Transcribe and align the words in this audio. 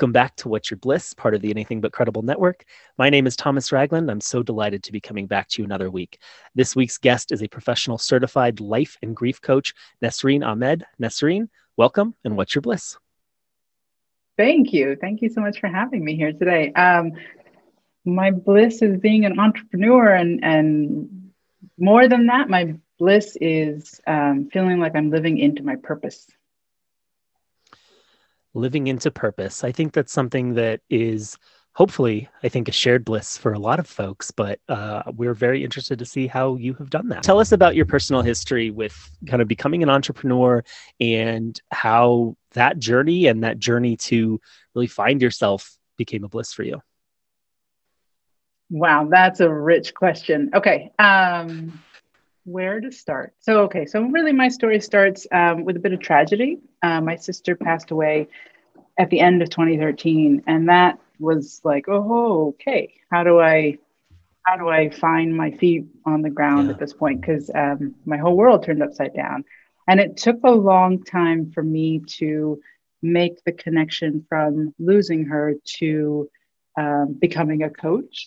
Welcome 0.00 0.12
back 0.12 0.34
to 0.36 0.48
What's 0.48 0.70
Your 0.70 0.78
Bliss, 0.78 1.12
part 1.12 1.34
of 1.34 1.42
the 1.42 1.50
Anything 1.50 1.82
But 1.82 1.92
Credible 1.92 2.22
Network. 2.22 2.64
My 2.96 3.10
name 3.10 3.26
is 3.26 3.36
Thomas 3.36 3.70
Ragland. 3.70 4.10
I'm 4.10 4.22
so 4.22 4.42
delighted 4.42 4.82
to 4.84 4.92
be 4.92 4.98
coming 4.98 5.26
back 5.26 5.46
to 5.48 5.60
you 5.60 5.66
another 5.66 5.90
week. 5.90 6.18
This 6.54 6.74
week's 6.74 6.96
guest 6.96 7.32
is 7.32 7.42
a 7.42 7.48
professional 7.48 7.98
certified 7.98 8.60
life 8.60 8.96
and 9.02 9.14
grief 9.14 9.42
coach, 9.42 9.74
Nesreen 10.02 10.42
Ahmed. 10.42 10.86
Nesreen, 11.02 11.50
welcome 11.76 12.14
and 12.24 12.34
What's 12.34 12.54
Your 12.54 12.62
Bliss? 12.62 12.96
Thank 14.38 14.72
you. 14.72 14.96
Thank 14.98 15.20
you 15.20 15.28
so 15.28 15.42
much 15.42 15.60
for 15.60 15.66
having 15.66 16.02
me 16.02 16.16
here 16.16 16.32
today. 16.32 16.72
Um, 16.72 17.12
my 18.06 18.30
bliss 18.30 18.80
is 18.80 18.96
being 18.96 19.26
an 19.26 19.38
entrepreneur, 19.38 20.14
and, 20.14 20.42
and 20.42 21.30
more 21.76 22.08
than 22.08 22.28
that, 22.28 22.48
my 22.48 22.74
bliss 22.98 23.36
is 23.38 24.00
um, 24.06 24.48
feeling 24.50 24.80
like 24.80 24.96
I'm 24.96 25.10
living 25.10 25.36
into 25.36 25.62
my 25.62 25.76
purpose 25.76 26.26
living 28.54 28.86
into 28.86 29.10
purpose. 29.10 29.64
I 29.64 29.72
think 29.72 29.92
that's 29.92 30.12
something 30.12 30.54
that 30.54 30.80
is 30.90 31.38
hopefully, 31.74 32.28
I 32.42 32.48
think, 32.48 32.68
a 32.68 32.72
shared 32.72 33.04
bliss 33.04 33.38
for 33.38 33.52
a 33.52 33.58
lot 33.58 33.78
of 33.78 33.86
folks, 33.86 34.30
but 34.30 34.60
uh, 34.68 35.02
we're 35.14 35.34
very 35.34 35.64
interested 35.64 35.98
to 36.00 36.04
see 36.04 36.26
how 36.26 36.56
you 36.56 36.74
have 36.74 36.90
done 36.90 37.08
that. 37.08 37.22
Tell 37.22 37.38
us 37.38 37.52
about 37.52 37.76
your 37.76 37.86
personal 37.86 38.22
history 38.22 38.70
with 38.70 39.10
kind 39.26 39.40
of 39.40 39.48
becoming 39.48 39.82
an 39.82 39.88
entrepreneur 39.88 40.64
and 41.00 41.60
how 41.70 42.36
that 42.52 42.78
journey 42.78 43.26
and 43.26 43.44
that 43.44 43.58
journey 43.58 43.96
to 43.96 44.40
really 44.74 44.88
find 44.88 45.22
yourself 45.22 45.76
became 45.96 46.24
a 46.24 46.28
bliss 46.28 46.52
for 46.52 46.64
you. 46.64 46.82
Wow, 48.68 49.08
that's 49.10 49.40
a 49.40 49.52
rich 49.52 49.94
question. 49.94 50.50
Okay. 50.54 50.92
Um, 50.98 51.80
where 52.44 52.80
to 52.80 52.90
start? 52.90 53.34
So, 53.40 53.62
okay, 53.62 53.86
so 53.86 54.02
really 54.02 54.32
my 54.32 54.48
story 54.48 54.80
starts 54.80 55.26
um, 55.32 55.64
with 55.64 55.76
a 55.76 55.80
bit 55.80 55.92
of 55.92 56.00
tragedy. 56.00 56.58
Uh, 56.82 57.00
my 57.00 57.16
sister 57.16 57.56
passed 57.56 57.90
away 57.90 58.28
at 58.98 59.10
the 59.10 59.20
end 59.20 59.42
of 59.42 59.50
2013, 59.50 60.44
and 60.46 60.68
that 60.68 60.98
was 61.18 61.60
like, 61.64 61.86
oh, 61.88 62.48
okay, 62.48 62.94
how 63.10 63.24
do 63.24 63.40
I, 63.40 63.78
how 64.42 64.56
do 64.56 64.68
I 64.68 64.90
find 64.90 65.36
my 65.36 65.50
feet 65.52 65.84
on 66.04 66.22
the 66.22 66.30
ground 66.30 66.66
yeah. 66.66 66.74
at 66.74 66.80
this 66.80 66.92
point? 66.92 67.20
Because 67.20 67.50
um, 67.54 67.94
my 68.04 68.16
whole 68.16 68.36
world 68.36 68.64
turned 68.64 68.82
upside 68.82 69.14
down, 69.14 69.44
and 69.88 70.00
it 70.00 70.16
took 70.16 70.38
a 70.44 70.50
long 70.50 71.02
time 71.02 71.50
for 71.52 71.62
me 71.62 72.00
to 72.18 72.60
make 73.02 73.42
the 73.44 73.52
connection 73.52 74.24
from 74.28 74.74
losing 74.78 75.26
her 75.26 75.54
to 75.78 76.28
um, 76.78 77.16
becoming 77.18 77.62
a 77.62 77.70
coach. 77.70 78.26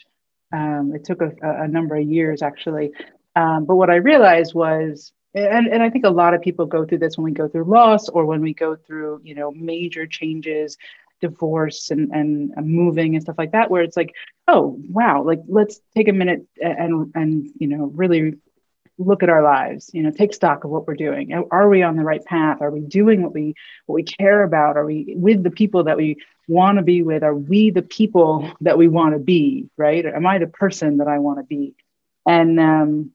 Um, 0.51 0.91
it 0.93 1.03
took 1.03 1.21
a, 1.21 1.31
a, 1.41 1.67
number 1.67 1.95
of 1.95 2.07
years 2.07 2.43
actually 2.43 2.91
um, 3.35 3.65
but 3.65 3.75
what 3.75 3.89
I 3.89 3.95
realized 3.95 4.53
was, 4.53 5.11
and, 5.33 5.67
and 5.67 5.81
I 5.81 5.89
think 5.89 6.05
a 6.05 6.11
lot 6.11 6.33
of 6.33 6.41
people 6.41 6.65
go 6.65 6.85
through 6.85 6.99
this 6.99 7.17
when 7.17 7.25
we 7.25 7.31
go 7.31 7.47
through 7.47 7.63
loss 7.65 8.09
or 8.09 8.25
when 8.25 8.41
we 8.41 8.53
go 8.53 8.75
through, 8.75 9.21
you 9.23 9.33
know, 9.33 9.51
major 9.51 10.05
changes, 10.05 10.77
divorce 11.21 11.89
and, 11.89 12.11
and 12.11 12.53
moving 12.57 13.15
and 13.15 13.23
stuff 13.23 13.37
like 13.37 13.53
that, 13.53 13.71
where 13.71 13.81
it's 13.81 13.97
like, 13.97 14.13
oh, 14.47 14.77
wow, 14.89 15.23
like 15.23 15.39
let's 15.47 15.79
take 15.95 16.07
a 16.07 16.13
minute 16.13 16.45
and, 16.61 17.11
and, 17.15 17.49
you 17.57 17.67
know, 17.67 17.91
really 17.95 18.35
look 18.99 19.23
at 19.23 19.29
our 19.29 19.41
lives 19.41 19.89
you 19.93 20.03
know 20.03 20.11
take 20.11 20.33
stock 20.33 20.63
of 20.63 20.69
what 20.69 20.87
we're 20.87 20.95
doing. 20.95 21.33
Are 21.51 21.67
we 21.67 21.81
on 21.81 21.95
the 21.95 22.03
right 22.03 22.23
path? 22.23 22.61
Are 22.61 22.71
we 22.71 22.81
doing 22.81 23.23
what 23.23 23.33
we 23.33 23.55
what 23.85 23.95
we 23.95 24.03
care 24.03 24.43
about? 24.43 24.77
Are 24.77 24.85
we 24.85 25.15
with 25.17 25.43
the 25.43 25.49
people 25.49 25.85
that 25.85 25.97
we 25.97 26.17
want 26.47 26.77
to 26.77 26.83
be 26.83 27.01
with? 27.01 27.23
Are 27.23 27.35
we 27.35 27.71
the 27.71 27.81
people 27.81 28.51
that 28.61 28.77
we 28.77 28.87
want 28.87 29.13
to 29.13 29.19
be 29.19 29.69
right? 29.77 30.05
Am 30.05 30.25
i 30.27 30.37
the 30.37 30.47
person 30.47 30.97
that 30.97 31.07
i 31.07 31.19
want 31.19 31.39
to 31.39 31.43
be? 31.43 31.75
And 32.25 32.59
um, 32.59 33.11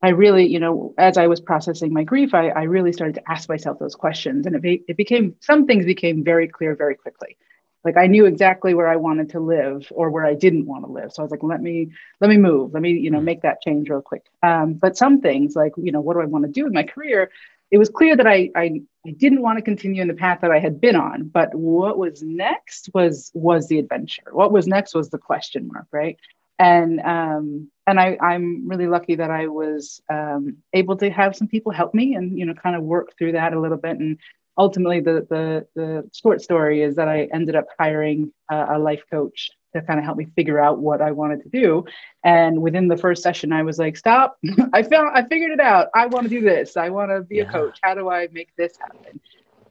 I 0.00 0.10
really, 0.10 0.46
you 0.46 0.60
know, 0.60 0.94
as 0.96 1.16
I 1.16 1.26
was 1.26 1.40
processing 1.40 1.92
my 1.92 2.04
grief, 2.04 2.32
I, 2.32 2.50
I 2.50 2.62
really 2.64 2.92
started 2.92 3.16
to 3.16 3.30
ask 3.30 3.48
myself 3.48 3.78
those 3.78 3.96
questions. 3.96 4.46
And 4.46 4.54
it, 4.54 4.62
be, 4.62 4.84
it 4.86 4.96
became, 4.96 5.34
some 5.40 5.66
things 5.66 5.84
became 5.84 6.22
very 6.22 6.46
clear 6.46 6.76
very 6.76 6.94
quickly. 6.94 7.36
Like 7.84 7.96
I 7.96 8.06
knew 8.06 8.26
exactly 8.26 8.74
where 8.74 8.88
I 8.88 8.96
wanted 8.96 9.30
to 9.30 9.40
live 9.40 9.88
or 9.90 10.10
where 10.10 10.26
I 10.26 10.34
didn't 10.34 10.66
want 10.66 10.84
to 10.84 10.92
live. 10.92 11.12
So 11.12 11.22
I 11.22 11.24
was 11.24 11.30
like, 11.30 11.42
let 11.42 11.60
me, 11.60 11.90
let 12.20 12.28
me 12.28 12.36
move, 12.36 12.74
let 12.74 12.82
me, 12.82 12.92
you 12.92 13.10
know, 13.10 13.20
make 13.20 13.42
that 13.42 13.62
change 13.62 13.88
real 13.88 14.02
quick. 14.02 14.26
Um, 14.42 14.74
but 14.74 14.96
some 14.96 15.20
things 15.20 15.56
like, 15.56 15.72
you 15.76 15.90
know, 15.90 16.00
what 16.00 16.14
do 16.14 16.20
I 16.20 16.26
want 16.26 16.44
to 16.44 16.50
do 16.50 16.66
in 16.66 16.72
my 16.72 16.82
career? 16.82 17.30
It 17.70 17.78
was 17.78 17.88
clear 17.88 18.16
that 18.16 18.26
I, 18.26 18.50
I, 18.56 18.80
I 19.06 19.10
didn't 19.10 19.42
want 19.42 19.58
to 19.58 19.62
continue 19.62 20.02
in 20.02 20.08
the 20.08 20.14
path 20.14 20.40
that 20.42 20.50
I 20.50 20.58
had 20.58 20.80
been 20.80 20.96
on, 20.96 21.28
but 21.28 21.54
what 21.54 21.98
was 21.98 22.22
next 22.22 22.88
was, 22.94 23.30
was 23.34 23.68
the 23.68 23.78
adventure. 23.78 24.24
What 24.32 24.52
was 24.52 24.66
next 24.66 24.94
was 24.94 25.10
the 25.10 25.18
question 25.18 25.68
mark, 25.72 25.86
right? 25.92 26.18
And 26.58 27.00
um, 27.00 27.70
and 27.86 27.98
I, 27.98 28.18
I'm 28.20 28.68
really 28.68 28.86
lucky 28.86 29.14
that 29.14 29.30
I 29.30 29.46
was 29.46 30.02
um, 30.10 30.58
able 30.72 30.96
to 30.98 31.10
have 31.10 31.36
some 31.36 31.48
people 31.48 31.72
help 31.72 31.94
me 31.94 32.14
and 32.14 32.38
you 32.38 32.44
know 32.44 32.54
kind 32.54 32.76
of 32.76 32.82
work 32.82 33.16
through 33.16 33.32
that 33.32 33.52
a 33.52 33.60
little 33.60 33.78
bit. 33.78 33.98
And 33.98 34.18
ultimately, 34.56 35.00
the 35.00 35.26
the 35.30 35.66
the 35.74 36.10
short 36.12 36.42
story 36.42 36.82
is 36.82 36.96
that 36.96 37.08
I 37.08 37.28
ended 37.32 37.56
up 37.56 37.66
hiring 37.78 38.32
a, 38.50 38.76
a 38.76 38.78
life 38.78 39.02
coach 39.10 39.50
to 39.74 39.82
kind 39.82 39.98
of 39.98 40.04
help 40.04 40.16
me 40.16 40.26
figure 40.34 40.58
out 40.58 40.78
what 40.78 41.02
I 41.02 41.12
wanted 41.12 41.42
to 41.42 41.48
do. 41.48 41.84
And 42.24 42.62
within 42.62 42.88
the 42.88 42.96
first 42.96 43.22
session, 43.22 43.52
I 43.52 43.62
was 43.62 43.78
like, 43.78 43.96
"Stop! 43.96 44.38
I 44.72 44.82
found 44.82 45.10
I 45.16 45.22
figured 45.26 45.52
it 45.52 45.60
out. 45.60 45.88
I 45.94 46.06
want 46.06 46.24
to 46.24 46.30
do 46.30 46.40
this. 46.40 46.76
I 46.76 46.88
want 46.90 47.10
to 47.10 47.22
be 47.22 47.36
yeah. 47.36 47.44
a 47.44 47.52
coach. 47.52 47.78
How 47.82 47.94
do 47.94 48.10
I 48.10 48.28
make 48.32 48.54
this 48.56 48.76
happen?" 48.76 49.20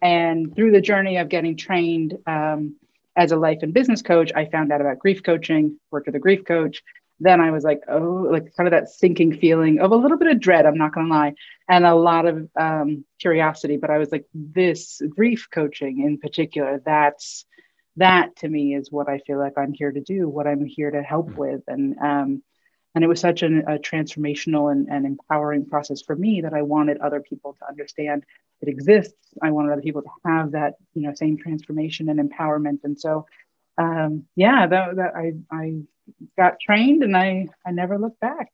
And 0.01 0.55
through 0.55 0.71
the 0.71 0.81
journey 0.81 1.17
of 1.17 1.27
getting 1.29 1.57
trained. 1.57 2.17
Um, 2.25 2.77
as 3.17 3.31
a 3.31 3.35
life 3.35 3.59
and 3.63 3.73
business 3.73 4.01
coach, 4.01 4.31
I 4.35 4.45
found 4.45 4.71
out 4.71 4.79
about 4.79 4.99
grief 4.99 5.23
coaching, 5.23 5.79
worked 5.91 6.05
with 6.05 6.15
a 6.15 6.19
grief 6.19 6.45
coach. 6.45 6.83
Then 7.19 7.41
I 7.41 7.49
was 7.49 7.63
like, 7.63 7.81
oh, 7.89 8.27
like 8.31 8.55
kind 8.55 8.67
of 8.67 8.71
that 8.71 8.89
sinking 8.89 9.39
feeling 9.39 9.79
of 9.79 9.91
a 9.91 9.95
little 9.95 10.19
bit 10.19 10.27
of 10.27 10.39
dread, 10.39 10.67
I'm 10.67 10.77
not 10.77 10.93
going 10.93 11.07
to 11.07 11.13
lie, 11.13 11.33
and 11.67 11.83
a 11.83 11.95
lot 11.95 12.27
of 12.27 12.47
um, 12.55 13.03
curiosity. 13.19 13.77
But 13.77 13.89
I 13.89 13.97
was 13.97 14.11
like, 14.11 14.25
this 14.35 15.01
grief 15.09 15.47
coaching 15.51 16.03
in 16.05 16.19
particular, 16.19 16.79
that's 16.85 17.45
that 17.95 18.35
to 18.37 18.47
me 18.47 18.75
is 18.75 18.91
what 18.91 19.09
I 19.09 19.17
feel 19.25 19.39
like 19.39 19.57
I'm 19.57 19.73
here 19.73 19.91
to 19.91 20.01
do, 20.01 20.29
what 20.29 20.45
I'm 20.45 20.63
here 20.63 20.91
to 20.91 21.01
help 21.01 21.31
mm. 21.31 21.37
with. 21.37 21.61
And 21.67 21.97
um, 21.97 22.43
and 22.97 23.03
it 23.03 23.07
was 23.07 23.19
such 23.19 23.43
an, 23.43 23.59
a 23.67 23.77
transformational 23.77 24.71
and, 24.71 24.87
and 24.89 25.05
empowering 25.05 25.63
process 25.67 26.01
for 26.01 26.15
me 26.15 26.41
that 26.41 26.55
I 26.55 26.63
wanted 26.63 26.97
other 26.97 27.19
people 27.19 27.55
to 27.59 27.67
understand 27.67 28.23
it 28.59 28.69
exists. 28.69 29.13
I 29.39 29.51
wanted 29.51 29.71
other 29.71 29.83
people 29.83 30.01
to 30.01 30.09
have 30.25 30.53
that, 30.53 30.77
you 30.95 31.03
know, 31.03 31.13
same 31.13 31.37
transformation 31.37 32.09
and 32.09 32.19
empowerment. 32.19 32.79
And 32.83 32.99
so, 32.99 33.27
um, 33.77 34.25
yeah, 34.35 34.65
that, 34.65 34.95
that 34.95 35.15
I, 35.15 35.33
I 35.51 35.81
got 36.35 36.59
trained 36.59 37.03
and 37.03 37.15
I, 37.15 37.49
I 37.63 37.69
never 37.69 37.99
looked 37.99 38.19
back. 38.19 38.49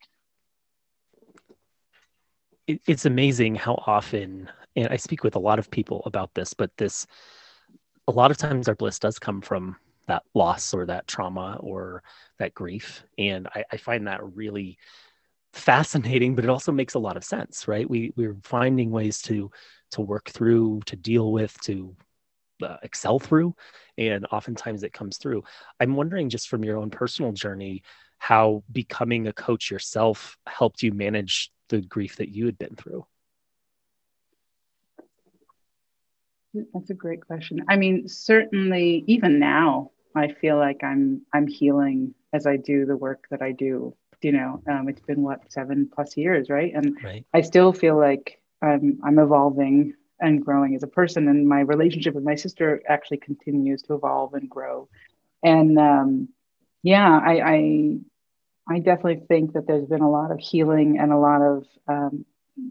It, 2.67 2.81
it's 2.85 3.05
amazing 3.05 3.55
how 3.55 3.81
often, 3.87 4.51
and 4.75 4.89
I 4.89 4.97
speak 4.97 5.23
with 5.23 5.37
a 5.37 5.39
lot 5.39 5.57
of 5.57 5.71
people 5.71 6.03
about 6.05 6.33
this, 6.33 6.53
but 6.53 6.69
this, 6.75 7.07
a 8.09 8.11
lot 8.11 8.29
of 8.29 8.35
times 8.35 8.67
our 8.67 8.75
bliss 8.75 8.99
does 8.99 9.19
come 9.19 9.39
from 9.39 9.77
that 10.07 10.23
loss 10.33 10.73
or 10.73 10.85
that 10.85 11.07
trauma 11.07 11.57
or 11.59 12.03
that 12.39 12.53
grief. 12.53 13.03
And 13.17 13.47
I, 13.55 13.63
I 13.71 13.77
find 13.77 14.07
that 14.07 14.23
really 14.35 14.77
fascinating, 15.53 16.35
but 16.35 16.43
it 16.43 16.49
also 16.49 16.71
makes 16.71 16.95
a 16.95 16.99
lot 16.99 17.17
of 17.17 17.23
sense, 17.23 17.67
right? 17.67 17.89
We 17.89 18.11
we're 18.15 18.37
finding 18.43 18.91
ways 18.91 19.21
to 19.23 19.51
to 19.91 20.01
work 20.01 20.29
through, 20.29 20.81
to 20.87 20.95
deal 20.95 21.31
with, 21.31 21.55
to 21.61 21.95
uh, 22.63 22.77
excel 22.81 23.19
through, 23.19 23.55
and 23.97 24.25
oftentimes 24.31 24.83
it 24.83 24.93
comes 24.93 25.17
through. 25.17 25.43
I'm 25.79 25.95
wondering, 25.95 26.29
just 26.29 26.49
from 26.49 26.63
your 26.63 26.77
own 26.77 26.89
personal 26.89 27.31
journey, 27.31 27.83
how 28.17 28.63
becoming 28.71 29.27
a 29.27 29.33
coach 29.33 29.69
yourself 29.69 30.37
helped 30.47 30.81
you 30.81 30.91
manage 30.91 31.51
the 31.69 31.81
grief 31.81 32.15
that 32.17 32.29
you 32.29 32.45
had 32.45 32.57
been 32.57 32.75
through. 32.75 33.05
That's 36.73 36.89
a 36.89 36.95
great 36.95 37.25
question. 37.25 37.65
I 37.67 37.77
mean, 37.77 38.07
certainly, 38.07 39.03
even 39.07 39.39
now, 39.39 39.91
I 40.15 40.33
feel 40.33 40.57
like 40.57 40.83
I'm 40.83 41.21
I'm 41.33 41.47
healing 41.47 42.13
as 42.33 42.45
I 42.45 42.57
do 42.57 42.85
the 42.85 42.97
work 42.97 43.25
that 43.31 43.41
I 43.41 43.51
do. 43.51 43.95
You 44.21 44.31
know, 44.31 44.61
um, 44.69 44.87
it's 44.87 45.01
been 45.01 45.21
what 45.21 45.51
seven 45.51 45.89
plus 45.93 46.15
years, 46.15 46.49
right? 46.49 46.71
And 46.73 46.97
right. 47.03 47.25
I 47.33 47.41
still 47.41 47.73
feel 47.73 47.97
like 47.97 48.39
I'm 48.61 48.99
I'm 49.03 49.19
evolving 49.19 49.93
and 50.19 50.43
growing 50.43 50.75
as 50.75 50.83
a 50.83 50.87
person, 50.87 51.27
and 51.27 51.47
my 51.47 51.61
relationship 51.61 52.15
with 52.15 52.23
my 52.23 52.35
sister 52.35 52.81
actually 52.87 53.17
continues 53.17 53.81
to 53.83 53.95
evolve 53.95 54.33
and 54.33 54.49
grow. 54.49 54.87
And 55.43 55.77
um, 55.77 56.29
yeah, 56.83 57.19
I, 57.21 57.41
I 57.41 57.97
I 58.69 58.79
definitely 58.79 59.25
think 59.27 59.53
that 59.53 59.67
there's 59.67 59.87
been 59.87 60.01
a 60.01 60.09
lot 60.09 60.31
of 60.31 60.39
healing 60.39 60.97
and 60.99 61.11
a 61.11 61.17
lot 61.17 61.41
of 61.41 61.65
um, 61.87 62.25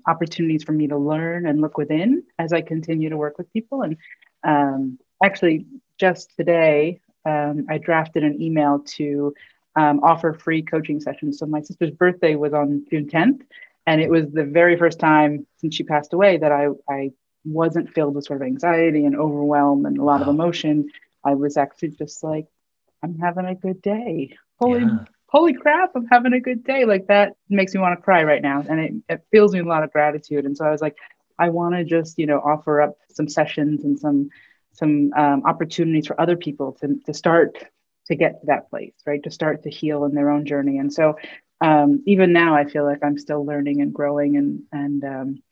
opportunities 0.06 0.64
for 0.64 0.72
me 0.72 0.86
to 0.88 0.96
learn 0.96 1.46
and 1.46 1.60
look 1.60 1.76
within 1.76 2.22
as 2.38 2.52
I 2.52 2.62
continue 2.62 3.10
to 3.10 3.16
work 3.16 3.36
with 3.36 3.52
people. 3.52 3.82
And 3.82 3.96
um, 4.44 4.98
actually, 5.22 5.66
just 5.98 6.34
today, 6.36 7.00
um, 7.24 7.66
I 7.68 7.78
drafted 7.78 8.24
an 8.24 8.40
email 8.40 8.80
to 8.96 9.34
um, 9.76 10.00
offer 10.02 10.32
free 10.32 10.62
coaching 10.62 11.00
sessions. 11.00 11.38
So 11.38 11.46
my 11.46 11.60
sister's 11.60 11.90
birthday 11.90 12.34
was 12.34 12.52
on 12.52 12.84
June 12.90 13.08
10th, 13.08 13.42
and 13.86 14.00
it 14.00 14.10
was 14.10 14.30
the 14.32 14.44
very 14.44 14.76
first 14.76 14.98
time 14.98 15.46
since 15.58 15.74
she 15.74 15.82
passed 15.82 16.12
away 16.12 16.38
that 16.38 16.52
I, 16.52 16.68
I 16.88 17.12
wasn't 17.44 17.92
filled 17.92 18.14
with 18.14 18.24
sort 18.24 18.40
of 18.40 18.46
anxiety 18.46 19.04
and 19.04 19.16
overwhelm 19.16 19.86
and 19.86 19.98
a 19.98 20.04
lot 20.04 20.20
wow. 20.20 20.26
of 20.26 20.28
emotion. 20.28 20.90
I 21.24 21.34
was 21.34 21.56
actually 21.56 21.90
just 21.90 22.22
like, 22.22 22.46
I'm 23.02 23.18
having 23.18 23.46
a 23.46 23.54
good 23.54 23.82
day. 23.82 24.36
Holy, 24.60 24.80
yeah. 24.80 25.04
holy 25.26 25.54
crap, 25.54 25.92
I'm 25.96 26.06
having 26.06 26.32
a 26.32 26.40
good 26.40 26.62
day. 26.62 26.84
Like 26.84 27.08
that 27.08 27.32
makes 27.48 27.74
me 27.74 27.80
want 27.80 27.98
to 27.98 28.02
cry 28.02 28.22
right 28.22 28.42
now. 28.42 28.64
And 28.68 28.80
it, 28.80 28.92
it 29.08 29.24
fills 29.32 29.52
me 29.52 29.60
with 29.60 29.66
a 29.66 29.70
lot 29.70 29.82
of 29.82 29.92
gratitude. 29.92 30.44
And 30.44 30.56
so 30.56 30.64
I 30.64 30.70
was 30.70 30.80
like, 30.80 30.96
I 31.38 31.48
want 31.48 31.74
to 31.74 31.84
just, 31.84 32.18
you 32.18 32.26
know, 32.26 32.38
offer 32.38 32.80
up 32.80 32.96
some 33.08 33.28
sessions 33.28 33.82
and 33.82 33.98
some 33.98 34.30
some 34.72 35.12
um, 35.16 35.42
opportunities 35.44 36.06
for 36.06 36.20
other 36.20 36.36
people 36.36 36.72
to, 36.80 36.96
to 37.06 37.14
start 37.14 37.56
to 38.06 38.16
get 38.16 38.40
to 38.40 38.46
that 38.46 38.68
place, 38.68 38.94
right? 39.06 39.22
To 39.22 39.30
start 39.30 39.62
to 39.62 39.70
heal 39.70 40.04
in 40.04 40.14
their 40.14 40.30
own 40.30 40.44
journey. 40.44 40.78
And 40.78 40.92
so 40.92 41.16
um, 41.62 42.02
even 42.06 42.32
now, 42.32 42.56
I 42.56 42.64
feel 42.64 42.84
like 42.84 43.04
I'm 43.04 43.16
still 43.18 43.46
learning 43.46 43.80
and 43.82 43.94
growing, 43.94 44.36
and 44.36 44.62
and 44.72 45.04
um, 45.04 45.42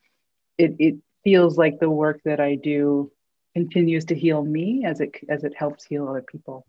it 0.59 0.75
it 0.81 0.97
feels 1.23 1.57
like 1.57 1.79
the 1.79 1.89
work 1.89 2.21
that 2.25 2.41
I 2.41 2.57
do 2.57 3.13
continues 3.55 4.07
to 4.07 4.17
heal 4.17 4.43
me 4.43 4.85
as 4.85 5.01
it 5.01 5.13
as 5.29 5.45
it 5.45 5.55
helps 5.57 5.85
heal 5.85 6.09
other 6.09 6.23
people. 6.23 6.67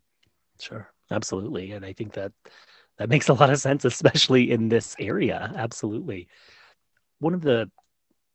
Sure, 0.60 0.88
absolutely, 1.10 1.72
and 1.72 1.84
I 1.84 1.94
think 1.94 2.14
that 2.14 2.34
that 2.98 3.10
makes 3.10 3.30
a 3.30 3.34
lot 3.34 3.50
of 3.50 3.60
sense, 3.60 3.84
especially 3.84 4.52
in 4.52 4.70
this 4.70 4.96
area. 5.00 5.52
Absolutely. 5.56 6.28
One 7.18 7.34
of 7.34 7.42
the 7.42 7.72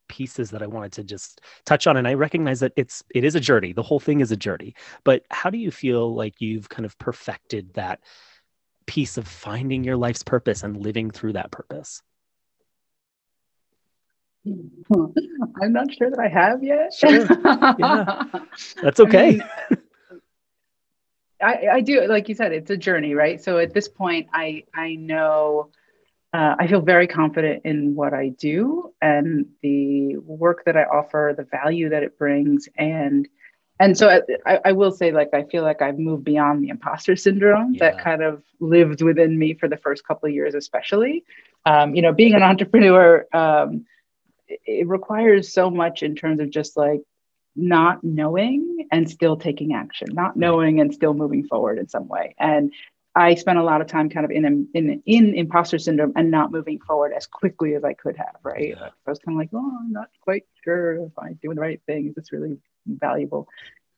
pieces 0.09 0.51
that 0.51 0.63
I 0.63 0.67
wanted 0.67 0.93
to 0.93 1.05
just 1.05 1.41
touch 1.65 1.87
on, 1.87 1.97
and 1.97 2.07
I 2.07 2.15
recognize 2.15 2.61
that 2.61 2.73
it's 2.77 3.03
it 3.15 3.25
is 3.25 3.35
a 3.35 3.41
journey. 3.41 3.73
The 3.73 3.83
whole 3.83 4.01
thing 4.01 4.21
is 4.21 4.33
a 4.33 4.37
journey. 4.37 4.75
But 5.05 5.25
how 5.31 5.51
do 5.51 5.59
you 5.59 5.71
feel 5.71 6.15
like 6.15 6.41
you've 6.41 6.69
kind 6.69 6.87
of 6.87 6.99
perfected 6.99 7.75
that 7.75 8.01
piece 8.87 9.19
of 9.19 9.27
finding 9.27 9.85
your 9.85 9.97
life's 9.97 10.23
purpose 10.23 10.63
and 10.63 10.77
living 10.77 11.11
through 11.11 11.35
that 11.35 11.51
purpose? 11.51 12.03
I'm 15.63 15.73
not 15.73 15.93
sure 15.93 16.11
that 16.11 16.19
I 16.19 16.29
have 16.29 16.63
yet. 16.63 16.93
Sure. 16.95 17.27
Yeah. 17.79 18.25
That's 18.83 19.01
okay. 19.01 19.29
I, 19.29 19.31
mean, 19.31 19.81
I, 21.43 21.69
I, 21.75 21.81
do, 21.81 22.07
like 22.07 22.29
you 22.29 22.35
said, 22.35 22.53
it's 22.53 22.71
a 22.71 22.77
journey, 22.77 23.15
right? 23.15 23.43
So 23.43 23.59
at 23.59 23.75
this 23.75 23.89
point, 23.89 24.29
I 24.33 24.65
I 24.75 24.95
know 24.95 25.71
uh, 26.33 26.57
I 26.59 26.67
feel 26.67 26.81
very 26.81 27.07
confident 27.07 27.63
in 27.65 27.95
what 27.95 28.13
I 28.13 28.29
do 28.29 28.93
and 29.01 29.47
the 29.63 30.17
work 30.17 30.65
that 30.67 30.77
I 30.77 30.85
offer, 30.85 31.35
the 31.37 31.45
value 31.45 31.91
that 31.91 32.03
it 32.03 32.19
brings, 32.19 32.69
and 32.77 33.29
and 33.79 33.97
so 33.97 34.23
I, 34.47 34.61
I 34.65 34.73
will 34.73 34.91
say, 34.91 35.13
like 35.13 35.35
I 35.35 35.45
feel 35.45 35.63
like 35.63 35.83
I've 35.83 35.99
moved 35.99 36.25
beyond 36.25 36.63
the 36.65 36.71
imposter 36.71 37.15
syndrome 37.15 37.75
yeah. 37.75 37.91
that 37.91 38.03
kind 38.03 38.23
of 38.23 38.43
lived 38.59 39.03
within 39.03 39.39
me 39.39 39.55
for 39.55 39.69
the 39.69 39.77
first 39.77 40.07
couple 40.07 40.29
of 40.29 40.35
years, 40.35 40.55
especially. 40.55 41.25
Um, 41.67 41.95
you 41.95 42.01
know, 42.01 42.13
being 42.13 42.35
an 42.35 42.43
entrepreneur, 42.43 43.27
um, 43.33 43.85
it 44.49 44.89
requires 44.89 45.53
so 45.53 45.71
much 45.71 46.03
in 46.03 46.15
terms 46.15 46.41
of 46.41 46.51
just 46.51 46.77
like 46.77 47.03
not 47.55 48.05
knowing 48.05 48.87
and 48.93 49.11
still 49.11 49.37
taking 49.37 49.75
action, 49.75 50.09
not 50.13 50.37
knowing 50.37 50.81
and 50.81 50.95
still 50.95 51.15
moving 51.15 51.47
forward 51.47 51.79
in 51.79 51.89
some 51.89 52.09
way. 52.09 52.35
And 52.39 52.73
I 53.17 53.35
spent 53.35 53.59
a 53.59 53.65
lot 53.65 53.81
of 53.81 53.87
time 53.87 54.11
kind 54.11 54.27
of 54.27 54.31
in 54.31 54.69
in 54.75 55.03
in 55.07 55.35
imposter 55.35 55.79
syndrome 55.79 56.13
and 56.17 56.31
not 56.31 56.53
moving 56.53 56.79
forward 56.79 57.15
as 57.17 57.27
quickly 57.27 57.75
as 57.75 57.83
I 57.83 57.95
could 57.95 58.17
have. 58.19 58.37
Right, 58.43 58.77
yeah. 58.79 58.91
I 59.07 59.11
was 59.11 59.19
kind 59.19 59.37
of 59.37 59.41
like, 59.41 59.49
oh, 59.55 59.79
I'm 59.81 59.91
not 59.91 60.11
quite 60.21 60.45
sure 60.63 60.97
if 60.97 61.13
I'm 61.19 61.39
doing 61.43 61.55
the 61.55 61.63
right 61.63 61.81
thing. 61.87 62.09
Is 62.09 62.15
this 62.15 62.31
really 62.31 62.59
valuable? 62.87 63.49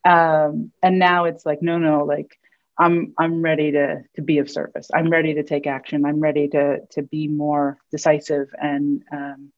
Um, 0.04 0.70
and 0.84 1.00
now 1.00 1.24
it's 1.24 1.44
like, 1.44 1.62
no, 1.62 1.78
no, 1.78 2.04
like 2.04 2.38
I'm 2.78 3.12
I'm 3.18 3.42
ready 3.42 3.72
to 3.72 4.04
to 4.14 4.22
be 4.22 4.38
of 4.38 4.48
service. 4.48 4.88
I'm 4.94 5.10
ready 5.10 5.34
to 5.34 5.42
take 5.42 5.66
action. 5.66 6.04
I'm 6.04 6.20
ready 6.20 6.46
to 6.50 6.86
to 6.90 7.02
be 7.02 7.26
more 7.26 7.78
decisive 7.90 8.48
and 8.56 9.02
um, 9.12 9.52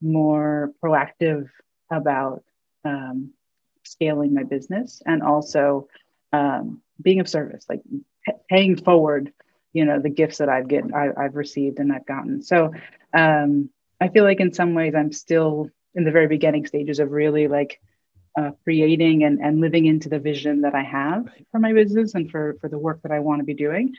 more 0.00 0.72
proactive 0.80 1.48
about 1.90 2.44
um, 2.84 3.32
scaling 3.82 4.34
my 4.34 4.44
business 4.44 5.02
and 5.04 5.20
also 5.20 5.88
um, 6.32 6.80
being 7.02 7.18
of 7.18 7.28
service, 7.28 7.66
like 7.68 7.82
paying 8.48 8.76
forward, 8.76 9.32
you 9.72 9.84
know, 9.84 10.00
the 10.00 10.10
gifts 10.10 10.38
that 10.38 10.48
I've 10.48 10.68
get 10.68 10.84
I, 10.94 11.22
have 11.22 11.36
received 11.36 11.78
and 11.78 11.92
I've 11.92 12.06
gotten. 12.06 12.42
So 12.42 12.72
um, 13.12 13.70
I 14.00 14.08
feel 14.08 14.24
like 14.24 14.40
in 14.40 14.52
some 14.52 14.74
ways 14.74 14.94
I'm 14.94 15.12
still 15.12 15.70
in 15.94 16.04
the 16.04 16.10
very 16.10 16.26
beginning 16.26 16.66
stages 16.66 16.98
of 16.98 17.10
really 17.10 17.48
like 17.48 17.80
uh, 18.36 18.50
creating 18.64 19.22
and, 19.24 19.40
and 19.40 19.60
living 19.60 19.86
into 19.86 20.08
the 20.08 20.18
vision 20.18 20.62
that 20.62 20.74
I 20.74 20.82
have 20.82 21.28
for 21.52 21.60
my 21.60 21.72
business 21.72 22.14
and 22.14 22.30
for 22.30 22.56
for 22.60 22.68
the 22.68 22.78
work 22.78 23.02
that 23.02 23.12
I 23.12 23.20
want 23.20 23.40
to 23.40 23.44
be 23.44 23.54
doing. 23.54 23.94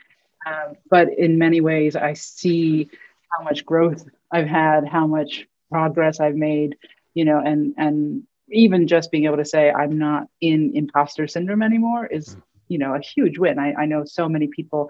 Um, 0.45 0.75
but 0.89 1.17
in 1.17 1.37
many 1.37 1.61
ways, 1.61 1.95
I 1.95 2.13
see 2.13 2.89
how 3.31 3.43
much 3.43 3.65
growth 3.65 4.05
I've 4.31 4.47
had, 4.47 4.87
how 4.87 5.07
much 5.07 5.47
progress 5.71 6.19
I've 6.19 6.35
made, 6.35 6.77
you 7.13 7.25
know, 7.25 7.39
and 7.39 7.73
and 7.77 8.23
even 8.49 8.87
just 8.87 9.11
being 9.11 9.25
able 9.25 9.37
to 9.37 9.45
say 9.45 9.71
I'm 9.71 9.97
not 9.97 10.27
in 10.41 10.75
imposter 10.75 11.27
syndrome 11.27 11.63
anymore 11.63 12.05
is, 12.05 12.35
mm. 12.35 12.41
You 12.67 12.77
know, 12.77 12.95
a 12.95 12.99
huge 12.99 13.37
win. 13.37 13.59
I, 13.59 13.73
I 13.73 13.85
know 13.85 14.03
so 14.05 14.27
many 14.27 14.47
people, 14.47 14.89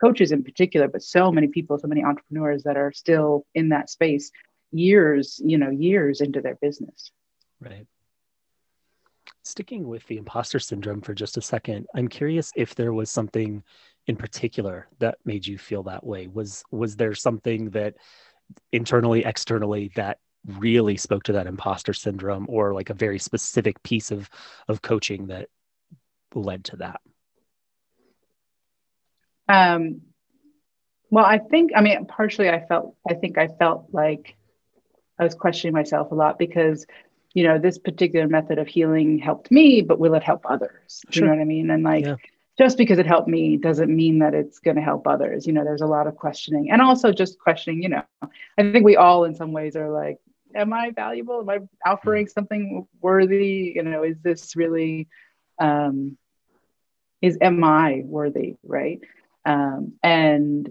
coaches 0.00 0.32
in 0.32 0.44
particular, 0.44 0.88
but 0.88 1.02
so 1.02 1.32
many 1.32 1.48
people, 1.48 1.78
so 1.78 1.88
many 1.88 2.04
entrepreneurs 2.04 2.62
that 2.64 2.76
are 2.76 2.92
still 2.92 3.46
in 3.54 3.70
that 3.70 3.90
space 3.90 4.30
years, 4.70 5.40
you 5.44 5.58
know, 5.58 5.70
years 5.70 6.20
into 6.20 6.40
their 6.40 6.56
business. 6.56 7.10
Right. 7.60 7.86
Sticking 9.44 9.88
with 9.88 10.06
the 10.06 10.18
imposter 10.18 10.58
syndrome 10.58 11.00
for 11.00 11.14
just 11.14 11.36
a 11.36 11.42
second, 11.42 11.86
I'm 11.94 12.08
curious 12.08 12.52
if 12.56 12.74
there 12.74 12.92
was 12.92 13.10
something 13.10 13.62
in 14.06 14.16
particular 14.16 14.88
that 14.98 15.18
made 15.24 15.46
you 15.46 15.58
feel 15.58 15.82
that 15.84 16.04
way. 16.04 16.28
Was 16.28 16.64
was 16.70 16.96
there 16.96 17.14
something 17.14 17.70
that 17.70 17.94
internally, 18.72 19.24
externally 19.24 19.90
that 19.96 20.18
really 20.58 20.96
spoke 20.96 21.22
to 21.24 21.32
that 21.32 21.46
imposter 21.46 21.92
syndrome 21.92 22.46
or 22.48 22.74
like 22.74 22.90
a 22.90 22.94
very 22.94 23.18
specific 23.18 23.80
piece 23.82 24.10
of 24.10 24.28
of 24.68 24.82
coaching 24.82 25.26
that 25.26 25.48
led 26.34 26.64
to 26.64 26.76
that 26.76 27.00
um 29.48 30.00
well 31.10 31.24
i 31.24 31.38
think 31.38 31.72
i 31.74 31.80
mean 31.80 32.06
partially 32.06 32.48
i 32.48 32.64
felt 32.66 32.94
i 33.08 33.14
think 33.14 33.38
i 33.38 33.48
felt 33.48 33.86
like 33.92 34.36
i 35.18 35.24
was 35.24 35.34
questioning 35.34 35.74
myself 35.74 36.10
a 36.10 36.14
lot 36.14 36.38
because 36.38 36.86
you 37.34 37.44
know 37.44 37.58
this 37.58 37.78
particular 37.78 38.28
method 38.28 38.58
of 38.58 38.68
healing 38.68 39.18
helped 39.18 39.50
me 39.50 39.82
but 39.82 39.98
will 39.98 40.14
it 40.14 40.22
help 40.22 40.42
others 40.48 41.02
sure. 41.10 41.24
you 41.24 41.28
know 41.28 41.34
what 41.34 41.42
i 41.42 41.44
mean 41.44 41.70
and 41.70 41.82
like 41.82 42.04
yeah 42.04 42.16
just 42.58 42.76
because 42.76 42.98
it 42.98 43.06
helped 43.06 43.28
me 43.28 43.56
doesn't 43.56 43.94
mean 43.94 44.18
that 44.18 44.34
it's 44.34 44.58
going 44.58 44.76
to 44.76 44.82
help 44.82 45.06
others. 45.06 45.46
You 45.46 45.52
know, 45.52 45.64
there's 45.64 45.80
a 45.80 45.86
lot 45.86 46.06
of 46.06 46.16
questioning 46.16 46.70
and 46.70 46.82
also 46.82 47.12
just 47.12 47.38
questioning, 47.38 47.82
you 47.82 47.88
know, 47.88 48.02
I 48.22 48.72
think 48.72 48.84
we 48.84 48.96
all 48.96 49.24
in 49.24 49.34
some 49.34 49.52
ways 49.52 49.74
are 49.74 49.90
like, 49.90 50.18
am 50.54 50.72
I 50.72 50.90
valuable? 50.90 51.40
Am 51.40 51.48
I 51.48 51.90
offering 51.90 52.28
something 52.28 52.86
worthy? 53.00 53.72
You 53.74 53.82
know, 53.82 54.02
is 54.02 54.18
this 54.22 54.54
really, 54.54 55.08
um, 55.58 56.18
is, 57.22 57.38
am 57.40 57.64
I 57.64 58.02
worthy? 58.04 58.56
Right. 58.62 59.00
Um, 59.46 59.94
and 60.02 60.70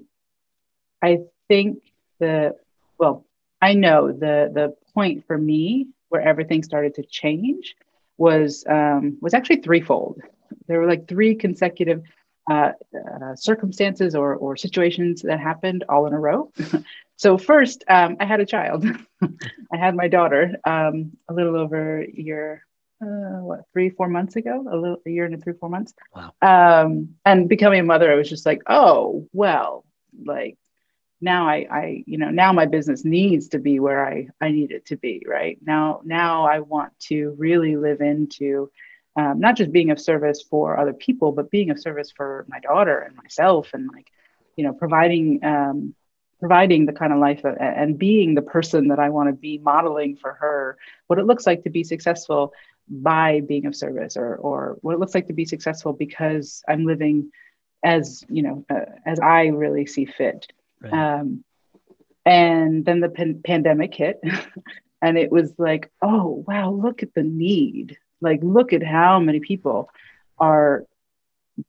I 1.01 1.21
think 1.47 1.79
the, 2.19 2.55
well, 2.99 3.25
I 3.61 3.73
know 3.73 4.11
the, 4.11 4.51
the 4.53 4.75
point 4.93 5.25
for 5.25 5.37
me 5.37 5.87
where 6.09 6.21
everything 6.21 6.61
started 6.61 6.95
to 6.95 7.03
change 7.03 7.75
was, 8.17 8.63
um, 8.69 9.17
was 9.21 9.33
actually 9.33 9.61
threefold 9.61 10.21
there 10.67 10.79
were 10.79 10.87
like 10.87 11.07
three 11.07 11.35
consecutive 11.35 12.01
uh, 12.49 12.71
uh, 12.95 13.35
circumstances 13.35 14.15
or, 14.15 14.35
or 14.35 14.55
situations 14.55 15.21
that 15.21 15.39
happened 15.39 15.83
all 15.89 16.07
in 16.07 16.13
a 16.13 16.19
row. 16.19 16.51
so 17.17 17.37
first, 17.37 17.83
um, 17.89 18.17
I 18.19 18.25
had 18.25 18.39
a 18.39 18.45
child. 18.45 18.85
I 19.21 19.77
had 19.77 19.95
my 19.95 20.07
daughter 20.07 20.55
um, 20.65 21.11
a 21.29 21.33
little 21.33 21.55
over 21.55 22.01
a 22.01 22.09
year, 22.09 22.65
uh, 23.01 23.41
what 23.41 23.61
three 23.73 23.89
four 23.89 24.07
months 24.07 24.35
ago, 24.35 24.65
a 24.69 24.75
little 24.75 25.01
a 25.05 25.09
year 25.09 25.25
and 25.25 25.43
three 25.43 25.53
four 25.53 25.69
months. 25.69 25.93
Wow. 26.15 26.33
Um, 26.41 27.15
and 27.25 27.49
becoming 27.49 27.79
a 27.79 27.83
mother, 27.83 28.11
I 28.11 28.15
was 28.15 28.29
just 28.29 28.45
like, 28.45 28.61
oh 28.67 29.27
well, 29.33 29.85
like 30.23 30.57
now 31.19 31.47
I, 31.47 31.67
I 31.71 32.03
you 32.05 32.17
know 32.17 32.29
now 32.29 32.53
my 32.53 32.65
business 32.65 33.05
needs 33.05 33.49
to 33.49 33.59
be 33.59 33.79
where 33.79 34.05
I 34.05 34.27
I 34.39 34.51
need 34.51 34.71
it 34.71 34.87
to 34.87 34.97
be 34.97 35.23
right 35.27 35.57
now 35.63 36.01
now 36.03 36.45
I 36.45 36.59
want 36.59 36.97
to 37.07 37.35
really 37.37 37.75
live 37.75 38.01
into 38.01 38.71
um, 39.15 39.39
not 39.39 39.57
just 39.57 39.71
being 39.71 39.91
of 39.91 39.99
service 39.99 40.41
for 40.41 40.77
other 40.77 40.93
people, 40.93 41.31
but 41.31 41.51
being 41.51 41.69
of 41.69 41.79
service 41.79 42.11
for 42.15 42.45
my 42.47 42.59
daughter 42.59 42.99
and 42.99 43.15
myself, 43.15 43.71
and 43.73 43.89
like, 43.91 44.07
you 44.55 44.63
know, 44.63 44.73
providing 44.73 45.43
um, 45.43 45.95
providing 46.39 46.85
the 46.85 46.93
kind 46.93 47.13
of 47.13 47.19
life 47.19 47.41
that, 47.43 47.57
and 47.59 47.99
being 47.99 48.35
the 48.35 48.41
person 48.41 48.87
that 48.87 48.99
I 48.99 49.09
want 49.09 49.29
to 49.29 49.33
be, 49.33 49.57
modeling 49.57 50.15
for 50.15 50.33
her 50.33 50.77
what 51.07 51.19
it 51.19 51.25
looks 51.25 51.45
like 51.45 51.63
to 51.63 51.69
be 51.69 51.83
successful 51.83 52.53
by 52.91 53.41
being 53.41 53.65
of 53.65 53.75
service, 53.75 54.17
or 54.17 54.35
or 54.35 54.77
what 54.81 54.93
it 54.93 54.99
looks 54.99 55.15
like 55.15 55.27
to 55.27 55.33
be 55.33 55.45
successful 55.45 55.93
because 55.93 56.63
I'm 56.67 56.85
living 56.85 57.31
as 57.83 58.23
you 58.29 58.43
know 58.43 58.65
uh, 58.69 58.85
as 59.05 59.19
I 59.19 59.47
really 59.47 59.85
see 59.85 60.05
fit. 60.05 60.51
Right. 60.81 60.93
Um, 60.93 61.43
and 62.25 62.85
then 62.85 62.99
the 62.99 63.09
pan- 63.09 63.41
pandemic 63.43 63.95
hit, 63.95 64.21
and 65.01 65.17
it 65.17 65.31
was 65.31 65.53
like, 65.57 65.91
oh 66.01 66.43
wow, 66.47 66.71
look 66.71 67.01
at 67.01 67.13
the 67.13 67.23
need 67.23 67.97
like, 68.21 68.39
look 68.43 68.71
at 68.71 68.83
how 68.83 69.19
many 69.19 69.39
people 69.39 69.89
are 70.37 70.85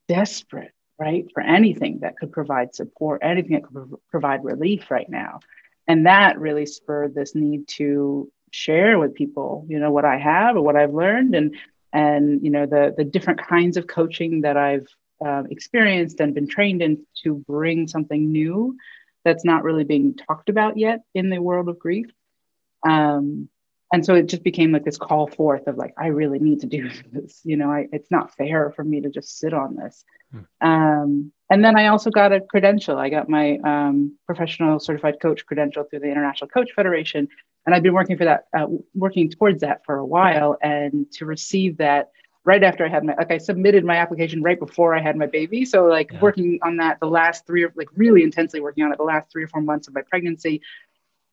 desperate, 0.06 0.72
right, 0.98 1.26
for 1.32 1.42
anything 1.42 2.00
that 2.00 2.16
could 2.18 2.30
provide 2.30 2.74
support, 2.74 3.22
anything 3.24 3.52
that 3.52 3.64
could 3.64 3.98
provide 4.10 4.44
relief 4.44 4.90
right 4.90 5.08
now. 5.08 5.40
And 5.88 6.06
that 6.06 6.38
really 6.38 6.66
spurred 6.66 7.14
this 7.14 7.34
need 7.34 7.66
to 7.68 8.30
share 8.52 8.99
with 8.99 9.14
people, 9.14 9.66
you 9.68 9.78
know, 9.78 9.90
what 9.90 10.04
I 10.04 10.18
have 10.18 10.56
or 10.56 10.62
what 10.62 10.76
I've 10.76 10.94
learned 10.94 11.35
and 11.35 11.56
and 11.92 12.42
you 12.42 12.50
know 12.50 12.64
the 12.64 12.94
the 12.97 13.04
different 13.04 13.40
kinds 13.47 13.76
of 13.76 13.87
coaching 13.87 14.42
that 14.42 14.56
I've 14.56 14.87
uh, 15.25 15.42
experienced 15.50 16.21
and 16.21 16.35
been 16.35 16.49
trained 16.49 16.82
in 16.82 17.04
to 17.25 17.35
bring 17.47 17.88
something 17.88 18.30
new 18.30 18.76
that's 19.25 19.44
not 19.44 19.62
really 19.62 19.85
being 19.85 20.14
talked 20.14 20.49
about 20.49 20.76
yet 20.76 21.00
in 21.14 21.30
the 21.30 21.40
world 21.40 21.68
of 21.68 21.78
grief. 21.78 22.06
Um, 22.88 23.49
and 23.92 24.04
so 24.04 24.14
it 24.14 24.26
just 24.26 24.42
became 24.42 24.73
like 24.73 24.85
this 24.85 24.97
call 24.97 25.28
forth 25.28 25.66
of 25.66 25.76
like 25.76 25.92
i 25.99 26.06
really 26.06 26.38
need 26.38 26.61
to 26.61 26.66
do 26.66 26.90
this 27.12 27.40
you 27.44 27.56
know 27.56 27.71
I, 27.71 27.87
it's 27.92 28.11
not 28.11 28.35
fair 28.35 28.73
for 28.75 28.82
me 28.82 29.02
to 29.02 29.11
just 29.11 29.38
sit 29.38 29.52
on 29.52 29.76
this 29.76 30.04
hmm. 30.32 30.66
um, 30.66 31.32
and 31.50 31.64
then 31.64 31.78
i 31.78 31.88
also 31.88 32.11
got 32.11 32.32
a 32.32 32.40
credential 32.40 32.99
i 32.99 33.11
got 33.11 33.28
my 33.28 33.59
um, 33.59 34.16
professional 34.26 34.80
certified 34.80 35.21
coach 35.21 35.47
credential 35.47 35.85
through 35.85 36.00
the 36.00 36.11
international 36.11 36.49
coach 36.49 36.71
federation 36.75 37.28
and 37.66 37.75
i've 37.75 37.83
been 37.83 37.95
working 37.95 38.16
for 38.16 38.25
that 38.25 38.47
uh, 38.57 38.66
working 38.95 39.31
towards 39.31 39.61
that 39.61 39.85
for 39.85 39.97
a 39.97 40.07
while 40.07 40.57
and 40.62 41.11
to 41.12 41.25
receive 41.25 41.76
that 41.78 42.11
right 42.45 42.62
after 42.62 42.85
i 42.85 42.88
had 42.88 43.04
my 43.04 43.14
like 43.16 43.31
i 43.31 43.38
submitted 43.38 43.85
my 43.85 43.97
application 43.97 44.42
right 44.42 44.59
before 44.59 44.95
i 44.95 45.00
had 45.00 45.16
my 45.16 45.26
baby 45.26 45.64
so 45.64 45.87
like 45.87 46.11
yeah. 46.12 46.21
working 46.21 46.59
on 46.62 46.76
that 46.76 46.99
the 47.00 47.07
last 47.07 47.47
three 47.47 47.64
or 47.64 47.73
like 47.76 47.88
really 47.97 48.23
intensely 48.23 48.61
working 48.61 48.85
on 48.85 48.92
it 48.92 48.99
the 48.99 49.04
last 49.04 49.31
three 49.31 49.45
or 49.45 49.49
four 49.49 49.62
months 49.62 49.88
of 49.88 49.95
my 49.95 50.02
pregnancy 50.02 50.61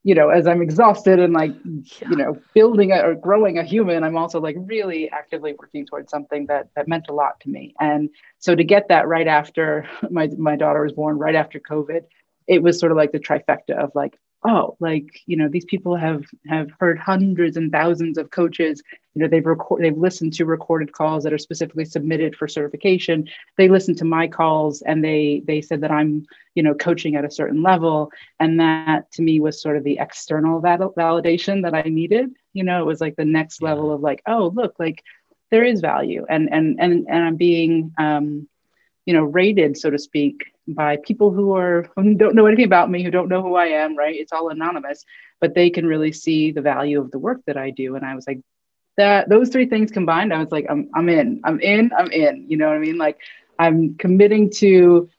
you 0.03 0.15
know, 0.15 0.29
as 0.29 0.47
I'm 0.47 0.61
exhausted 0.61 1.19
and 1.19 1.33
like, 1.33 1.53
yeah. 1.63 2.09
you 2.09 2.15
know, 2.15 2.39
building 2.53 2.91
a, 2.91 2.99
or 2.99 3.15
growing 3.15 3.57
a 3.57 3.63
human, 3.63 4.03
I'm 4.03 4.17
also 4.17 4.39
like 4.39 4.55
really 4.57 5.09
actively 5.11 5.53
working 5.59 5.85
towards 5.85 6.09
something 6.09 6.45
that 6.45 6.69
that 6.75 6.87
meant 6.87 7.07
a 7.09 7.13
lot 7.13 7.39
to 7.41 7.49
me. 7.49 7.73
And 7.79 8.09
so 8.39 8.55
to 8.55 8.63
get 8.63 8.87
that 8.87 9.07
right 9.07 9.27
after 9.27 9.89
my 10.09 10.29
my 10.37 10.55
daughter 10.55 10.81
was 10.81 10.93
born, 10.93 11.17
right 11.17 11.35
after 11.35 11.59
COVID, 11.59 12.03
it 12.47 12.63
was 12.63 12.79
sort 12.79 12.91
of 12.91 12.97
like 12.97 13.11
the 13.11 13.19
trifecta 13.19 13.77
of 13.77 13.91
like, 13.93 14.17
oh 14.47 14.77
like 14.79 15.21
you 15.25 15.35
know 15.35 15.49
these 15.49 15.65
people 15.65 15.95
have 15.95 16.23
have 16.47 16.69
heard 16.79 16.97
hundreds 16.97 17.57
and 17.57 17.71
thousands 17.71 18.17
of 18.17 18.29
coaches. 18.31 18.81
You 19.13 19.23
know 19.23 19.27
they've 19.27 19.45
record 19.45 19.81
they've 19.81 19.97
listened 19.97 20.33
to 20.33 20.45
recorded 20.45 20.93
calls 20.93 21.23
that 21.23 21.33
are 21.33 21.37
specifically 21.37 21.85
submitted 21.85 22.35
for 22.35 22.47
certification. 22.47 23.27
They 23.57 23.67
listened 23.67 23.97
to 23.97 24.05
my 24.05 24.27
calls 24.27 24.81
and 24.81 25.03
they 25.03 25.41
they 25.45 25.61
said 25.61 25.81
that 25.81 25.91
i'm 25.91 26.25
you 26.55 26.63
know 26.63 26.73
coaching 26.73 27.15
at 27.15 27.25
a 27.25 27.31
certain 27.31 27.61
level. 27.61 28.11
And 28.39 28.59
that 28.59 29.11
to 29.13 29.21
me 29.21 29.39
was 29.39 29.61
sort 29.61 29.77
of 29.77 29.83
the 29.83 29.99
external 29.99 30.59
val- 30.59 30.93
validation 30.97 31.63
that 31.63 31.73
i 31.73 31.81
needed. 31.81 32.29
You 32.53 32.63
know 32.63 32.81
it 32.81 32.85
was 32.85 33.01
like 33.01 33.15
the 33.15 33.25
next 33.25 33.61
level 33.61 33.91
of 33.91 34.01
like 34.01 34.21
oh 34.25 34.51
look 34.55 34.75
like 34.79 35.03
there 35.51 35.63
is 35.65 35.81
value. 35.81 36.25
And 36.29 36.51
and 36.51 36.79
and 36.79 37.07
and 37.09 37.23
i'm 37.23 37.35
being 37.35 37.93
um 37.97 38.47
you 39.09 39.15
know 39.15 39.23
rated 39.23 39.75
so 39.75 39.89
to 39.89 39.97
speak 39.97 40.53
by 40.67 40.95
people 40.97 41.31
who 41.31 41.55
are 41.55 41.89
who 41.95 42.13
don't 42.13 42.35
know 42.35 42.45
anything 42.45 42.65
about 42.65 42.91
me, 42.91 43.03
who 43.03 43.09
don't 43.09 43.27
know 43.27 43.41
who 43.41 43.55
I 43.55 43.65
am, 43.65 43.97
right? 43.97 44.15
It's 44.15 44.31
all 44.31 44.49
anonymous, 44.49 45.03
but 45.41 45.55
they 45.55 45.71
can 45.71 45.87
really 45.87 46.11
see 46.11 46.51
the 46.51 46.61
value 46.61 47.01
of 47.01 47.09
the 47.09 47.17
work 47.17 47.41
that 47.47 47.57
I 47.57 47.71
do. 47.71 47.95
And 47.95 48.05
I 48.05 48.13
was 48.13 48.27
like, 48.27 48.39
that 48.97 49.27
those 49.27 49.49
three 49.49 49.65
things 49.65 49.89
combined, 49.89 50.31
I 50.31 50.37
was 50.37 50.51
like, 50.51 50.67
I'm 50.69 50.91
I'm 50.93 51.09
in, 51.09 51.41
I'm 51.43 51.59
in, 51.59 51.89
I'm 51.97 52.11
in. 52.11 52.45
You 52.49 52.57
know 52.57 52.67
what 52.67 52.75
I 52.75 52.79
mean? 52.79 52.99
Like 52.99 53.17
I'm 53.57 53.95
committing 53.95 54.51
to 54.57 55.09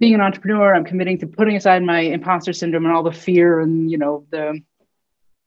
being 0.00 0.14
an 0.14 0.22
entrepreneur. 0.22 0.74
I'm 0.74 0.86
committing 0.86 1.18
to 1.18 1.26
putting 1.26 1.56
aside 1.56 1.82
my 1.82 2.00
imposter 2.00 2.54
syndrome 2.54 2.86
and 2.86 2.94
all 2.94 3.02
the 3.02 3.12
fear 3.12 3.60
and 3.60 3.90
you 3.90 3.98
know 3.98 4.24
the 4.30 4.58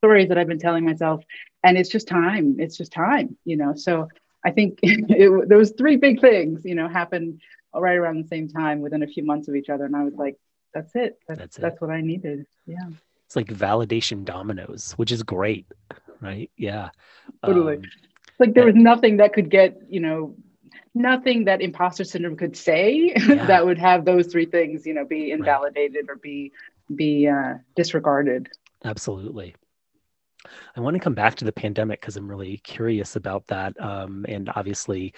stories 0.02 0.30
that 0.30 0.38
I've 0.38 0.48
been 0.48 0.60
telling 0.60 0.86
myself. 0.86 1.24
And 1.64 1.80
it's 1.80 1.90
just 1.90 2.08
time. 2.08 2.58
It's 2.60 2.78
just 2.78 2.92
time. 2.92 3.38
You 3.44 3.58
know. 3.58 3.74
So 3.74 4.08
I 4.46 4.52
think 4.52 4.80
it, 4.84 5.50
those 5.50 5.72
three 5.72 5.98
big 5.98 6.22
things, 6.22 6.62
you 6.64 6.76
know, 6.76 6.88
happened 6.88 7.42
right 7.74 7.96
around 7.96 8.22
the 8.22 8.28
same 8.28 8.48
time 8.48 8.82
within 8.82 9.04
a 9.04 9.08
few 9.08 9.24
months 9.24 9.48
of 9.48 9.56
each 9.56 9.70
other. 9.70 9.86
And 9.86 9.96
I 9.96 10.04
was 10.04 10.16
like, 10.16 10.38
that's 10.74 10.96
it. 10.96 11.20
That's, 11.28 11.40
that's, 11.40 11.58
it. 11.58 11.62
that's 11.62 11.82
what 11.82 11.90
I 11.90 12.02
needed. 12.02 12.46
Yeah. 12.66 12.90
It's 13.26 13.36
like 13.36 13.48
validation 13.48 14.24
dominoes, 14.24 14.94
which 14.94 15.12
is 15.12 15.24
great. 15.24 15.68
Right. 16.22 16.50
Yeah. 16.58 16.90
Totally. 17.46 17.78
Um, 17.78 17.84
like 18.40 18.54
there 18.54 18.66
was 18.66 18.76
nothing 18.76 19.18
that 19.18 19.34
could 19.34 19.50
get, 19.50 19.78
you 19.90 20.00
know, 20.00 20.36
nothing 20.94 21.46
that 21.46 21.62
imposter 21.62 22.04
syndrome 22.04 22.38
could 22.38 22.56
say 22.56 23.14
yeah. 23.28 23.46
that 23.46 23.66
would 23.66 23.78
have 23.78 24.06
those 24.06 24.28
three 24.28 24.46
things, 24.46 24.86
you 24.86 24.94
know, 24.94 25.06
be 25.06 25.32
invalidated 25.32 26.08
right. 26.08 26.10
or 26.10 26.16
be, 26.16 26.52
be 26.94 27.28
uh, 27.28 27.56
disregarded. 27.76 28.50
Absolutely. 28.86 29.56
I 30.76 30.80
want 30.80 30.96
to 30.96 31.00
come 31.00 31.16
back 31.16 31.36
to 31.36 31.46
the 31.46 31.52
pandemic 31.52 32.00
because 32.00 32.16
I'm 32.16 32.30
really 32.30 32.58
curious 32.58 33.16
about 33.16 33.48
that. 33.48 33.80
Um, 33.82 34.26
and 34.30 34.50
obviously, 34.56 35.14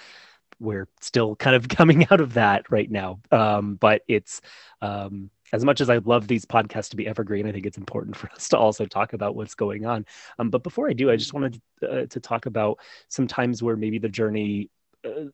we're 0.60 0.88
still 1.02 1.36
kind 1.36 1.56
of 1.56 1.68
coming 1.70 2.08
out 2.12 2.22
of 2.22 2.34
that 2.34 2.72
right 2.72 2.90
now. 2.90 3.20
Um, 3.32 3.76
but 3.76 4.04
it's 4.08 4.42
um, 4.82 5.30
as 5.52 5.66
much 5.66 5.82
as 5.82 5.90
I 5.90 5.98
love 5.98 6.28
these 6.28 6.46
podcasts 6.46 6.90
to 6.90 6.96
be 6.96 7.08
evergreen, 7.08 7.48
I 7.48 7.52
think 7.52 7.66
it's 7.66 7.78
important 7.78 8.16
for 8.18 8.30
us 8.32 8.50
to 8.50 8.58
also 8.58 8.86
talk 8.86 9.14
about 9.14 9.36
what's 9.36 9.56
going 9.56 9.86
on. 9.86 10.06
Um, 10.38 10.50
but 10.50 10.64
before 10.64 10.90
I 10.90 10.94
do, 10.94 11.10
I 11.10 11.16
just 11.16 11.34
wanted 11.34 11.62
uh, 11.84 12.06
to 12.10 12.20
talk 12.20 12.46
about 12.46 12.80
some 13.08 13.28
times 13.28 13.64
where 13.64 13.76
maybe 13.76 14.00
the 14.00 14.10
journey. 14.10 14.70
Uh, 15.06 15.26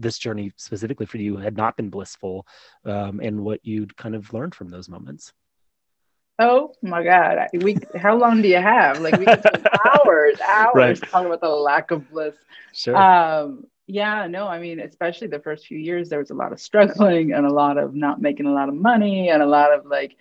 this 0.00 0.16
journey 0.16 0.52
specifically 0.54 1.06
for 1.06 1.18
you 1.18 1.36
had 1.38 1.56
not 1.56 1.76
been 1.76 1.90
blissful 1.90 2.46
um, 2.84 3.18
and 3.18 3.40
what 3.40 3.58
you'd 3.64 3.96
kind 3.96 4.14
of 4.14 4.32
learned 4.32 4.54
from 4.54 4.68
those 4.68 4.88
moments 4.88 5.32
Oh 6.38 6.72
my 6.82 7.02
God. 7.02 7.48
We 7.52 7.78
how 7.96 8.16
long 8.16 8.42
do 8.42 8.48
you 8.48 8.58
have? 8.58 9.00
Like 9.00 9.18
we 9.18 9.24
can 9.24 9.40
spend 9.40 9.68
hours, 9.84 10.40
hours 10.40 10.74
right. 10.74 11.02
talking 11.02 11.26
about 11.26 11.40
the 11.40 11.48
lack 11.48 11.90
of 11.90 12.08
bliss. 12.10 12.34
Sure. 12.72 12.96
Um, 12.96 13.64
yeah, 13.88 14.26
no, 14.26 14.46
I 14.46 14.60
mean, 14.60 14.80
especially 14.80 15.28
the 15.28 15.40
first 15.40 15.66
few 15.66 15.78
years, 15.78 16.10
there 16.10 16.18
was 16.18 16.30
a 16.30 16.34
lot 16.34 16.52
of 16.52 16.60
struggling 16.60 17.32
and 17.32 17.46
a 17.46 17.52
lot 17.52 17.78
of 17.78 17.94
not 17.94 18.20
making 18.20 18.44
a 18.44 18.52
lot 18.52 18.68
of 18.68 18.74
money 18.74 19.30
and 19.30 19.42
a 19.42 19.46
lot 19.46 19.72
of 19.72 19.86
like, 19.86 20.14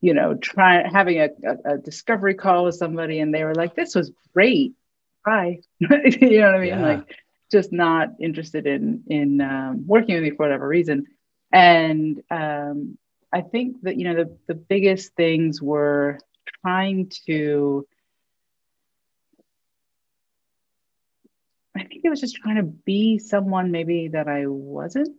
you 0.00 0.12
know, 0.12 0.34
trying 0.34 0.90
having 0.92 1.20
a, 1.20 1.28
a, 1.46 1.74
a 1.74 1.78
discovery 1.78 2.34
call 2.34 2.64
with 2.64 2.74
somebody 2.74 3.20
and 3.20 3.32
they 3.32 3.44
were 3.44 3.54
like, 3.54 3.76
this 3.76 3.94
was 3.94 4.10
great. 4.34 4.74
Bye. 5.24 5.60
you 5.78 5.88
know 6.40 6.46
what 6.46 6.56
I 6.56 6.58
mean? 6.58 6.68
Yeah. 6.70 6.82
Like 6.82 7.16
just 7.48 7.72
not 7.72 8.08
interested 8.18 8.66
in 8.66 9.04
in 9.06 9.40
um, 9.40 9.86
working 9.86 10.16
with 10.16 10.24
me 10.24 10.30
for 10.30 10.44
whatever 10.44 10.66
reason. 10.66 11.06
And 11.52 12.20
um, 12.28 12.98
I 13.32 13.42
think 13.42 13.82
that, 13.82 13.96
you 13.96 14.04
know, 14.04 14.24
the, 14.24 14.36
the 14.48 14.54
biggest 14.54 15.14
things 15.14 15.62
were 15.62 16.18
trying 16.62 17.12
to 17.26 17.86
I 21.76 21.84
think 21.84 22.02
it 22.04 22.10
was 22.10 22.20
just 22.20 22.36
trying 22.36 22.56
to 22.56 22.62
be 22.62 23.18
someone 23.18 23.70
maybe 23.70 24.08
that 24.08 24.28
I 24.28 24.46
wasn't. 24.46 25.16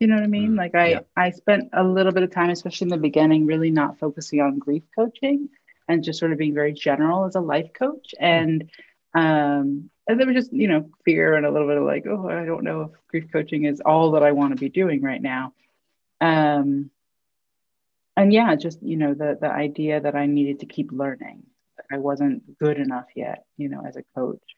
You 0.00 0.06
know 0.06 0.16
what 0.16 0.24
I 0.24 0.28
mean? 0.28 0.52
Mm, 0.52 0.58
like 0.58 0.74
I 0.74 0.88
yeah. 0.88 1.00
I 1.16 1.30
spent 1.30 1.70
a 1.72 1.82
little 1.82 2.12
bit 2.12 2.22
of 2.22 2.30
time, 2.30 2.50
especially 2.50 2.86
in 2.86 2.90
the 2.90 2.96
beginning, 2.98 3.46
really 3.46 3.70
not 3.70 3.98
focusing 3.98 4.40
on 4.40 4.58
grief 4.58 4.82
coaching 4.94 5.48
and 5.88 6.04
just 6.04 6.18
sort 6.18 6.32
of 6.32 6.38
being 6.38 6.54
very 6.54 6.72
general 6.72 7.24
as 7.24 7.34
a 7.34 7.40
life 7.40 7.72
coach. 7.72 8.14
Mm. 8.20 8.22
And 8.22 8.70
um 9.14 9.90
and 10.08 10.20
there 10.20 10.26
was 10.26 10.36
just, 10.36 10.52
you 10.52 10.68
know, 10.68 10.90
fear 11.04 11.34
and 11.34 11.46
a 11.46 11.50
little 11.50 11.66
bit 11.66 11.78
of 11.78 11.84
like, 11.84 12.06
oh, 12.06 12.28
I 12.28 12.44
don't 12.44 12.62
know 12.62 12.82
if 12.82 12.90
grief 13.08 13.32
coaching 13.32 13.64
is 13.64 13.80
all 13.80 14.12
that 14.12 14.22
I 14.22 14.32
want 14.32 14.52
to 14.54 14.60
be 14.60 14.68
doing 14.68 15.02
right 15.02 15.22
now. 15.22 15.54
Um 16.20 16.90
and 18.16 18.32
yeah, 18.32 18.54
just, 18.56 18.82
you 18.82 18.96
know, 18.96 19.14
the 19.14 19.38
the 19.40 19.50
idea 19.50 20.00
that 20.00 20.14
I 20.14 20.26
needed 20.26 20.60
to 20.60 20.66
keep 20.66 20.92
learning. 20.92 21.44
I 21.90 21.98
wasn't 21.98 22.58
good 22.58 22.78
enough 22.78 23.06
yet, 23.14 23.44
you 23.56 23.68
know, 23.68 23.82
as 23.86 23.96
a 23.96 24.02
coach. 24.14 24.55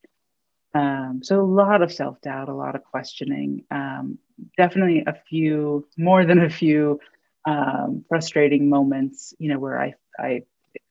Um, 0.79 1.21
so 1.25 1.41
a 1.41 1.43
lot 1.43 1.83
of 1.83 1.93
self 1.93 2.21
doubt, 2.21 2.49
a 2.49 2.55
lot 2.55 2.77
of 2.77 2.85
questioning, 2.85 3.65
um, 3.71 4.19
definitely 4.57 5.03
a 5.07 5.15
few, 5.29 5.89
more 5.97 6.25
than 6.25 6.39
a 6.39 6.51
few 6.51 7.01
um, 7.45 8.05
frustrating 8.09 8.69
moments, 8.69 9.35
you 9.41 9.49
know, 9.49 9.59
where 9.59 9.81
I, 9.81 9.95
I 10.19 10.43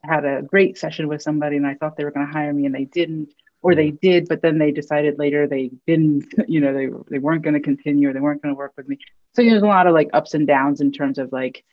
had 0.03 0.25
a 0.25 0.41
great 0.41 0.77
session 0.77 1.08
with 1.08 1.22
somebody 1.22 1.56
and 1.56 1.65
I 1.65 1.75
thought 1.75 1.96
they 1.96 2.03
were 2.03 2.12
going 2.12 2.27
to 2.27 2.34
hire 2.34 2.53
me 2.53 2.65
and 2.65 2.75
they 2.75 2.84
didn't, 2.84 3.34
or 3.62 3.75
they 3.75 3.91
did, 3.91 4.27
but 4.27 4.41
then 4.41 4.58
they 4.58 4.72
decided 4.72 5.17
later 5.17 5.48
they 5.48 5.72
didn't, 5.86 6.25
you 6.50 6.60
know, 6.60 6.74
they, 6.74 6.89
they 7.10 7.20
weren't 7.20 7.44
going 7.44 7.53
to 7.53 7.62
continue 7.62 8.10
or 8.10 8.13
they 8.13 8.20
weren't 8.20 8.41
going 8.41 8.53
to 8.53 8.60
work 8.60 8.74
with 8.75 8.89
me. 8.89 8.98
So 9.36 9.41
you 9.41 9.50
know, 9.50 9.53
there's 9.53 9.63
a 9.63 9.67
lot 9.67 9.88
of 9.88 9.94
like 9.94 10.10
ups 10.12 10.34
and 10.34 10.46
downs 10.46 10.82
in 10.82 10.91
terms 10.91 11.17
of 11.17 11.32
like 11.32 11.63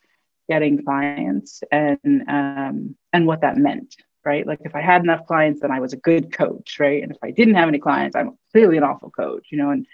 getting 0.48 0.84
clients 0.84 1.64
and, 1.72 1.98
um, 2.28 2.94
and 3.12 3.26
what 3.26 3.40
that 3.40 3.56
meant 3.56 3.96
right? 4.24 4.46
Like 4.46 4.60
if 4.64 4.74
I 4.74 4.80
had 4.80 5.02
enough 5.02 5.26
clients, 5.26 5.60
then 5.60 5.70
I 5.70 5.80
was 5.80 5.92
a 5.92 5.98
good 5.98 6.32
coach, 6.32 6.78
right? 6.78 7.02
And 7.02 7.12
if 7.12 7.18
I 7.22 7.30
didn't 7.30 7.54
have 7.54 7.68
any 7.68 7.78
clients, 7.78 8.16
I'm 8.16 8.38
clearly 8.52 8.76
an 8.76 8.84
awful 8.84 9.10
coach, 9.10 9.48
you 9.50 9.58
know. 9.58 9.70
And 9.70 9.86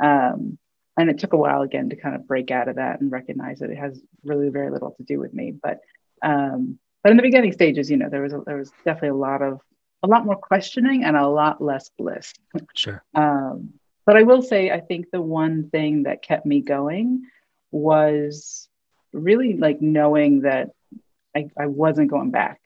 um, 0.00 0.58
and 0.96 1.10
it 1.10 1.18
took 1.18 1.32
a 1.32 1.36
while 1.36 1.62
again 1.62 1.90
to 1.90 1.96
kind 1.96 2.16
of 2.16 2.26
break 2.26 2.50
out 2.50 2.68
of 2.68 2.76
that 2.76 3.00
and 3.00 3.10
recognize 3.10 3.60
that 3.60 3.70
it 3.70 3.78
has 3.78 4.00
really 4.24 4.48
very 4.48 4.70
little 4.70 4.92
to 4.92 5.02
do 5.04 5.18
with 5.18 5.32
me. 5.32 5.52
But 5.52 5.80
um, 6.22 6.78
but 7.02 7.10
in 7.10 7.16
the 7.16 7.22
beginning 7.22 7.52
stages, 7.52 7.90
you 7.90 7.96
know, 7.96 8.08
there 8.08 8.22
was 8.22 8.32
a, 8.32 8.42
there 8.44 8.56
was 8.56 8.70
definitely 8.84 9.10
a 9.10 9.14
lot 9.14 9.42
of 9.42 9.60
a 10.02 10.06
lot 10.06 10.24
more 10.24 10.36
questioning 10.36 11.04
and 11.04 11.16
a 11.16 11.26
lot 11.26 11.62
less 11.62 11.90
bliss. 11.96 12.32
Sure. 12.74 13.02
Um, 13.14 13.74
but 14.06 14.16
I 14.16 14.22
will 14.22 14.40
say, 14.40 14.70
I 14.70 14.80
think 14.80 15.10
the 15.12 15.20
one 15.20 15.68
thing 15.68 16.04
that 16.04 16.22
kept 16.22 16.46
me 16.46 16.62
going 16.62 17.24
was 17.70 18.66
really 19.12 19.54
like 19.54 19.82
knowing 19.82 20.42
that 20.42 20.70
I, 21.36 21.50
I 21.58 21.66
wasn't 21.66 22.10
going 22.10 22.30
back 22.30 22.58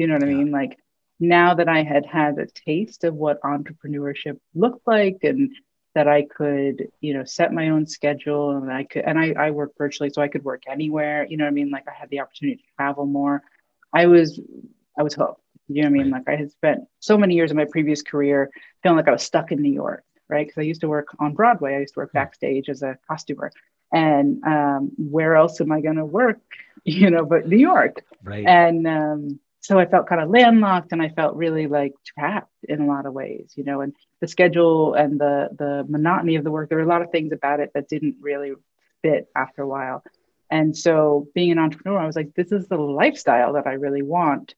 you 0.00 0.06
know 0.06 0.14
what 0.14 0.26
yeah. 0.26 0.32
I 0.32 0.34
mean? 0.34 0.50
Like 0.50 0.78
now 1.20 1.52
that 1.52 1.68
I 1.68 1.82
had 1.82 2.06
had 2.06 2.38
a 2.38 2.46
taste 2.46 3.04
of 3.04 3.14
what 3.14 3.42
entrepreneurship 3.42 4.38
looked 4.54 4.86
like 4.86 5.18
and 5.22 5.52
that 5.94 6.08
I 6.08 6.22
could, 6.22 6.88
you 7.02 7.12
know, 7.12 7.24
set 7.24 7.52
my 7.52 7.68
own 7.68 7.86
schedule 7.86 8.56
and 8.56 8.72
I 8.72 8.84
could, 8.84 9.04
and 9.04 9.18
I, 9.18 9.34
I 9.38 9.50
work 9.50 9.72
virtually, 9.76 10.08
so 10.08 10.22
I 10.22 10.28
could 10.28 10.42
work 10.42 10.62
anywhere, 10.66 11.26
you 11.28 11.36
know 11.36 11.44
what 11.44 11.50
I 11.50 11.52
mean? 11.52 11.68
Like 11.68 11.84
I 11.86 11.92
had 11.92 12.08
the 12.08 12.20
opportunity 12.20 12.56
to 12.56 12.62
travel 12.76 13.04
more. 13.04 13.42
I 13.92 14.06
was, 14.06 14.40
I 14.98 15.02
was 15.02 15.12
hooked. 15.12 15.42
You 15.68 15.82
know 15.82 15.90
what 15.90 16.00
I 16.00 16.02
mean? 16.02 16.10
Like 16.10 16.28
I 16.28 16.36
had 16.36 16.50
spent 16.50 16.84
so 17.00 17.18
many 17.18 17.34
years 17.34 17.50
in 17.50 17.58
my 17.58 17.66
previous 17.66 18.00
career 18.00 18.50
feeling 18.82 18.96
like 18.96 19.08
I 19.08 19.12
was 19.12 19.22
stuck 19.22 19.52
in 19.52 19.60
New 19.60 19.72
York, 19.72 20.02
right? 20.28 20.46
Because 20.46 20.62
I 20.62 20.64
used 20.64 20.80
to 20.80 20.88
work 20.88 21.08
on 21.18 21.34
Broadway. 21.34 21.74
I 21.74 21.80
used 21.80 21.92
to 21.94 22.00
work 22.00 22.12
backstage 22.14 22.70
as 22.70 22.82
a 22.82 22.96
costumer. 23.06 23.52
And 23.92 24.42
um, 24.44 24.92
where 24.96 25.36
else 25.36 25.60
am 25.60 25.70
I 25.70 25.82
going 25.82 25.96
to 25.96 26.06
work, 26.06 26.40
you 26.84 27.10
know, 27.10 27.26
but 27.26 27.46
New 27.46 27.58
York? 27.58 28.02
Right. 28.24 28.46
And 28.46 28.86
um, 28.86 29.40
so 29.60 29.78
I 29.78 29.86
felt 29.86 30.08
kind 30.08 30.22
of 30.22 30.30
landlocked 30.30 30.92
and 30.92 31.02
I 31.02 31.10
felt 31.10 31.36
really 31.36 31.66
like 31.66 31.92
trapped 32.18 32.52
in 32.64 32.80
a 32.80 32.86
lot 32.86 33.06
of 33.06 33.12
ways, 33.12 33.52
you 33.56 33.64
know, 33.64 33.82
and 33.82 33.94
the 34.20 34.28
schedule 34.28 34.94
and 34.94 35.20
the 35.20 35.50
the 35.58 35.84
monotony 35.88 36.36
of 36.36 36.44
the 36.44 36.50
work, 36.50 36.68
there 36.68 36.78
were 36.78 36.84
a 36.84 36.88
lot 36.88 37.02
of 37.02 37.10
things 37.10 37.32
about 37.32 37.60
it 37.60 37.70
that 37.74 37.88
didn't 37.88 38.16
really 38.20 38.52
fit 39.02 39.28
after 39.36 39.62
a 39.62 39.68
while. 39.68 40.02
And 40.50 40.76
so 40.76 41.28
being 41.34 41.52
an 41.52 41.58
entrepreneur, 41.58 41.98
I 41.98 42.06
was 42.06 42.16
like, 42.16 42.34
this 42.34 42.52
is 42.52 42.68
the 42.68 42.76
lifestyle 42.76 43.52
that 43.52 43.66
I 43.66 43.74
really 43.74 44.02
want. 44.02 44.54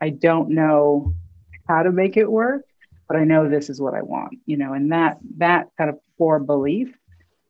I 0.00 0.10
don't 0.10 0.50
know 0.50 1.14
how 1.68 1.82
to 1.82 1.92
make 1.92 2.16
it 2.16 2.30
work, 2.30 2.64
but 3.08 3.16
I 3.16 3.24
know 3.24 3.48
this 3.48 3.70
is 3.70 3.80
what 3.80 3.94
I 3.94 4.02
want, 4.02 4.38
you 4.46 4.56
know, 4.56 4.72
and 4.72 4.90
that 4.92 5.18
that 5.38 5.68
kind 5.78 5.90
of 5.90 5.98
core 6.18 6.40
belief 6.40 6.92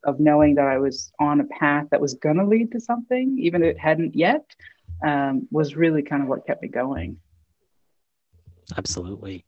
of 0.04 0.20
knowing 0.20 0.54
that 0.54 0.66
I 0.66 0.78
was 0.78 1.12
on 1.18 1.40
a 1.40 1.44
path 1.44 1.86
that 1.90 2.00
was 2.00 2.14
gonna 2.14 2.46
lead 2.46 2.72
to 2.72 2.80
something, 2.80 3.38
even 3.40 3.62
if 3.62 3.70
it 3.76 3.78
hadn't 3.78 4.14
yet, 4.14 4.44
um, 5.04 5.48
was 5.50 5.76
really 5.76 6.02
kind 6.02 6.22
of 6.22 6.28
what 6.28 6.46
kept 6.46 6.62
me 6.62 6.68
going. 6.68 7.18
Absolutely. 8.76 9.44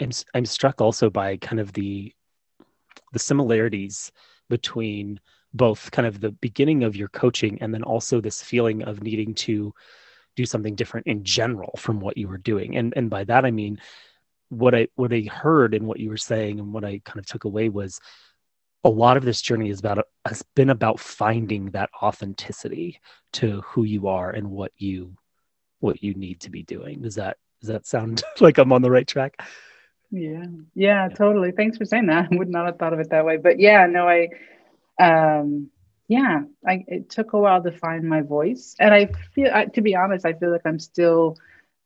I'm 0.00 0.10
I'm 0.34 0.46
struck 0.46 0.80
also 0.80 1.10
by 1.10 1.36
kind 1.36 1.60
of 1.60 1.72
the 1.72 2.12
the 3.12 3.18
similarities 3.18 4.10
between 4.48 5.20
both 5.52 5.90
kind 5.90 6.06
of 6.06 6.20
the 6.20 6.30
beginning 6.30 6.84
of 6.84 6.96
your 6.96 7.08
coaching 7.08 7.58
and 7.60 7.74
then 7.74 7.82
also 7.82 8.20
this 8.20 8.42
feeling 8.42 8.82
of 8.82 9.02
needing 9.02 9.34
to 9.34 9.74
do 10.36 10.46
something 10.46 10.74
different 10.74 11.06
in 11.06 11.24
general 11.24 11.72
from 11.76 12.00
what 12.00 12.16
you 12.16 12.28
were 12.28 12.38
doing. 12.38 12.76
And 12.76 12.92
and 12.96 13.10
by 13.10 13.24
that 13.24 13.44
I 13.44 13.50
mean 13.50 13.80
what 14.48 14.74
I 14.74 14.88
what 14.96 15.12
I 15.12 15.28
heard 15.30 15.74
and 15.74 15.86
what 15.86 16.00
you 16.00 16.08
were 16.08 16.16
saying 16.16 16.58
and 16.58 16.72
what 16.72 16.84
I 16.84 17.00
kind 17.04 17.18
of 17.18 17.26
took 17.26 17.44
away 17.44 17.68
was 17.68 18.00
a 18.84 18.88
lot 18.88 19.16
of 19.16 19.24
this 19.24 19.42
journey 19.42 19.70
is 19.70 19.80
about 19.80 20.06
has 20.24 20.42
been 20.54 20.70
about 20.70 21.00
finding 21.00 21.70
that 21.70 21.90
authenticity 22.02 23.00
to 23.32 23.60
who 23.62 23.84
you 23.84 24.08
are 24.08 24.30
and 24.30 24.50
what 24.50 24.72
you 24.76 25.16
what 25.80 26.02
you 26.02 26.14
need 26.14 26.40
to 26.40 26.50
be 26.50 26.62
doing. 26.62 27.02
Does 27.02 27.16
that 27.16 27.36
does 27.60 27.68
that 27.68 27.86
sound 27.86 28.22
like 28.40 28.58
I'm 28.58 28.72
on 28.72 28.82
the 28.82 28.90
right 28.90 29.06
track? 29.06 29.40
Yeah. 30.10 30.46
Yeah, 30.74 31.08
totally. 31.08 31.52
Thanks 31.52 31.78
for 31.78 31.84
saying 31.84 32.06
that. 32.06 32.28
I 32.30 32.36
would 32.36 32.48
not 32.48 32.66
have 32.66 32.78
thought 32.78 32.92
of 32.92 33.00
it 33.00 33.10
that 33.10 33.24
way. 33.24 33.36
But 33.36 33.60
yeah, 33.60 33.86
no, 33.86 34.08
I 34.08 34.28
um 34.98 35.70
yeah, 36.08 36.40
I 36.66 36.84
it 36.88 37.10
took 37.10 37.34
a 37.34 37.38
while 37.38 37.62
to 37.62 37.72
find 37.72 38.08
my 38.08 38.22
voice. 38.22 38.74
And 38.78 38.92
I 38.92 39.10
feel 39.34 39.50
I, 39.52 39.66
to 39.66 39.82
be 39.82 39.94
honest, 39.94 40.24
I 40.24 40.32
feel 40.32 40.50
like 40.50 40.62
I'm 40.64 40.78
still 40.78 41.36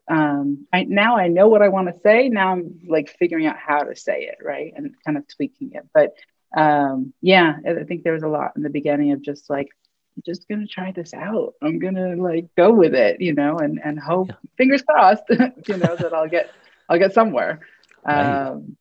um 0.09 0.67
I 0.73 0.85
now 0.85 1.17
I 1.17 1.29
know 1.29 1.49
what 1.49 1.63
I 1.63 1.69
want 1.69 1.89
to 1.89 2.01
say. 2.03 2.29
Now 2.29 2.53
I'm 2.53 2.81
like 2.89 3.11
figuring 3.19 3.47
out 3.47 3.57
how 3.59 3.83
to 3.83 3.97
say 3.97 4.23
it, 4.25 4.39
right? 4.43 4.73
And 4.77 4.95
kind 5.05 5.19
of 5.19 5.27
tweaking 5.29 5.73
it. 5.73 5.87
But 5.93 6.15
um 6.57 7.13
yeah, 7.21 7.57
I 7.67 7.85
think 7.85 8.03
there 8.03 8.13
was 8.13 8.23
a 8.23 8.29
lot 8.29 8.53
in 8.57 8.63
the 8.63 8.71
beginning 8.71 9.13
of 9.13 9.23
just 9.23 9.51
like 9.51 9.69
I'm 10.17 10.23
just 10.25 10.49
gonna 10.49 10.67
try 10.67 10.93
this 10.93 11.15
out. 11.15 11.55
I'm 11.63 11.79
gonna 11.79 12.17
like 12.17 12.47
go 12.57 12.73
with 12.73 12.95
it, 12.95 13.21
you 13.21 13.35
know, 13.35 13.59
and 13.59 13.81
and 13.85 13.99
hope 13.99 14.29
yeah. 14.29 14.37
fingers 14.57 14.83
crossed, 14.83 15.25
you 15.31 15.77
know, 15.77 15.97
that 15.97 16.13
I'll 16.13 16.29
get 16.29 16.51
I'll 16.89 16.99
get 16.99 17.15
somewhere. 17.15 17.61
Right. 18.07 18.49
Um, 18.49 18.77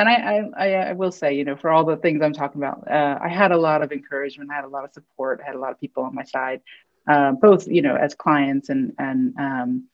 and 0.00 0.08
I, 0.08 0.48
I, 0.56 0.72
I 0.90 0.92
will 0.92 1.10
say, 1.10 1.34
you 1.34 1.44
know, 1.44 1.56
for 1.56 1.70
all 1.70 1.84
the 1.84 1.96
things 1.96 2.22
I'm 2.22 2.32
talking 2.32 2.62
about, 2.62 2.88
uh, 2.88 3.18
I 3.20 3.28
had 3.28 3.50
a 3.50 3.56
lot 3.56 3.82
of 3.82 3.90
encouragement, 3.90 4.48
I 4.48 4.54
had 4.54 4.64
a 4.64 4.68
lot 4.68 4.84
of 4.84 4.92
support, 4.92 5.40
I 5.42 5.46
had 5.46 5.56
a 5.56 5.58
lot 5.58 5.72
of 5.72 5.80
people 5.80 6.04
on 6.04 6.14
my 6.14 6.22
side, 6.22 6.60
uh, 7.08 7.32
both 7.32 7.66
you 7.66 7.82
know 7.82 7.96
as 7.96 8.14
clients 8.14 8.68
and 8.68 8.92
and 8.98 9.34
um, 9.38 9.88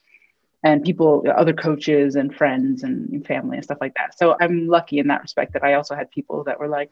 and 0.64 0.82
people, 0.82 1.22
other 1.36 1.52
coaches 1.52 2.16
and 2.16 2.34
friends 2.34 2.82
and 2.82 3.24
family 3.26 3.58
and 3.58 3.64
stuff 3.64 3.78
like 3.82 3.94
that. 3.96 4.18
So 4.18 4.34
I'm 4.40 4.66
lucky 4.66 4.98
in 4.98 5.08
that 5.08 5.20
respect 5.20 5.52
that 5.52 5.62
I 5.62 5.74
also 5.74 5.94
had 5.94 6.10
people 6.10 6.44
that 6.44 6.58
were 6.58 6.68
like, 6.68 6.90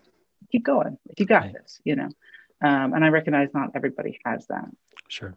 keep 0.53 0.65
going, 0.65 0.99
If 1.09 1.19
you 1.19 1.27
got 1.27 1.43
right. 1.43 1.55
this, 1.55 1.81
you 1.83 1.97
know. 1.97 2.11
Um, 2.63 2.93
and 2.95 3.05
I 3.05 3.09
recognize 3.09 3.49
not 3.53 3.71
everybody 3.75 4.21
has 4.25 4.47
that. 4.47 4.67
Sure. 5.09 5.35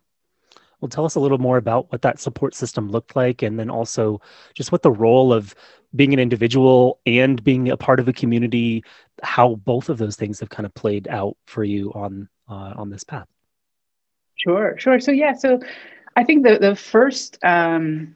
Well, 0.79 0.89
tell 0.89 1.05
us 1.05 1.15
a 1.15 1.19
little 1.19 1.37
more 1.39 1.57
about 1.57 1.91
what 1.91 2.03
that 2.03 2.19
support 2.19 2.53
system 2.53 2.89
looked 2.89 3.15
like, 3.15 3.41
and 3.41 3.57
then 3.57 3.69
also 3.69 4.21
just 4.53 4.71
what 4.71 4.83
the 4.83 4.91
role 4.91 5.33
of 5.33 5.55
being 5.95 6.13
an 6.13 6.19
individual 6.19 6.99
and 7.05 7.43
being 7.43 7.69
a 7.69 7.77
part 7.77 7.99
of 7.99 8.07
a 8.07 8.13
community, 8.13 8.83
how 9.23 9.55
both 9.55 9.89
of 9.89 9.97
those 9.97 10.17
things 10.17 10.39
have 10.41 10.49
kind 10.49 10.65
of 10.65 10.73
played 10.73 11.07
out 11.07 11.37
for 11.47 11.63
you 11.63 11.91
on 11.93 12.29
uh, 12.49 12.73
on 12.75 12.89
this 12.89 13.03
path. 13.03 13.27
Sure, 14.35 14.77
sure. 14.77 14.99
So 14.99 15.11
yeah, 15.11 15.33
so 15.33 15.59
I 16.15 16.23
think 16.23 16.43
the 16.43 16.59
the 16.59 16.75
first 16.75 17.39
um, 17.43 18.15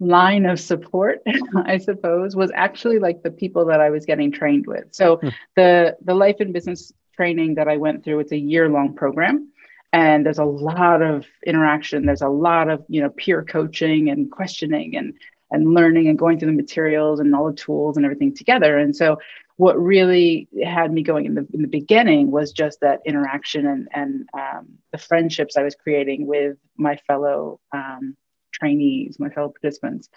line 0.00 0.46
of 0.46 0.60
support, 0.60 1.20
I 1.56 1.78
suppose, 1.78 2.36
was 2.36 2.50
actually 2.54 2.98
like 2.98 3.22
the 3.22 3.30
people 3.30 3.64
that 3.66 3.80
I 3.80 3.90
was 3.90 4.04
getting 4.04 4.30
trained 4.30 4.66
with. 4.66 4.86
So 4.92 5.16
hmm. 5.16 5.28
the 5.56 5.96
the 6.04 6.14
life 6.14 6.36
and 6.40 6.52
business 6.52 6.92
training 7.14 7.54
that 7.54 7.68
I 7.68 7.76
went 7.76 8.04
through, 8.04 8.20
it's 8.20 8.32
a 8.32 8.38
year 8.38 8.68
long 8.68 8.94
program 8.94 9.50
and 9.92 10.26
there's 10.26 10.38
a 10.38 10.44
lot 10.44 11.00
of 11.00 11.24
interaction 11.46 12.06
there's 12.06 12.22
a 12.22 12.28
lot 12.28 12.68
of 12.68 12.84
you 12.88 13.00
know 13.00 13.10
peer 13.10 13.42
coaching 13.42 14.10
and 14.10 14.30
questioning 14.30 14.96
and 14.96 15.14
and 15.52 15.74
learning 15.74 16.08
and 16.08 16.18
going 16.18 16.38
through 16.38 16.50
the 16.50 16.56
materials 16.56 17.20
and 17.20 17.34
all 17.34 17.46
the 17.46 17.56
tools 17.56 17.96
and 17.96 18.04
everything 18.04 18.34
together 18.34 18.78
and 18.78 18.94
so 18.94 19.18
what 19.56 19.80
really 19.80 20.48
had 20.62 20.92
me 20.92 21.02
going 21.02 21.24
in 21.24 21.34
the 21.34 21.46
in 21.54 21.62
the 21.62 21.68
beginning 21.68 22.30
was 22.30 22.52
just 22.52 22.80
that 22.80 23.00
interaction 23.06 23.66
and 23.66 23.88
and 23.92 24.28
um, 24.34 24.66
the 24.92 24.98
friendships 24.98 25.56
I 25.56 25.62
was 25.62 25.74
creating 25.74 26.26
with 26.26 26.58
my 26.76 26.96
fellow 27.06 27.60
um, 27.72 28.16
trainees, 28.58 29.18
my 29.18 29.28
fellow 29.28 29.48
participants, 29.48 30.08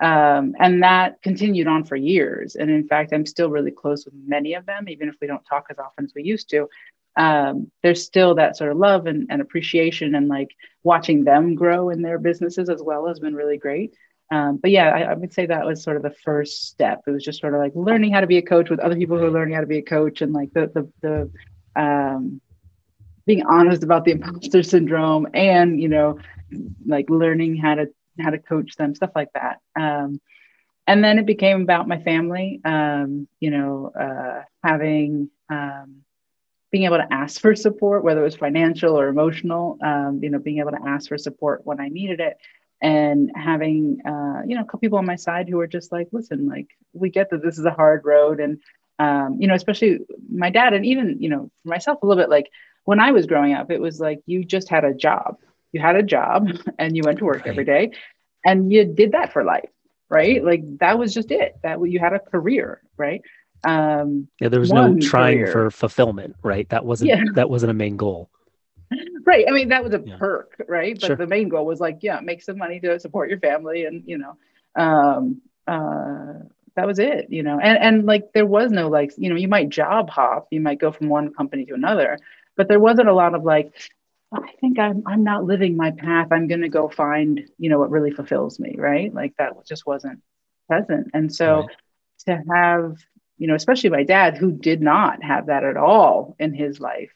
um, 0.00 0.54
and 0.58 0.82
that 0.82 1.20
continued 1.22 1.66
on 1.66 1.84
for 1.84 1.96
years. 1.96 2.54
And 2.54 2.70
in 2.70 2.86
fact, 2.86 3.12
I'm 3.12 3.26
still 3.26 3.50
really 3.50 3.72
close 3.72 4.04
with 4.04 4.14
many 4.14 4.54
of 4.54 4.66
them, 4.66 4.88
even 4.88 5.08
if 5.08 5.16
we 5.20 5.26
don't 5.26 5.44
talk 5.44 5.66
as 5.70 5.78
often 5.78 6.04
as 6.04 6.12
we 6.14 6.22
used 6.22 6.50
to 6.50 6.68
um, 7.18 7.70
there's 7.82 8.04
still 8.04 8.36
that 8.36 8.56
sort 8.56 8.70
of 8.70 8.78
love 8.78 9.06
and, 9.06 9.26
and, 9.28 9.42
appreciation 9.42 10.14
and 10.14 10.28
like 10.28 10.54
watching 10.84 11.24
them 11.24 11.56
grow 11.56 11.90
in 11.90 12.00
their 12.00 12.18
businesses 12.18 12.70
as 12.70 12.80
well 12.80 13.08
has 13.08 13.18
been 13.18 13.34
really 13.34 13.58
great. 13.58 13.92
Um, 14.30 14.58
but 14.58 14.70
yeah, 14.70 14.90
I, 14.90 15.00
I, 15.00 15.14
would 15.14 15.32
say 15.32 15.46
that 15.46 15.66
was 15.66 15.82
sort 15.82 15.96
of 15.96 16.02
the 16.02 16.14
first 16.24 16.68
step. 16.68 17.02
It 17.06 17.10
was 17.10 17.24
just 17.24 17.40
sort 17.40 17.54
of 17.54 17.60
like 17.60 17.72
learning 17.74 18.12
how 18.12 18.20
to 18.20 18.26
be 18.26 18.36
a 18.36 18.42
coach 18.42 18.70
with 18.70 18.78
other 18.78 18.94
people 18.94 19.18
who 19.18 19.24
are 19.24 19.30
learning 19.30 19.54
how 19.54 19.62
to 19.62 19.66
be 19.66 19.78
a 19.78 19.82
coach 19.82 20.22
and 20.22 20.32
like 20.32 20.52
the 20.52 20.70
the 20.74 20.92
the 21.74 21.80
um, 21.82 22.40
being 23.28 23.44
honest 23.46 23.84
about 23.84 24.06
the 24.06 24.12
imposter 24.12 24.62
syndrome 24.62 25.28
and 25.34 25.80
you 25.80 25.88
know 25.88 26.18
like 26.86 27.08
learning 27.10 27.56
how 27.56 27.74
to 27.74 27.86
how 28.18 28.30
to 28.30 28.38
coach 28.38 28.74
them 28.76 28.94
stuff 28.94 29.10
like 29.14 29.28
that. 29.34 29.60
Um, 29.78 30.20
and 30.86 31.04
then 31.04 31.18
it 31.18 31.26
became 31.26 31.60
about 31.60 31.86
my 31.86 32.00
family. 32.02 32.60
Um, 32.64 33.28
you 33.38 33.50
know, 33.50 33.92
uh, 33.94 34.42
having 34.64 35.30
um, 35.50 35.98
being 36.72 36.84
able 36.84 36.96
to 36.96 37.12
ask 37.12 37.40
for 37.40 37.54
support, 37.54 38.02
whether 38.02 38.22
it 38.22 38.24
was 38.24 38.36
financial 38.36 38.98
or 38.98 39.08
emotional, 39.08 39.78
um, 39.82 40.20
you 40.22 40.30
know, 40.30 40.38
being 40.38 40.58
able 40.58 40.70
to 40.72 40.82
ask 40.86 41.08
for 41.08 41.18
support 41.18 41.60
when 41.64 41.80
I 41.80 41.88
needed 41.88 42.20
it, 42.20 42.38
and 42.80 43.30
having 43.36 44.00
uh, 44.06 44.40
you 44.46 44.54
know 44.56 44.62
a 44.62 44.64
couple 44.64 44.80
people 44.80 44.98
on 44.98 45.06
my 45.06 45.16
side 45.16 45.48
who 45.48 45.58
were 45.58 45.66
just 45.66 45.92
like, 45.92 46.08
listen, 46.12 46.48
like 46.48 46.68
we 46.94 47.10
get 47.10 47.28
that 47.30 47.42
this 47.42 47.58
is 47.58 47.66
a 47.66 47.70
hard 47.70 48.02
road, 48.06 48.40
and 48.40 48.58
um, 48.98 49.36
you 49.38 49.46
know, 49.46 49.54
especially 49.54 50.00
my 50.32 50.48
dad, 50.48 50.72
and 50.72 50.86
even 50.86 51.20
you 51.20 51.28
know 51.28 51.50
myself 51.64 52.02
a 52.02 52.06
little 52.06 52.22
bit 52.22 52.30
like 52.30 52.48
when 52.84 53.00
I 53.00 53.12
was 53.12 53.26
growing 53.26 53.54
up, 53.54 53.70
it 53.70 53.80
was 53.80 54.00
like 54.00 54.20
you 54.26 54.44
just 54.44 54.68
had 54.68 54.84
a 54.84 54.94
job, 54.94 55.36
you 55.72 55.80
had 55.80 55.96
a 55.96 56.02
job, 56.02 56.48
and 56.78 56.96
you 56.96 57.02
went 57.04 57.18
to 57.18 57.24
work 57.24 57.40
right. 57.40 57.48
every 57.48 57.64
day, 57.64 57.92
and 58.44 58.72
you 58.72 58.84
did 58.84 59.12
that 59.12 59.32
for 59.32 59.44
life, 59.44 59.70
right? 60.08 60.44
Like 60.44 60.62
that 60.78 60.98
was 60.98 61.12
just 61.14 61.30
it. 61.30 61.56
That 61.62 61.80
you 61.88 61.98
had 61.98 62.12
a 62.12 62.18
career, 62.18 62.82
right? 62.96 63.22
um 63.64 64.28
yeah 64.40 64.48
there 64.48 64.60
was 64.60 64.72
no 64.72 64.96
trying 64.98 65.38
career. 65.38 65.52
for 65.52 65.70
fulfillment 65.70 66.36
right 66.42 66.68
that 66.68 66.84
wasn't 66.84 67.08
yeah. 67.08 67.22
that 67.34 67.50
wasn't 67.50 67.70
a 67.70 67.74
main 67.74 67.96
goal 67.96 68.30
right 69.24 69.46
i 69.48 69.50
mean 69.50 69.68
that 69.68 69.82
was 69.82 69.92
a 69.92 70.02
yeah. 70.04 70.16
perk 70.16 70.62
right 70.68 70.98
but 71.00 71.06
sure. 71.08 71.16
the 71.16 71.26
main 71.26 71.48
goal 71.48 71.66
was 71.66 71.80
like 71.80 71.98
yeah 72.00 72.20
make 72.20 72.42
some 72.42 72.56
money 72.56 72.78
to 72.78 72.98
support 73.00 73.28
your 73.28 73.38
family 73.40 73.84
and 73.84 74.04
you 74.06 74.16
know 74.16 74.36
um 74.76 75.40
uh 75.66 76.34
that 76.76 76.86
was 76.86 77.00
it 77.00 77.26
you 77.30 77.42
know 77.42 77.58
and 77.58 77.78
and 77.78 78.06
like 78.06 78.32
there 78.32 78.46
was 78.46 78.70
no 78.70 78.88
like 78.88 79.12
you 79.18 79.28
know 79.28 79.36
you 79.36 79.48
might 79.48 79.68
job 79.68 80.08
hop 80.08 80.46
you 80.50 80.60
might 80.60 80.78
go 80.78 80.92
from 80.92 81.08
one 81.08 81.34
company 81.34 81.64
to 81.64 81.74
another 81.74 82.16
but 82.58 82.68
there 82.68 82.78
wasn't 82.78 83.08
a 83.08 83.14
lot 83.14 83.34
of 83.34 83.44
like 83.44 83.72
I 84.30 84.52
think 84.60 84.78
I'm 84.78 85.02
I'm 85.06 85.24
not 85.24 85.44
living 85.44 85.74
my 85.76 85.92
path. 85.92 86.28
I'm 86.30 86.48
going 86.48 86.60
to 86.60 86.68
go 86.68 86.90
find, 86.90 87.48
you 87.56 87.70
know, 87.70 87.78
what 87.78 87.90
really 87.90 88.10
fulfills 88.10 88.60
me, 88.60 88.74
right? 88.76 89.12
Like 89.14 89.32
that 89.38 89.52
just 89.66 89.86
wasn't 89.86 90.20
present. 90.68 91.08
And 91.14 91.34
so 91.34 91.60
right. 91.60 91.76
to 92.26 92.42
have 92.52 92.98
you 93.38 93.46
know, 93.46 93.54
especially 93.54 93.90
my 93.90 94.02
dad, 94.02 94.36
who 94.36 94.52
did 94.52 94.82
not 94.82 95.22
have 95.22 95.46
that 95.46 95.64
at 95.64 95.76
all 95.76 96.36
in 96.38 96.52
his 96.52 96.80
life, 96.80 97.12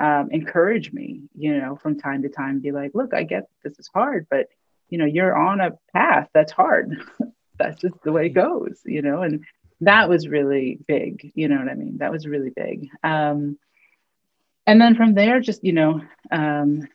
um, 0.00 0.28
encourage 0.30 0.92
me, 0.92 1.22
you 1.36 1.58
know, 1.58 1.76
from 1.76 1.98
time 1.98 2.22
to 2.22 2.28
time, 2.28 2.60
be 2.60 2.72
like, 2.72 2.92
look, 2.94 3.12
I 3.12 3.24
get 3.24 3.48
this 3.62 3.78
is 3.78 3.88
hard, 3.92 4.26
but, 4.30 4.48
you 4.88 4.98
know, 4.98 5.04
you're 5.04 5.36
on 5.36 5.60
a 5.60 5.72
path 5.92 6.28
that's 6.32 6.52
hard. 6.52 7.02
that's 7.58 7.80
just 7.80 7.94
the 8.02 8.12
way 8.12 8.26
it 8.26 8.30
goes, 8.30 8.80
you 8.84 9.02
know, 9.02 9.22
and 9.22 9.44
that 9.80 10.08
was 10.08 10.28
really 10.28 10.78
big, 10.86 11.32
you 11.34 11.48
know 11.48 11.58
what 11.58 11.68
I 11.68 11.74
mean? 11.74 11.98
That 11.98 12.12
was 12.12 12.26
really 12.26 12.50
big. 12.50 12.88
Um, 13.02 13.58
and 14.66 14.80
then 14.80 14.94
from 14.94 15.14
there, 15.14 15.40
just, 15.40 15.64
you 15.64 15.72
know, 15.72 16.00
um, 16.30 16.88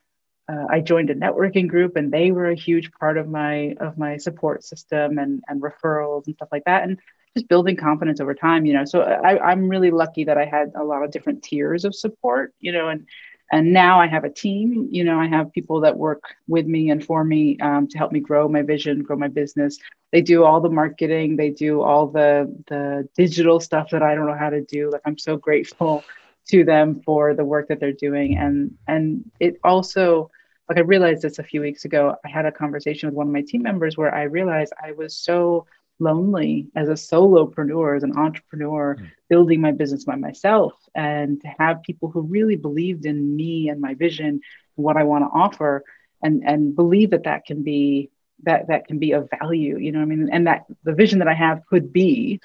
uh, 0.52 0.66
I 0.70 0.80
joined 0.80 1.12
a 1.12 1.16
networking 1.16 1.68
group 1.68 1.96
and 1.96 2.12
they 2.12 2.32
were 2.32 2.50
a 2.50 2.56
huge 2.56 2.92
part 2.94 3.18
of 3.18 3.28
my 3.28 3.76
of 3.80 3.98
my 3.98 4.18
support 4.18 4.64
system 4.64 5.20
and 5.20 5.44
and 5.48 5.62
referrals 5.62 6.26
and 6.26 6.36
stuff 6.36 6.50
like 6.52 6.64
that. 6.66 6.84
And 6.84 6.98
just 7.38 7.48
building 7.48 7.76
confidence 7.76 8.20
over 8.20 8.34
time, 8.34 8.66
you 8.66 8.74
know. 8.74 8.86
So 8.86 9.02
I, 9.02 9.52
I'm 9.52 9.70
really 9.70 9.92
lucky 9.92 10.24
that 10.24 10.38
I 10.38 10.46
had 10.46 10.72
a 10.76 10.84
lot 10.84 11.04
of 11.04 11.12
different 11.12 11.44
tiers 11.44 11.86
of 11.86 11.94
support, 11.94 12.54
you 12.60 12.72
know, 12.72 12.90
and 12.90 13.06
and 13.52 13.74
now 13.74 14.00
I 14.00 14.08
have 14.08 14.24
a 14.24 14.30
team. 14.30 14.88
You 14.92 15.04
know, 15.04 15.20
I 15.20 15.28
have 15.28 15.52
people 15.52 15.82
that 15.82 15.98
work 15.98 16.24
with 16.48 16.66
me 16.66 16.90
and 16.90 17.04
for 17.04 17.24
me 17.24 17.58
um, 17.60 17.88
to 17.88 17.98
help 18.00 18.12
me 18.12 18.20
grow 18.20 18.48
my 18.48 18.64
vision, 18.64 19.04
grow 19.04 19.18
my 19.18 19.28
business. 19.28 19.78
They 20.12 20.22
do 20.22 20.44
all 20.44 20.62
the 20.62 20.70
marketing, 20.70 21.36
they 21.36 21.52
do 21.52 21.82
all 21.82 22.08
the 22.08 22.52
the 22.68 23.08
digital 23.16 23.60
stuff 23.60 23.92
that 23.92 24.02
I 24.02 24.16
don't 24.16 24.26
know 24.26 24.38
how 24.38 24.50
to 24.50 24.62
do. 24.62 24.90
Like 24.90 25.02
I'm 25.06 25.20
so 25.20 25.38
grateful 25.38 26.04
to 26.50 26.64
them 26.64 27.02
for 27.06 27.34
the 27.34 27.46
work 27.46 27.68
that 27.70 27.80
they're 27.80 27.94
doing, 27.94 28.38
and 28.38 28.76
and 28.88 29.30
it 29.40 29.60
also 29.64 30.32
like 30.68 30.78
I 30.78 30.82
realized 30.82 31.24
this 31.24 31.40
a 31.40 31.44
few 31.44 31.62
weeks 31.62 31.86
ago. 31.86 32.16
I 32.24 32.30
had 32.30 32.46
a 32.46 32.52
conversation 32.52 33.10
with 33.10 33.16
one 33.16 33.28
of 33.28 33.34
my 33.34 33.42
team 33.42 33.64
members 33.64 33.98
where 33.98 34.14
I 34.14 34.24
realized 34.24 34.72
I 34.82 34.92
was 34.92 35.18
so 35.18 35.66
lonely 36.00 36.68
as 36.76 36.88
a 36.88 36.94
solopreneur, 36.94 37.98
as 37.98 38.04
an 38.04 38.18
entrepreneur, 38.18 38.96
mm. 38.96 39.12
building 39.30 39.62
my 39.62 39.72
business 39.72 40.06
by 40.06 40.16
myself, 40.16 40.74
and 40.96 41.42
to 41.42 41.48
have 41.60 41.84
people 41.84 42.10
who 42.10 42.22
really 42.22 42.56
believed 42.56 43.06
in 43.06 43.36
me 43.36 43.70
and 43.70 43.82
my 43.82 43.96
vision, 43.96 44.42
what 44.76 44.96
I 44.96 45.04
want 45.04 45.26
to 45.26 45.30
offer, 45.38 45.84
and 46.22 46.44
and 46.46 46.76
believe 46.76 47.12
that 47.12 47.24
that 47.24 47.46
can 47.46 47.64
be 47.64 48.12
that 48.44 48.68
that 48.68 48.88
can 48.88 49.00
be 49.00 49.12
of 49.14 49.30
value. 49.40 49.78
You 49.78 49.92
know, 49.92 50.02
I 50.02 50.06
mean, 50.06 50.30
and 50.32 50.48
that 50.48 50.66
the 50.84 50.94
vision 50.94 51.20
that 51.20 51.28
I 51.28 51.34
have 51.34 51.66
could 51.66 51.92
be, 51.92 52.40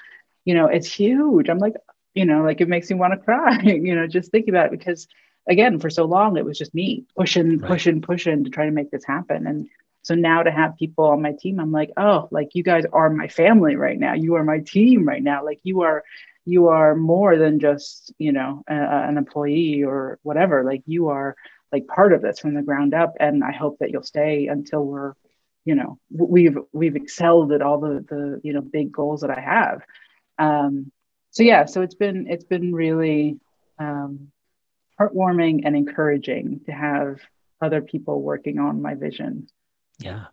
you 0.45 0.53
know, 0.53 0.65
it's 0.65 0.91
huge. 0.91 1.49
I'm 1.49 1.59
like, 1.59 1.75
you 2.15 2.25
know, 2.25 2.41
like 2.43 2.61
it 2.61 2.67
makes 2.67 2.89
me 2.89 2.95
want 2.95 3.13
to 3.13 3.19
cry. 3.19 3.59
you 3.63 3.95
know, 3.95 4.07
just 4.07 4.31
thinking 4.31 4.53
about 4.53 4.67
it 4.67 4.79
because 4.79 5.07
again, 5.47 5.79
for 5.79 5.89
so 5.89 6.05
long 6.05 6.37
it 6.37 6.45
was 6.45 6.57
just 6.57 6.73
me 6.73 7.05
pushing, 7.15 7.59
right. 7.59 7.67
pushing, 7.69 8.01
pushing 8.01 8.43
to 8.43 8.49
try 8.49 8.65
to 8.65 8.71
make 8.71 8.89
this 8.89 9.05
happen, 9.05 9.45
and 9.45 9.69
so 10.05 10.13
now 10.13 10.43
to 10.43 10.51
have 10.51 10.77
people 10.77 11.05
on 11.05 11.23
my 11.23 11.31
team, 11.31 11.59
I'm 11.59 11.71
like, 11.71 11.89
oh, 11.97 12.27
like 12.29 12.49
you 12.53 12.61
guys 12.61 12.83
are 12.93 13.09
my 13.09 13.27
family 13.27 13.75
right 13.75 13.97
now. 13.97 14.13
You 14.13 14.35
are 14.35 14.43
my 14.43 14.59
team 14.59 15.03
right 15.03 15.23
now. 15.23 15.43
Like 15.43 15.59
you 15.63 15.81
are, 15.81 16.03
you 16.45 16.67
are 16.67 16.93
more 16.93 17.35
than 17.37 17.59
just, 17.59 18.13
you 18.19 18.31
know, 18.31 18.61
a, 18.67 18.75
an 18.75 19.17
employee 19.17 19.83
or 19.83 20.19
whatever. 20.21 20.63
Like 20.63 20.83
you 20.85 21.07
are 21.07 21.35
like 21.71 21.87
part 21.87 22.13
of 22.13 22.21
this 22.21 22.37
from 22.37 22.53
the 22.53 22.61
ground 22.61 22.93
up. 22.93 23.15
And 23.19 23.43
I 23.43 23.51
hope 23.51 23.79
that 23.79 23.89
you'll 23.89 24.03
stay 24.03 24.45
until 24.45 24.85
we're, 24.85 25.13
you 25.65 25.73
know, 25.73 25.97
we've 26.11 26.59
we've 26.71 26.95
excelled 26.95 27.51
at 27.51 27.63
all 27.63 27.79
the 27.79 28.05
the 28.07 28.39
you 28.43 28.53
know 28.53 28.61
big 28.61 28.91
goals 28.91 29.21
that 29.21 29.35
I 29.35 29.41
have. 29.41 29.81
Um, 30.37 30.91
so 31.35 31.43
yeah, 31.43 31.65
so 31.65 31.81
it's 31.81 31.95
been 31.95 32.27
it's 32.27 32.45
been 32.45 32.73
really 32.73 33.39
um, 33.77 34.31
heartwarming 34.99 35.61
and 35.65 35.75
encouraging 35.75 36.61
to 36.65 36.71
have 36.71 37.19
other 37.61 37.81
people 37.81 38.21
working 38.21 38.59
on 38.59 38.81
my 38.81 38.95
vision 38.95 39.47
yeah. 39.99 40.25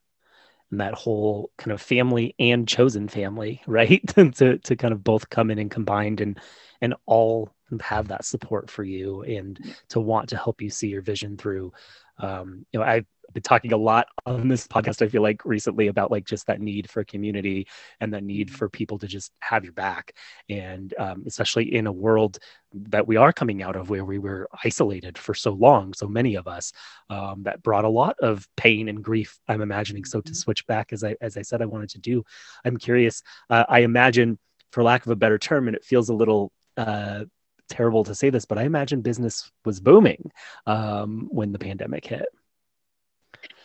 And 0.70 0.80
that 0.80 0.94
whole 0.94 1.50
kind 1.58 1.72
of 1.72 1.82
family 1.82 2.34
and 2.38 2.66
chosen 2.66 3.08
family, 3.08 3.62
right? 3.66 4.02
to 4.16 4.58
to 4.58 4.76
kind 4.76 4.92
of 4.92 5.04
both 5.04 5.28
come 5.28 5.50
in 5.50 5.58
and 5.58 5.70
combined 5.70 6.20
and 6.20 6.38
and 6.80 6.94
all 7.06 7.50
have 7.80 8.08
that 8.08 8.24
support 8.24 8.68
for 8.68 8.84
you 8.84 9.22
and 9.22 9.58
to 9.88 9.98
want 10.00 10.28
to 10.28 10.36
help 10.36 10.60
you 10.60 10.68
see 10.68 10.88
your 10.88 11.00
vision 11.00 11.36
through. 11.36 11.72
Um, 12.18 12.66
you 12.72 12.80
know, 12.80 12.84
I've 12.84 13.06
been 13.33 13.42
talking 13.42 13.73
a 13.73 13.77
lot 13.77 14.07
on 14.27 14.49
this 14.49 14.66
podcast 14.66 15.03
i 15.03 15.09
feel 15.09 15.23
like 15.23 15.45
recently 15.45 15.88
about 15.88 16.11
like 16.11 16.25
just 16.25 16.47
that 16.47 16.61
need 16.61 16.88
for 16.90 17.05
community 17.05 17.66
and 18.01 18.12
that 18.12 18.23
need 18.23 18.49
mm-hmm. 18.49 18.57
for 18.57 18.68
people 18.68 18.99
to 18.99 19.07
just 19.07 19.33
have 19.40 19.64
your 19.64 19.73
back 19.73 20.14
and 20.49 20.95
um, 20.99 21.25
especially 21.27 21.75
in 21.75 21.87
a 21.87 21.92
world 21.92 22.38
that 22.73 23.07
we 23.07 23.16
are 23.16 23.33
coming 23.33 23.62
out 23.62 23.77
of 23.77 23.90
where 23.90 24.05
we 24.05 24.18
were 24.18 24.49
isolated 24.64 25.18
for 25.18 25.35
so 25.35 25.53
long 25.53 25.92
so 25.92 26.07
many 26.07 26.37
of 26.37 26.47
us 26.47 26.73
um, 27.11 27.42
that 27.42 27.62
brought 27.62 27.85
a 27.85 27.88
lot 27.88 28.16
of 28.21 28.47
pain 28.57 28.88
and 28.88 29.03
grief 29.03 29.38
i'm 29.49 29.61
imagining 29.61 30.05
so 30.05 30.21
to 30.21 30.31
mm-hmm. 30.31 30.37
switch 30.37 30.66
back 30.66 30.92
as 30.92 31.05
i 31.05 31.14
as 31.21 31.37
i 31.37 31.42
said 31.42 31.62
i 31.62 31.66
wanted 31.66 31.90
to 31.90 31.99
do 31.99 32.25
i'm 32.64 32.77
curious 32.77 33.23
uh, 33.51 33.64
i 33.68 33.81
imagine 33.81 34.38
for 34.71 34.83
lack 34.83 35.05
of 35.05 35.12
a 35.12 35.16
better 35.16 35.38
term 35.38 35.68
and 35.68 35.77
it 35.77 35.85
feels 35.85 36.09
a 36.09 36.14
little 36.14 36.51
uh, 36.79 37.25
terrible 37.73 38.05
to 38.05 38.14
say 38.14 38.31
this, 38.31 38.45
but 38.45 38.59
I 38.59 38.64
imagine 38.64 39.01
business 39.01 39.51
was 39.64 39.81
booming 39.81 40.31
um, 40.66 41.29
when 41.31 41.53
the 41.53 41.59
pandemic 41.59 42.07
hit. 42.07 42.27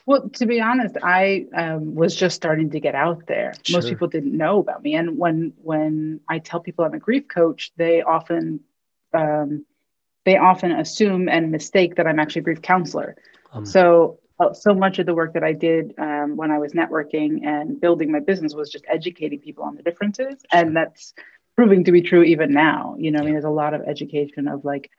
Well, 0.08 0.30
to 0.30 0.46
be 0.46 0.62
honest, 0.62 0.96
I 1.04 1.48
um, 1.54 1.94
was 1.94 2.16
just 2.16 2.38
starting 2.38 2.70
to 2.70 2.80
get 2.80 2.96
out 2.96 3.28
there. 3.28 3.54
Sure. 3.64 3.78
Most 3.78 3.90
people 3.90 4.08
didn't 4.08 4.36
know 4.36 4.60
about 4.60 4.82
me, 4.82 4.96
and 4.96 5.18
when 5.18 5.52
when 5.62 6.22
I 6.30 6.40
tell 6.40 6.62
people 6.62 6.86
I'm 6.86 6.94
a 6.94 7.00
grief 7.00 7.28
coach, 7.28 7.74
they 7.76 8.02
often 8.02 8.62
um, 9.14 9.66
they 10.24 10.38
often 10.38 10.72
assume 10.72 11.28
and 11.28 11.52
mistake 11.52 11.96
that 11.96 12.08
I'm 12.08 12.20
actually 12.20 12.40
a 12.40 12.44
grief 12.44 12.62
counselor. 12.62 13.18
Um, 13.52 13.66
so 13.66 14.20
uh, 14.40 14.54
so 14.54 14.74
much 14.74 14.98
of 14.98 15.08
the 15.08 15.14
work 15.14 15.34
that 15.34 15.44
I 15.44 15.52
did 15.52 15.94
um, 15.98 16.38
when 16.38 16.52
I 16.52 16.58
was 16.58 16.72
networking 16.72 17.46
and 17.46 17.80
building 17.82 18.10
my 18.10 18.22
business 18.22 18.54
was 18.54 18.70
just 18.70 18.86
educating 18.88 19.42
people 19.42 19.66
on 19.66 19.76
the 19.76 19.84
differences, 19.84 20.28
sure. 20.28 20.38
and 20.54 20.74
that's 20.74 21.14
proving 21.58 21.84
to 21.84 21.92
be 21.92 22.02
true 22.02 22.24
even 22.24 22.54
now. 22.54 22.96
You 22.98 23.12
know, 23.12 23.18
yeah. 23.18 23.24
I 23.24 23.26
mean, 23.26 23.34
there's 23.34 23.44
a 23.44 23.50
lot 23.50 23.74
of 23.74 23.82
education 23.82 24.48
of 24.48 24.64
like 24.64 24.90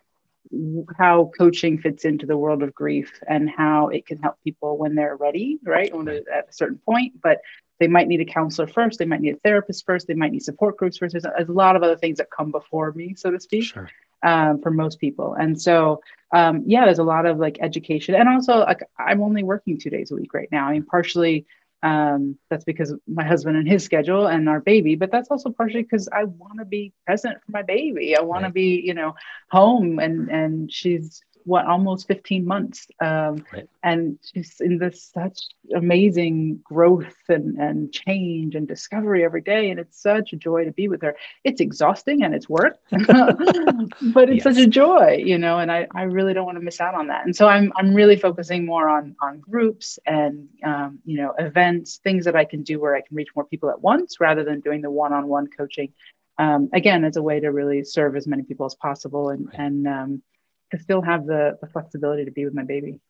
how 0.97 1.31
coaching 1.39 1.79
fits 1.79 2.05
into 2.05 2.27
the 2.27 2.37
world 2.37 2.63
of 2.63 2.75
grief 2.75 3.21
and 3.29 3.49
how 3.49 3.89
it 3.89 4.07
can 4.07 4.19
help 4.19 4.37
people 4.45 4.79
when 4.79 4.95
they're 4.95 5.17
ready, 5.17 5.59
right? 5.63 5.95
When 5.95 6.07
they're 6.07 6.23
at 6.33 6.49
a 6.49 6.53
certain 6.53 6.79
point, 6.79 7.21
but 7.23 7.39
they 7.79 7.87
might 7.87 8.09
need 8.09 8.21
a 8.21 8.25
counselor 8.25 8.67
first, 8.67 8.99
they 8.99 9.05
might 9.05 9.21
need 9.21 9.37
a 9.37 9.39
therapist 9.39 9.87
first, 9.87 10.07
they 10.07 10.15
might 10.15 10.33
need 10.33 10.43
support 10.43 10.77
groups 10.77 10.99
first. 10.99 11.13
There's 11.13 11.25
a, 11.25 11.53
lot 11.53 11.77
of 11.77 11.83
other 11.83 11.97
things 11.97 12.19
that 12.19 12.29
come 12.31 12.51
before 12.51 12.93
me, 12.93 13.15
so 13.15 13.31
to 13.31 13.39
speak, 13.39 13.65
sure. 13.65 13.91
um, 14.23 14.61
for 14.61 14.71
most 14.71 14.99
people. 14.99 15.35
And 15.35 15.61
so, 15.61 16.01
um, 16.33 16.65
yeah, 16.67 16.85
there's 16.85 16.99
a 16.99 17.05
lot 17.05 17.27
of 17.27 17.39
like 17.39 17.59
education, 17.61 18.15
and 18.15 18.29
also 18.29 18.59
like 18.59 18.83
I'm 18.99 19.23
only 19.23 19.45
working 19.45 19.79
two 19.79 19.91
days 19.91 20.11
a 20.11 20.17
week 20.17 20.35
right 20.35 20.49
now. 20.51 20.67
I 20.67 20.73
mean, 20.73 20.85
partially 20.85 21.47
um, 21.83 22.37
that's 22.51 22.65
because 22.65 22.95
my 23.07 23.25
husband 23.25 23.57
and 23.57 23.69
his 23.69 23.85
schedule 23.85 24.27
and 24.27 24.49
our 24.49 24.61
baby 24.61 24.97
but 24.97 25.11
that's 25.11 25.31
also 25.31 25.51
partially 25.51 25.83
because 25.83 26.09
i 26.13 26.25
want 26.25 26.59
to 26.59 26.65
be 26.65 26.93
present 27.07 27.37
for 27.45 27.53
my 27.53 27.63
baby 27.63 28.17
i 28.17 28.21
want 28.21 28.43
right. 28.43 28.49
to 28.49 28.53
be 28.53 28.83
you 28.85 28.95
know 28.95 29.15
home 29.51 29.99
and 29.99 30.29
and 30.31 30.73
she's 30.73 31.23
what 31.49 31.65
almost 31.65 32.07
15 32.07 32.45
months 32.45 32.87
um, 33.01 33.43
right. 33.55 33.67
and 33.83 34.19
she's 34.23 34.61
in 34.61 34.77
this 34.77 35.03
such 35.03 35.41
amazing 35.75 36.61
growth 36.63 37.17
and, 37.29 37.57
and 37.57 37.91
change 37.91 38.55
and 38.55 38.69
discovery 38.69 39.25
every 39.25 39.41
day 39.41 39.71
and 39.71 39.81
it's 39.81 40.01
such 40.01 40.35
a 40.35 40.37
joy 40.37 40.65
to 40.65 40.73
be 40.73 40.89
with 40.89 41.01
her 41.01 41.17
it's 41.45 41.63
exhausting 41.63 42.23
and 42.23 42.35
it's 42.35 42.51
work 42.51 42.77
but 42.91 44.29
it's 44.29 44.45
yes. 44.45 44.57
such 44.57 44.59
a 44.59 44.67
joy 44.67 45.17
you 45.25 45.39
know 45.39 45.59
and 45.59 45.73
I, 45.73 45.89
I 45.95 46.03
really 46.03 46.35
don't 46.35 46.45
want 46.45 46.59
to 46.59 46.65
miss 46.65 46.83
out 46.83 46.95
on 46.95 47.07
that 47.07 47.25
and 47.25 47.35
so 47.35 47.49
i'm, 47.49 47.73
I'm 47.77 47.95
really 47.95 48.17
focusing 48.17 48.67
more 48.67 48.89
on 48.89 49.17
on 49.23 49.41
groups 49.41 49.99
and 50.05 50.49
um, 50.63 50.99
you 51.07 51.17
know 51.17 51.33
events 51.39 51.97
things 52.05 52.27
that 52.27 52.37
i 52.37 52.45
can 52.45 52.63
do 52.63 52.79
where 52.79 52.95
i 52.95 53.01
can 53.01 53.17
reach 53.17 53.29
more 53.35 53.47
people 53.47 53.71
at 53.71 53.81
once 53.81 54.21
rather 54.21 54.45
than 54.45 54.61
doing 54.61 54.83
the 54.83 54.91
one-on-one 54.91 55.49
coaching 55.57 55.95
um, 56.37 56.69
again 56.75 57.05
as 57.05 57.17
a 57.17 57.23
way 57.23 57.41
to 57.41 57.49
really 57.49 57.85
serve 57.85 58.17
as 58.17 58.27
many 58.27 58.43
people 58.43 58.67
as 58.67 58.75
possible 58.75 59.31
and 59.31 59.47
right. 59.47 59.59
and 59.59 59.89
um, 59.89 60.23
to 60.71 60.79
still 60.79 61.03
have 61.03 61.27
the 61.27 61.59
the 61.61 61.67
flexibility 61.67 62.25
to 62.25 62.31
be 62.31 62.45
with 62.45 62.55
my 62.55 62.65
baby. 62.65 63.01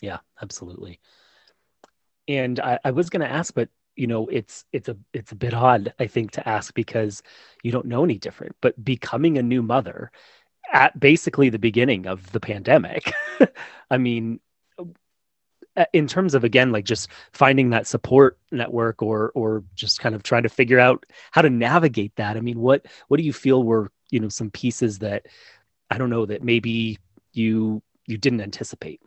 Yeah, 0.00 0.18
absolutely. 0.40 1.00
And 2.28 2.58
I, 2.60 2.78
I 2.84 2.90
was 2.90 3.10
going 3.10 3.20
to 3.20 3.30
ask, 3.30 3.54
but 3.54 3.68
you 3.96 4.06
know, 4.06 4.26
it's 4.28 4.64
it's 4.72 4.88
a 4.88 4.96
it's 5.12 5.32
a 5.32 5.36
bit 5.36 5.54
odd, 5.54 5.92
I 5.98 6.06
think, 6.06 6.32
to 6.32 6.48
ask 6.48 6.74
because 6.74 7.22
you 7.62 7.72
don't 7.72 7.86
know 7.86 8.04
any 8.04 8.18
different. 8.18 8.56
But 8.60 8.82
becoming 8.82 9.38
a 9.38 9.42
new 9.42 9.62
mother 9.62 10.10
at 10.72 10.98
basically 10.98 11.50
the 11.50 11.58
beginning 11.58 12.06
of 12.06 12.32
the 12.32 12.40
pandemic, 12.40 13.12
I 13.90 13.98
mean, 13.98 14.40
uh, 15.76 15.86
in 15.94 16.06
terms 16.06 16.34
of 16.34 16.44
again 16.44 16.70
like 16.70 16.84
just 16.84 17.08
finding 17.32 17.70
that 17.70 17.86
support 17.86 18.38
network 18.50 19.02
or 19.02 19.32
or 19.34 19.64
just 19.74 20.00
kind 20.00 20.14
of 20.14 20.22
trying 20.22 20.42
to 20.42 20.50
figure 20.50 20.78
out 20.78 21.06
how 21.30 21.40
to 21.40 21.48
navigate 21.48 22.14
that 22.16 22.36
i 22.36 22.40
mean 22.40 22.58
what 22.58 22.84
what 23.08 23.16
do 23.16 23.22
you 23.22 23.32
feel 23.32 23.62
were 23.62 23.90
you 24.10 24.20
know 24.20 24.28
some 24.28 24.50
pieces 24.50 24.98
that 24.98 25.24
I 25.92 25.98
don't 25.98 26.08
know 26.08 26.24
that 26.24 26.42
maybe 26.42 26.98
you 27.34 27.82
you 28.06 28.16
didn't 28.16 28.40
anticipate. 28.40 29.02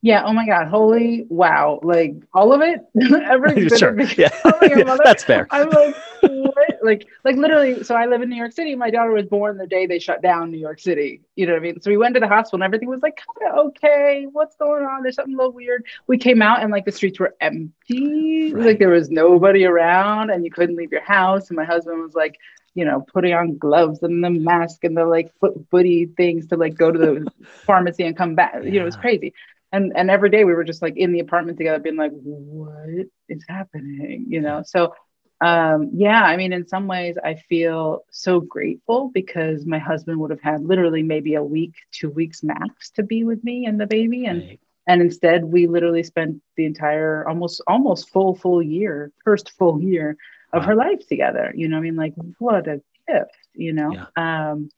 Yeah. 0.00 0.22
Oh 0.24 0.32
my 0.32 0.46
God. 0.46 0.68
Holy 0.68 1.24
wow. 1.28 1.80
Like 1.82 2.14
all 2.32 2.52
of 2.52 2.60
it. 2.60 2.82
Every 3.24 3.68
sure. 3.76 3.98
Yeah. 4.00 4.28
yeah 4.62 4.96
that's 5.02 5.24
fair. 5.24 5.48
I'm 5.50 5.68
like, 5.70 5.96
what? 6.20 6.78
like, 6.84 7.08
like 7.24 7.36
literally. 7.36 7.82
So 7.82 7.96
I 7.96 8.06
live 8.06 8.22
in 8.22 8.28
New 8.28 8.36
York 8.36 8.52
City. 8.52 8.76
My 8.76 8.90
daughter 8.90 9.10
was 9.10 9.26
born 9.26 9.56
the 9.56 9.66
day 9.66 9.86
they 9.86 9.98
shut 9.98 10.22
down 10.22 10.52
New 10.52 10.58
York 10.58 10.78
City. 10.78 11.22
You 11.34 11.46
know 11.46 11.54
what 11.54 11.60
I 11.60 11.62
mean? 11.62 11.80
So 11.80 11.90
we 11.90 11.96
went 11.96 12.14
to 12.14 12.20
the 12.20 12.28
hospital 12.28 12.58
and 12.58 12.64
everything 12.64 12.88
was 12.88 13.02
like 13.02 13.18
kind 13.40 13.50
of 13.50 13.66
okay. 13.68 14.28
What's 14.30 14.54
going 14.54 14.84
on? 14.84 15.02
There's 15.02 15.16
something 15.16 15.34
a 15.34 15.36
little 15.36 15.52
weird. 15.52 15.84
We 16.06 16.16
came 16.16 16.42
out 16.42 16.62
and 16.62 16.70
like 16.70 16.84
the 16.84 16.92
streets 16.92 17.18
were 17.18 17.34
empty. 17.40 18.52
Right. 18.52 18.66
Like 18.66 18.78
there 18.78 18.90
was 18.90 19.10
nobody 19.10 19.64
around 19.64 20.30
and 20.30 20.44
you 20.44 20.50
couldn't 20.52 20.76
leave 20.76 20.92
your 20.92 21.02
house. 21.02 21.48
And 21.48 21.56
my 21.56 21.64
husband 21.64 22.00
was 22.00 22.14
like, 22.14 22.38
you 22.74 22.84
know, 22.84 23.04
putting 23.12 23.32
on 23.32 23.56
gloves 23.56 24.02
and 24.02 24.22
the 24.22 24.30
mask 24.30 24.84
and 24.84 24.96
the 24.96 25.04
like 25.04 25.32
foot 25.40 25.70
booty 25.70 26.06
things 26.06 26.48
to 26.48 26.56
like 26.56 26.74
go 26.74 26.90
to 26.90 26.98
the 26.98 27.32
pharmacy 27.66 28.04
and 28.04 28.16
come 28.16 28.34
back. 28.34 28.54
Yeah. 28.56 28.62
You 28.62 28.72
know, 28.72 28.82
it 28.82 28.86
was 28.86 28.96
crazy. 28.96 29.32
And 29.72 29.92
and 29.96 30.10
every 30.10 30.30
day 30.30 30.44
we 30.44 30.54
were 30.54 30.64
just 30.64 30.82
like 30.82 30.96
in 30.96 31.12
the 31.12 31.20
apartment 31.20 31.58
together, 31.58 31.78
being 31.78 31.96
like, 31.96 32.12
what 32.12 33.06
is 33.28 33.44
happening? 33.48 34.26
You 34.28 34.40
know, 34.40 34.62
so 34.64 34.94
um, 35.40 35.90
yeah, 35.92 36.22
I 36.22 36.36
mean, 36.36 36.52
in 36.52 36.66
some 36.66 36.86
ways, 36.86 37.16
I 37.22 37.34
feel 37.34 38.04
so 38.10 38.40
grateful 38.40 39.10
because 39.12 39.66
my 39.66 39.78
husband 39.78 40.18
would 40.20 40.30
have 40.30 40.40
had 40.40 40.64
literally 40.64 41.02
maybe 41.02 41.34
a 41.34 41.42
week, 41.42 41.74
two 41.90 42.08
weeks 42.08 42.42
max 42.42 42.90
to 42.92 43.02
be 43.02 43.24
with 43.24 43.42
me 43.44 43.66
and 43.66 43.80
the 43.80 43.86
baby, 43.86 44.26
and 44.26 44.42
right. 44.42 44.60
and 44.86 45.02
instead 45.02 45.44
we 45.44 45.66
literally 45.66 46.02
spent 46.02 46.40
the 46.56 46.64
entire 46.64 47.28
almost 47.28 47.60
almost 47.66 48.10
full 48.10 48.34
full 48.34 48.62
year, 48.62 49.12
first 49.24 49.50
full 49.58 49.82
year 49.82 50.16
of 50.54 50.64
her 50.64 50.74
life 50.74 51.06
together. 51.06 51.52
You 51.54 51.68
know, 51.68 51.76
I 51.76 51.80
mean, 51.80 51.96
like 51.96 52.14
what 52.38 52.68
a 52.68 52.80
gift, 53.08 53.36
you 53.54 53.72
know. 53.72 53.92
Yeah. 53.92 54.06
Um, 54.50 54.70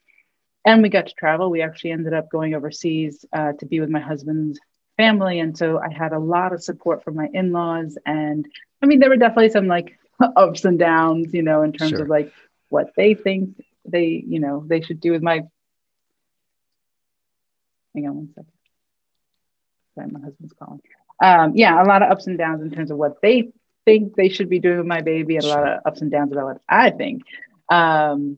and 0.64 0.82
we 0.82 0.88
got 0.88 1.06
to 1.06 1.14
travel. 1.14 1.50
We 1.50 1.62
actually 1.62 1.92
ended 1.92 2.14
up 2.14 2.30
going 2.30 2.54
overseas 2.54 3.24
uh, 3.32 3.52
to 3.52 3.66
be 3.66 3.78
with 3.78 3.90
my 3.90 4.00
husband's 4.00 4.58
family, 4.96 5.38
and 5.38 5.56
so 5.56 5.78
I 5.78 5.92
had 5.92 6.12
a 6.12 6.18
lot 6.18 6.52
of 6.52 6.62
support 6.62 7.04
from 7.04 7.14
my 7.14 7.28
in-laws. 7.32 7.98
And 8.04 8.48
I 8.82 8.86
mean, 8.86 8.98
there 8.98 9.10
were 9.10 9.16
definitely 9.16 9.50
some 9.50 9.68
like 9.68 9.98
ups 10.36 10.64
and 10.64 10.78
downs, 10.78 11.32
you 11.32 11.42
know, 11.42 11.62
in 11.62 11.72
terms 11.72 11.90
sure. 11.90 12.02
of 12.02 12.08
like 12.08 12.32
what 12.68 12.90
they 12.96 13.14
think 13.14 13.62
they, 13.84 14.24
you 14.26 14.40
know, 14.40 14.64
they 14.66 14.80
should 14.80 15.00
do 15.00 15.12
with 15.12 15.22
my. 15.22 15.42
Hang 17.94 18.08
on 18.08 18.16
one 18.16 18.28
second. 18.34 18.52
Sorry, 19.94 20.08
my 20.10 20.20
husband's 20.20 20.52
calling. 20.52 20.80
Um, 21.22 21.52
yeah, 21.54 21.82
a 21.82 21.86
lot 21.86 22.02
of 22.02 22.10
ups 22.10 22.26
and 22.26 22.36
downs 22.36 22.60
in 22.60 22.70
terms 22.70 22.90
of 22.90 22.98
what 22.98 23.22
they 23.22 23.52
think 23.86 24.14
they 24.14 24.28
should 24.28 24.50
be 24.50 24.58
doing 24.58 24.76
with 24.76 24.86
my 24.86 25.00
baby, 25.00 25.36
and 25.36 25.46
a 25.46 25.48
lot 25.48 25.66
of 25.66 25.80
ups 25.86 26.02
and 26.02 26.10
downs 26.10 26.32
about 26.32 26.44
what 26.44 26.60
I 26.68 26.90
think. 26.90 27.22
Um, 27.70 28.36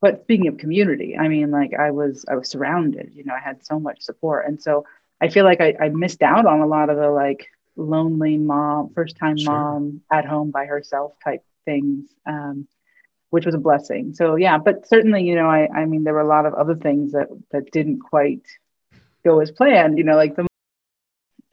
but 0.00 0.22
speaking 0.22 0.48
of 0.48 0.58
community, 0.58 1.16
I 1.16 1.26
mean, 1.28 1.50
like 1.50 1.72
I 1.74 1.90
was, 1.90 2.24
I 2.28 2.36
was 2.36 2.48
surrounded. 2.48 3.12
You 3.14 3.24
know, 3.24 3.34
I 3.34 3.40
had 3.40 3.64
so 3.64 3.80
much 3.80 4.02
support, 4.02 4.46
and 4.46 4.62
so 4.62 4.86
I 5.20 5.28
feel 5.28 5.44
like 5.44 5.60
I, 5.60 5.74
I 5.80 5.88
missed 5.88 6.22
out 6.22 6.46
on 6.46 6.60
a 6.60 6.66
lot 6.66 6.90
of 6.90 6.96
the 6.96 7.10
like 7.10 7.48
lonely 7.76 8.36
mom, 8.36 8.92
first 8.94 9.16
time 9.16 9.36
sure. 9.38 9.52
mom 9.52 10.02
at 10.12 10.24
home 10.24 10.50
by 10.50 10.66
herself 10.66 11.14
type 11.24 11.42
things, 11.64 12.08
um, 12.26 12.68
which 13.30 13.46
was 13.46 13.54
a 13.54 13.58
blessing. 13.58 14.14
So 14.14 14.36
yeah, 14.36 14.58
but 14.58 14.86
certainly, 14.86 15.24
you 15.24 15.34
know, 15.34 15.48
I, 15.48 15.68
I 15.74 15.86
mean, 15.86 16.04
there 16.04 16.14
were 16.14 16.20
a 16.20 16.26
lot 16.26 16.46
of 16.46 16.54
other 16.54 16.74
things 16.74 17.12
that 17.12 17.28
that 17.50 17.72
didn't 17.72 18.00
quite 18.00 18.42
go 19.24 19.40
as 19.40 19.50
planned. 19.50 19.98
You 19.98 20.04
know, 20.04 20.16
like 20.16 20.36
the 20.36 20.46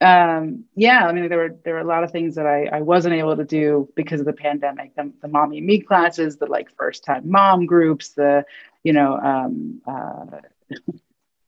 um, 0.01 0.65
yeah, 0.75 1.05
I 1.05 1.13
mean, 1.13 1.29
there 1.29 1.37
were 1.37 1.55
there 1.63 1.75
were 1.75 1.79
a 1.79 1.85
lot 1.85 2.03
of 2.03 2.11
things 2.11 2.35
that 2.35 2.47
I, 2.47 2.65
I 2.65 2.81
wasn't 2.81 3.13
able 3.13 3.37
to 3.37 3.45
do 3.45 3.87
because 3.95 4.19
of 4.19 4.25
the 4.25 4.33
pandemic. 4.33 4.95
The, 4.95 5.11
the 5.21 5.27
mommy 5.27 5.59
and 5.59 5.67
me 5.67 5.79
classes, 5.79 6.37
the 6.37 6.47
like 6.47 6.75
first 6.75 7.03
time 7.03 7.29
mom 7.29 7.67
groups, 7.67 8.09
the 8.09 8.43
you 8.83 8.93
know, 8.93 9.17
um, 9.17 9.81
uh, 9.87 10.39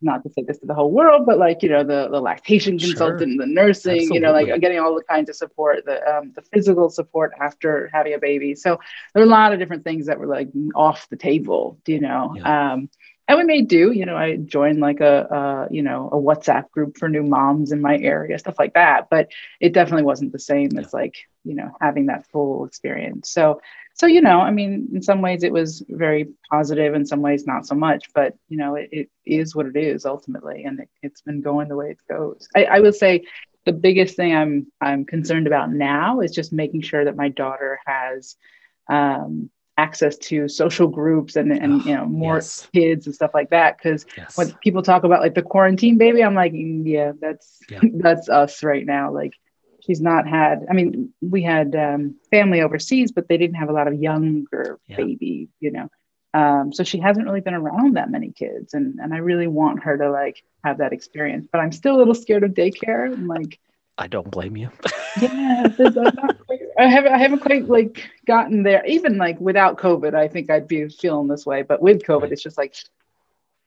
not 0.03 0.21
to 0.23 0.29
say 0.29 0.43
this 0.43 0.59
to 0.59 0.67
the 0.67 0.75
whole 0.75 0.91
world, 0.91 1.25
but 1.25 1.39
like 1.39 1.63
you 1.63 1.69
know, 1.69 1.83
the 1.83 2.09
the 2.09 2.21
lactation 2.21 2.77
consultant, 2.77 3.37
sure. 3.37 3.45
the 3.45 3.51
nursing, 3.51 3.91
Absolutely. 3.93 4.15
you 4.15 4.21
know, 4.21 4.31
like 4.31 4.61
getting 4.61 4.79
all 4.79 4.93
the 4.93 5.03
kinds 5.03 5.29
of 5.29 5.35
support, 5.35 5.83
the 5.85 6.07
um, 6.07 6.31
the 6.35 6.43
physical 6.43 6.91
support 6.91 7.31
after 7.41 7.89
having 7.91 8.13
a 8.13 8.19
baby. 8.19 8.53
So 8.53 8.79
there 9.13 9.23
were 9.23 9.27
a 9.27 9.31
lot 9.31 9.53
of 9.53 9.59
different 9.59 9.83
things 9.83 10.05
that 10.05 10.19
were 10.19 10.27
like 10.27 10.49
off 10.75 11.09
the 11.09 11.17
table, 11.17 11.79
you 11.87 12.01
know. 12.01 12.35
Yeah. 12.35 12.73
Um, 12.73 12.89
and 13.27 13.38
we 13.38 13.43
may 13.43 13.62
do 13.62 13.91
you 13.91 14.05
know 14.05 14.15
i 14.15 14.36
joined 14.36 14.79
like 14.79 14.99
a, 14.99 15.67
a, 15.69 15.73
you 15.73 15.81
know 15.81 16.09
a 16.12 16.17
whatsapp 16.17 16.69
group 16.71 16.97
for 16.97 17.09
new 17.09 17.23
moms 17.23 17.71
in 17.71 17.81
my 17.81 17.97
area 17.97 18.38
stuff 18.38 18.59
like 18.59 18.73
that 18.73 19.09
but 19.09 19.29
it 19.59 19.73
definitely 19.73 20.03
wasn't 20.03 20.31
the 20.31 20.39
same 20.39 20.69
yeah. 20.73 20.81
as 20.81 20.93
like 20.93 21.15
you 21.43 21.55
know 21.55 21.71
having 21.81 22.07
that 22.07 22.25
full 22.27 22.65
experience 22.65 23.29
so 23.29 23.62
so 23.93 24.05
you 24.05 24.21
know 24.21 24.39
i 24.39 24.51
mean 24.51 24.89
in 24.93 25.01
some 25.01 25.21
ways 25.21 25.43
it 25.43 25.53
was 25.53 25.83
very 25.89 26.27
positive 26.49 26.93
in 26.93 27.05
some 27.05 27.21
ways 27.21 27.45
not 27.45 27.65
so 27.65 27.75
much 27.75 28.12
but 28.13 28.36
you 28.49 28.57
know 28.57 28.75
it, 28.75 28.89
it 28.91 29.09
is 29.25 29.55
what 29.55 29.65
it 29.65 29.75
is 29.75 30.05
ultimately 30.05 30.63
and 30.63 30.79
it, 30.79 30.89
has 31.01 31.21
been 31.25 31.41
going 31.41 31.67
the 31.67 31.75
way 31.75 31.91
it 31.91 31.99
goes 32.09 32.47
I, 32.55 32.65
I 32.65 32.79
would 32.79 32.95
say 32.95 33.25
the 33.65 33.73
biggest 33.73 34.15
thing 34.15 34.36
i'm 34.36 34.67
i'm 34.81 35.05
concerned 35.05 35.47
about 35.47 35.71
now 35.71 36.19
is 36.19 36.31
just 36.31 36.51
making 36.51 36.81
sure 36.81 37.05
that 37.05 37.15
my 37.15 37.29
daughter 37.29 37.79
has 37.86 38.36
um, 38.89 39.49
access 39.77 40.17
to 40.17 40.47
social 40.47 40.88
groups 40.88 41.36
and 41.36 41.51
and 41.51 41.83
you 41.86 41.95
know 41.95 42.05
more 42.05 42.36
yes. 42.36 42.67
kids 42.73 43.07
and 43.07 43.15
stuff 43.15 43.31
like 43.33 43.49
that 43.49 43.77
because 43.77 44.05
yes. 44.15 44.38
when 44.38 44.51
people 44.63 44.83
talk 44.83 45.03
about 45.03 45.21
like 45.21 45.33
the 45.33 45.41
quarantine 45.41 45.97
baby 45.97 46.23
i'm 46.23 46.36
like 46.36 46.53
mm, 46.53 46.83
yeah 46.86 47.12
that's 47.19 47.59
yeah. 47.69 47.79
that's 47.95 48.29
us 48.29 48.63
right 48.63 48.86
now 48.86 49.12
like 49.12 49.33
she's 49.81 49.99
not 49.99 50.27
had 50.27 50.65
i 50.69 50.73
mean 50.73 51.12
we 51.21 51.41
had 51.41 51.75
um, 51.75 52.15
family 52.29 52.62
overseas 52.62 53.12
but 53.12 53.27
they 53.27 53.38
didn't 53.38 53.55
have 53.55 53.69
a 53.69 53.73
lot 53.73 53.88
of 53.88 53.95
younger 53.95 54.79
yeah. 54.88 54.97
baby 54.97 55.49
you 55.59 55.71
know 55.71 55.89
um, 56.36 56.73
so 56.73 56.83
she 56.83 56.99
hasn't 56.99 57.25
really 57.25 57.41
been 57.41 57.53
around 57.53 57.95
that 57.95 58.12
many 58.12 58.31
kids 58.31 58.75
and 58.75 58.99
and 58.99 59.12
i 59.12 59.17
really 59.17 59.47
want 59.47 59.83
her 59.83 59.97
to 59.97 60.12
like 60.12 60.43
have 60.63 60.77
that 60.77 60.93
experience 60.93 61.47
but 61.51 61.59
i'm 61.59 61.71
still 61.71 61.95
a 61.95 61.97
little 61.97 62.13
scared 62.13 62.43
of 62.43 62.51
daycare 62.51 63.12
i'm 63.12 63.27
like 63.27 63.59
I 63.97 64.08
don't 64.08 64.29
blame 64.32 64.58
you. 64.58 64.71
yeah, 65.21 65.67
quite, 65.77 66.62
I 66.79 66.88
haven't 66.88 67.13
I 67.13 67.17
haven't 67.17 67.39
quite 67.39 67.67
like 67.67 68.10
gotten 68.25 68.63
there. 68.63 68.84
Even 68.86 69.17
like 69.17 69.39
without 69.39 69.77
COVID, 69.77 70.15
I 70.15 70.27
think 70.27 70.49
I'd 70.49 70.67
be 70.67 70.88
feeling 70.89 71.27
this 71.27 71.45
way. 71.45 71.62
But 71.62 71.82
with 71.82 72.03
COVID, 72.03 72.23
right. 72.23 72.32
it's 72.32 72.41
just 72.41 72.58
like 72.58 72.75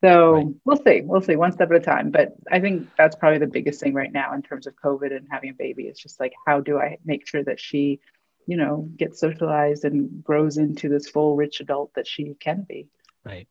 so 0.03 0.33
right. 0.33 0.47
we'll 0.65 0.83
see. 0.83 1.03
We'll 1.03 1.23
see 1.23 1.37
one 1.37 1.53
step 1.53 1.71
at 1.71 1.77
a 1.77 1.81
time. 1.81 2.11
But 2.11 2.35
I 2.51 2.61
think 2.61 2.89
that's 2.99 3.17
probably 3.17 3.39
the 3.39 3.47
biggest 3.47 3.81
thing 3.81 3.95
right 3.95 4.13
now 4.13 4.35
in 4.35 4.43
terms 4.43 4.67
of 4.67 4.75
COVID 4.77 5.15
and 5.17 5.29
having 5.31 5.51
a 5.51 5.55
baby. 5.55 5.85
It's 5.85 6.01
just 6.01 6.19
like 6.19 6.33
how 6.47 6.61
do 6.61 6.79
I 6.79 6.99
make 7.05 7.27
sure 7.27 7.45
that 7.45 7.61
she, 7.61 8.01
you 8.47 8.57
know, 8.57 8.89
gets 8.97 9.21
socialized 9.21 9.85
and 9.85 10.25
grows 10.25 10.57
into 10.57 10.89
this 10.89 11.09
full 11.09 11.37
rich 11.37 11.61
adult 11.61 11.95
that 11.95 12.09
she 12.09 12.35
can 12.41 12.67
be. 12.69 12.89
Right 13.25 13.47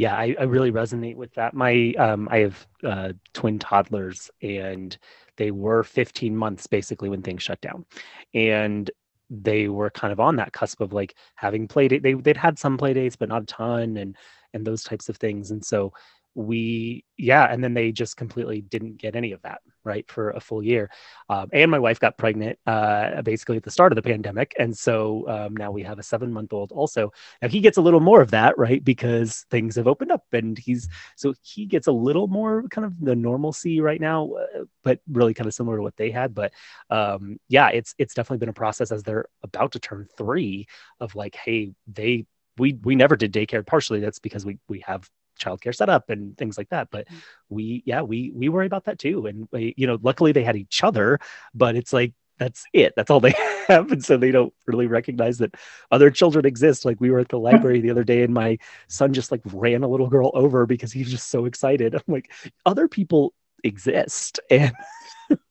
yeah 0.00 0.16
I, 0.16 0.34
I, 0.38 0.44
really 0.44 0.72
resonate 0.72 1.16
with 1.16 1.34
that 1.34 1.52
my 1.52 1.92
um, 1.98 2.26
i 2.30 2.38
have 2.38 2.66
uh, 2.82 3.12
twin 3.34 3.58
toddlers 3.58 4.30
and 4.40 4.96
they 5.40 5.50
were 5.50 5.82
15 5.82 6.36
months 6.36 6.66
basically 6.66 7.08
when 7.08 7.22
things 7.22 7.42
shut 7.42 7.60
down. 7.62 7.86
And 8.34 8.90
they 9.30 9.68
were 9.68 9.88
kind 9.88 10.12
of 10.12 10.20
on 10.20 10.36
that 10.36 10.52
cusp 10.52 10.82
of 10.82 10.92
like 10.92 11.14
having 11.36 11.66
played 11.66 11.92
it 11.92 12.02
they, 12.02 12.14
they'd 12.14 12.36
had 12.36 12.58
some 12.58 12.76
play 12.76 12.92
dates 12.92 13.14
but 13.14 13.28
not 13.28 13.42
a 13.44 13.46
ton 13.46 13.96
and 13.96 14.16
and 14.52 14.66
those 14.66 14.82
types 14.82 15.08
of 15.08 15.16
things. 15.16 15.52
And 15.52 15.64
so 15.64 15.92
we 16.34 17.04
yeah 17.18 17.52
and 17.52 17.62
then 17.62 17.74
they 17.74 17.90
just 17.90 18.16
completely 18.16 18.60
didn't 18.60 18.96
get 18.96 19.16
any 19.16 19.32
of 19.32 19.42
that 19.42 19.60
right 19.82 20.08
for 20.10 20.30
a 20.30 20.40
full 20.40 20.62
year. 20.62 20.90
Um, 21.28 21.48
and 21.52 21.70
my 21.70 21.78
wife 21.78 21.98
got 21.98 22.18
pregnant 22.18 22.58
uh, 22.66 23.22
basically 23.22 23.56
at 23.56 23.62
the 23.62 23.70
start 23.70 23.92
of 23.92 23.96
the 23.96 24.02
pandemic 24.02 24.54
and 24.58 24.76
so 24.76 25.28
um, 25.28 25.56
now 25.56 25.70
we 25.70 25.82
have 25.82 25.98
a 25.98 26.02
seven 26.02 26.32
month 26.32 26.52
old 26.52 26.70
also. 26.72 27.12
Now 27.42 27.48
he 27.48 27.60
gets 27.60 27.78
a 27.78 27.82
little 27.82 28.00
more 28.00 28.20
of 28.20 28.30
that 28.30 28.56
right 28.58 28.82
because 28.84 29.46
things 29.50 29.76
have 29.76 29.88
opened 29.88 30.12
up 30.12 30.24
and 30.32 30.58
he's 30.58 30.88
so 31.16 31.34
he 31.42 31.66
gets 31.66 31.86
a 31.86 31.92
little 31.92 32.28
more 32.28 32.64
kind 32.70 32.84
of 32.84 32.98
the 33.00 33.16
normalcy 33.16 33.80
right 33.80 34.00
now 34.00 34.30
uh, 34.32 34.64
but 34.82 35.00
really 35.10 35.34
kind 35.34 35.46
of 35.46 35.54
similar 35.54 35.78
to 35.78 35.82
what 35.82 35.96
they 35.96 36.10
had. 36.10 36.34
But 36.34 36.52
um, 36.90 37.38
yeah 37.48 37.68
it's 37.68 37.94
it's 37.98 38.14
definitely 38.14 38.38
been 38.38 38.48
a 38.50 38.54
process 38.54 38.92
as 38.92 39.02
they're 39.02 39.26
about 39.42 39.72
to 39.72 39.78
turn 39.80 40.06
three 40.16 40.66
of 41.00 41.14
like 41.14 41.34
hey 41.34 41.72
they 41.86 42.26
we 42.58 42.74
we 42.84 42.94
never 42.94 43.16
did 43.16 43.32
daycare 43.32 43.66
partially. 43.66 44.00
That's 44.00 44.18
because 44.18 44.44
we 44.44 44.58
we 44.68 44.80
have 44.86 45.08
childcare 45.40 45.74
setup 45.74 46.10
and 46.10 46.36
things 46.36 46.56
like 46.58 46.68
that. 46.68 46.88
But 46.90 47.08
mm. 47.08 47.16
we, 47.48 47.82
yeah, 47.86 48.02
we 48.02 48.30
we 48.34 48.48
worry 48.48 48.66
about 48.66 48.84
that 48.84 48.98
too. 48.98 49.26
And 49.26 49.48
we, 49.50 49.74
you 49.76 49.86
know, 49.86 49.98
luckily 50.02 50.32
they 50.32 50.44
had 50.44 50.56
each 50.56 50.84
other, 50.84 51.18
but 51.54 51.76
it's 51.76 51.92
like 51.92 52.14
that's 52.40 52.64
it. 52.72 52.94
That's 52.96 53.10
all 53.10 53.20
they 53.20 53.34
have, 53.68 53.92
and 53.92 54.04
so 54.04 54.16
they 54.16 54.32
don't 54.32 54.52
really 54.66 54.88
recognize 54.88 55.38
that 55.38 55.54
other 55.92 56.10
children 56.10 56.46
exist. 56.46 56.84
Like 56.84 57.00
we 57.00 57.10
were 57.10 57.20
at 57.20 57.28
the 57.28 57.38
library 57.38 57.80
the 57.80 57.90
other 57.90 58.02
day, 58.02 58.22
and 58.22 58.34
my 58.34 58.58
son 58.88 59.12
just 59.12 59.30
like 59.30 59.42
ran 59.52 59.84
a 59.84 59.88
little 59.88 60.08
girl 60.08 60.32
over 60.34 60.66
because 60.66 60.90
he's 60.90 61.10
just 61.10 61.28
so 61.28 61.44
excited. 61.44 61.94
I'm 61.94 62.02
like, 62.08 62.32
other 62.66 62.88
people 62.88 63.34
exist, 63.62 64.40
and 64.50 64.72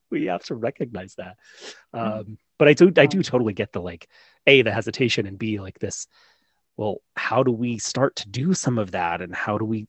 we 0.10 0.26
have 0.26 0.44
to 0.46 0.56
recognize 0.56 1.16
that. 1.16 1.38
Mm. 1.96 2.20
Um, 2.20 2.38
but 2.58 2.68
I 2.68 2.74
do, 2.74 2.92
I 2.98 3.06
do 3.06 3.24
totally 3.24 3.54
get 3.54 3.72
the 3.72 3.82
like, 3.82 4.10
a 4.48 4.64
the 4.64 4.72
hesitation, 4.72 5.28
and 5.28 5.38
b 5.38 5.60
like 5.60 5.80
this 5.80 6.08
well 6.80 7.02
how 7.18 7.44
do 7.44 7.52
we 7.52 7.78
start 7.78 8.16
to 8.16 8.28
do 8.30 8.54
some 8.54 8.78
of 8.80 8.92
that 8.92 9.22
and 9.22 9.36
how 9.36 9.58
do 9.58 9.66
we 9.66 9.86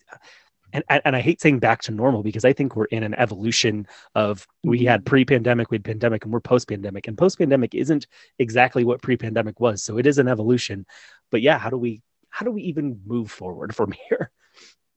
and, 0.73 0.85
and 0.89 1.17
I 1.17 1.21
hate 1.21 1.41
saying 1.41 1.59
back 1.59 1.83
to 1.83 1.93
normal 1.93 2.23
because 2.23 2.45
I 2.45 2.53
think 2.53 2.77
we're 2.77 2.85
in 2.87 3.03
an 3.03 3.15
evolution 3.15 3.87
of 4.15 4.47
we 4.63 4.79
mm-hmm. 4.79 4.89
had 4.89 5.07
pre-pandemic, 5.07 5.71
we 5.71 5.77
had 5.77 5.85
pandemic, 5.85 6.25
and 6.25 6.33
we're 6.33 6.41
post-pandemic. 6.41 7.09
And 7.09 7.19
post-pandemic 7.19 7.75
isn't 7.75 8.07
exactly 8.39 8.85
what 8.85 9.03
pre-pandemic 9.03 9.59
was. 9.59 9.83
So 9.83 9.99
it 9.99 10.07
is 10.07 10.19
an 10.19 10.29
evolution. 10.29 10.87
But 11.31 11.43
yeah, 11.43 11.59
how 11.59 11.71
do 11.71 11.77
we 11.77 12.03
how 12.29 12.45
do 12.45 12.53
we 12.53 12.63
even 12.63 13.01
move 13.05 13.31
forward 13.31 13.75
from 13.75 13.93
here? 14.09 14.31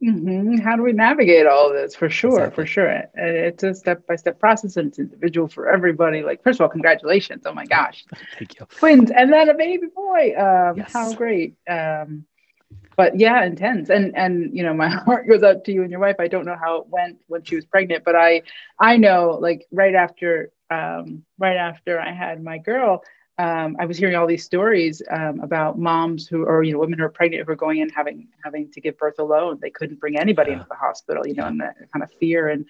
Mm-hmm. 0.03 0.57
How 0.57 0.75
do 0.75 0.83
we 0.83 0.91
navigate 0.91 1.47
all 1.47 1.67
of 1.67 1.73
this? 1.73 1.95
For 1.95 2.09
sure, 2.09 2.45
exactly. 2.45 2.63
for 2.63 2.67
sure. 2.67 3.03
It's 3.13 3.63
a 3.63 3.73
step 3.73 4.05
by 4.05 4.17
step 4.17 4.39
process 4.39 4.75
and 4.75 4.89
it's 4.89 4.99
individual 4.99 5.47
for 5.47 5.69
everybody. 5.69 6.23
Like, 6.23 6.43
first 6.43 6.59
of 6.59 6.63
all, 6.63 6.69
congratulations. 6.69 7.43
Oh 7.45 7.53
my 7.53 7.65
gosh. 7.65 8.03
Thank 8.37 8.59
you. 8.59 8.65
Twins 8.65 9.11
and 9.11 9.31
then 9.31 9.49
a 9.49 9.53
baby 9.53 9.87
boy. 9.95 10.33
Um, 10.37 10.77
yes. 10.77 10.91
How 10.91 11.13
great. 11.13 11.55
Um, 11.69 12.25
but 12.97 13.19
yeah, 13.19 13.45
intense. 13.45 13.89
And, 13.89 14.15
and, 14.15 14.55
you 14.55 14.63
know, 14.63 14.73
my 14.73 14.89
heart 15.05 15.27
goes 15.27 15.41
out 15.41 15.63
to 15.65 15.71
you 15.71 15.83
and 15.83 15.91
your 15.91 16.01
wife. 16.01 16.17
I 16.19 16.27
don't 16.27 16.45
know 16.45 16.57
how 16.59 16.81
it 16.81 16.87
went 16.89 17.19
when 17.27 17.43
she 17.43 17.55
was 17.55 17.65
pregnant, 17.65 18.03
but 18.03 18.15
I, 18.15 18.41
I 18.79 18.97
know 18.97 19.37
like 19.41 19.67
right 19.71 19.95
after, 19.95 20.51
um, 20.69 21.23
right 21.37 21.57
after 21.57 21.99
I 21.99 22.11
had 22.11 22.43
my 22.43 22.57
girl, 22.57 23.03
um, 23.37 23.75
I 23.79 23.85
was 23.85 23.97
hearing 23.97 24.15
all 24.15 24.27
these 24.27 24.45
stories 24.45 25.01
um, 25.09 25.39
about 25.39 25.79
moms 25.79 26.27
who, 26.27 26.43
or 26.43 26.63
you 26.63 26.73
know, 26.73 26.79
women 26.79 26.99
who 26.99 27.05
are 27.05 27.09
pregnant 27.09 27.45
who 27.45 27.51
are 27.51 27.55
going 27.55 27.79
in 27.79 27.89
having 27.89 28.27
having 28.43 28.71
to 28.73 28.81
give 28.81 28.97
birth 28.97 29.17
alone. 29.17 29.57
They 29.59 29.71
couldn't 29.71 29.99
bring 29.99 30.19
anybody 30.19 30.51
yeah. 30.51 30.57
into 30.57 30.69
the 30.69 30.75
hospital, 30.75 31.25
you 31.25 31.33
know, 31.33 31.47
and 31.47 31.59
that 31.59 31.75
kind 31.91 32.03
of 32.03 32.11
fear 32.19 32.47
and 32.47 32.65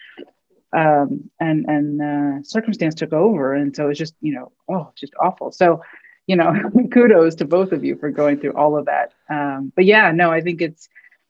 um, 0.72 1.30
and 1.40 1.66
and 1.66 2.02
uh, 2.02 2.44
circumstance 2.44 2.96
took 2.96 3.12
over, 3.12 3.54
and 3.54 3.76
so 3.76 3.90
it's 3.90 4.00
just 4.00 4.16
you 4.22 4.34
know, 4.34 4.52
oh, 4.70 4.92
just 4.96 5.14
awful. 5.22 5.52
So, 5.52 5.82
you 6.28 6.38
know, 6.38 6.54
kudos 6.94 7.36
to 7.36 7.46
both 7.46 7.74
of 7.74 7.84
you 7.84 7.98
for 7.98 8.10
going 8.10 8.40
through 8.40 8.54
all 8.54 8.78
of 8.78 8.86
that. 8.86 9.14
Um, 9.30 9.74
but 9.76 9.84
yeah, 9.84 10.12
no, 10.12 10.32
I 10.32 10.40
think 10.40 10.62
it's 10.62 10.88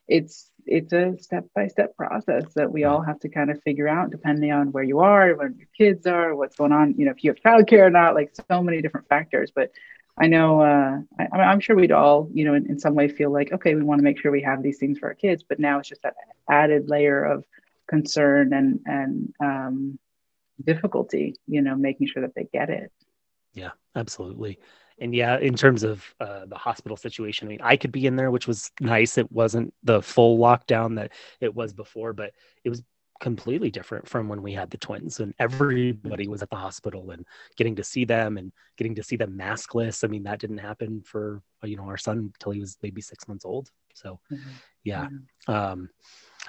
it's 0.08 0.50
it's 0.65 0.93
a 0.93 1.17
step 1.19 1.45
by 1.56 1.67
step 1.67 1.95
process 1.95 2.45
that 2.56 2.71
we 2.71 2.84
all 2.84 3.02
have 3.02 3.19
to 3.21 3.30
kind 3.30 3.49
of 3.52 3.62
figure 3.63 3.88
out 3.88 4.12
depending 4.12 4.52
on 4.52 4.71
where 4.71 4.84
you 4.84 4.99
are, 4.99 5.34
where 5.36 5.52
your 5.52 5.67
kids 5.78 6.08
are, 6.08 6.36
what's 6.36 6.56
going 6.56 6.71
on, 6.71 6.95
you 6.97 7.06
know, 7.06 7.12
if 7.12 7.23
you 7.23 7.32
have 7.32 7.38
childcare 7.38 7.86
or 7.86 7.89
not, 7.89 8.15
like 8.15 8.34
so 8.49 8.63
many 8.63 8.82
different 8.82 9.08
factors. 9.08 9.52
But 9.54 9.71
I 10.17 10.28
know, 10.28 10.62
uh, 10.62 10.99
I, 11.19 11.52
am 11.52 11.60
sure 11.60 11.76
we'd 11.76 11.91
all, 11.91 12.30
you 12.34 12.45
know, 12.45 12.54
in, 12.54 12.69
in 12.69 12.80
some 12.80 12.95
way 12.95 13.08
feel 13.08 13.32
like, 13.32 13.52
okay, 13.52 13.76
we 13.76 13.84
want 13.84 13.99
to 13.99 14.04
make 14.04 14.19
sure 14.19 14.32
we 14.32 14.43
have 14.43 14.62
these 14.62 14.78
things 14.78 14.99
for 14.99 15.08
our 15.08 15.15
kids, 15.15 15.43
but 15.47 15.60
now 15.60 15.80
it's 15.80 15.89
just 15.89 16.04
that 16.04 16.15
added 16.49 16.89
layer 16.89 17.23
of 17.23 17.45
concern 17.88 18.54
and, 18.54 18.80
and, 18.86 19.34
um, 19.39 19.99
difficulty, 20.63 21.36
you 21.47 21.62
know, 21.62 21.76
making 21.76 22.08
sure 22.08 22.21
that 22.21 22.36
they 22.36 22.47
get 22.54 22.69
it. 22.69 22.91
Yeah, 23.54 23.71
absolutely 23.95 24.60
and 24.99 25.13
yeah, 25.15 25.38
in 25.39 25.56
terms 25.56 25.84
of 25.84 26.03
uh, 26.19 26.45
the 26.45 26.56
hospital 26.56 26.97
situation, 26.97 27.47
I 27.47 27.49
mean, 27.49 27.62
I 27.62 27.77
could 27.77 27.91
be 27.91 28.06
in 28.06 28.15
there, 28.15 28.32
which 28.32 28.47
was 28.47 28.71
nice. 28.79 29.17
It 29.17 29.32
wasn't 29.32 29.73
the 29.84 30.01
full 30.01 30.38
lockdown 30.38 30.95
that 30.95 31.12
it 31.41 31.53
was 31.53 31.73
before, 31.73 32.13
but 32.13 32.32
it 32.63 32.69
was 32.69 32.84
completely 33.19 33.71
different 33.71 34.08
from 34.08 34.27
when 34.27 34.41
we 34.41 34.51
had 34.51 34.69
the 34.69 34.77
twins 34.77 35.21
and 35.21 35.34
everybody 35.39 36.27
was 36.27 36.41
at 36.41 36.49
the 36.49 36.58
hospital 36.58 37.12
and 37.12 37.25
getting 37.56 37.75
to 37.75 37.84
see 37.84 38.03
them 38.03 38.38
and 38.38 38.51
getting 38.77 38.95
to 38.95 39.03
see 39.03 39.15
them 39.15 39.38
maskless. 39.38 40.03
I 40.03 40.08
mean, 40.08 40.23
that 40.23 40.39
didn't 40.39 40.58
happen 40.58 41.01
for, 41.01 41.41
you 41.63 41.77
know, 41.77 41.86
our 41.86 41.97
son 41.97 42.17
until 42.17 42.51
he 42.51 42.60
was 42.60 42.77
maybe 42.84 42.99
six 42.99 43.27
months 43.27 43.45
old. 43.45 43.69
So, 43.93 44.19
mm-hmm. 44.32 44.49
yeah. 44.84 45.08
Mm-hmm. 45.47 45.53
Um, 45.53 45.89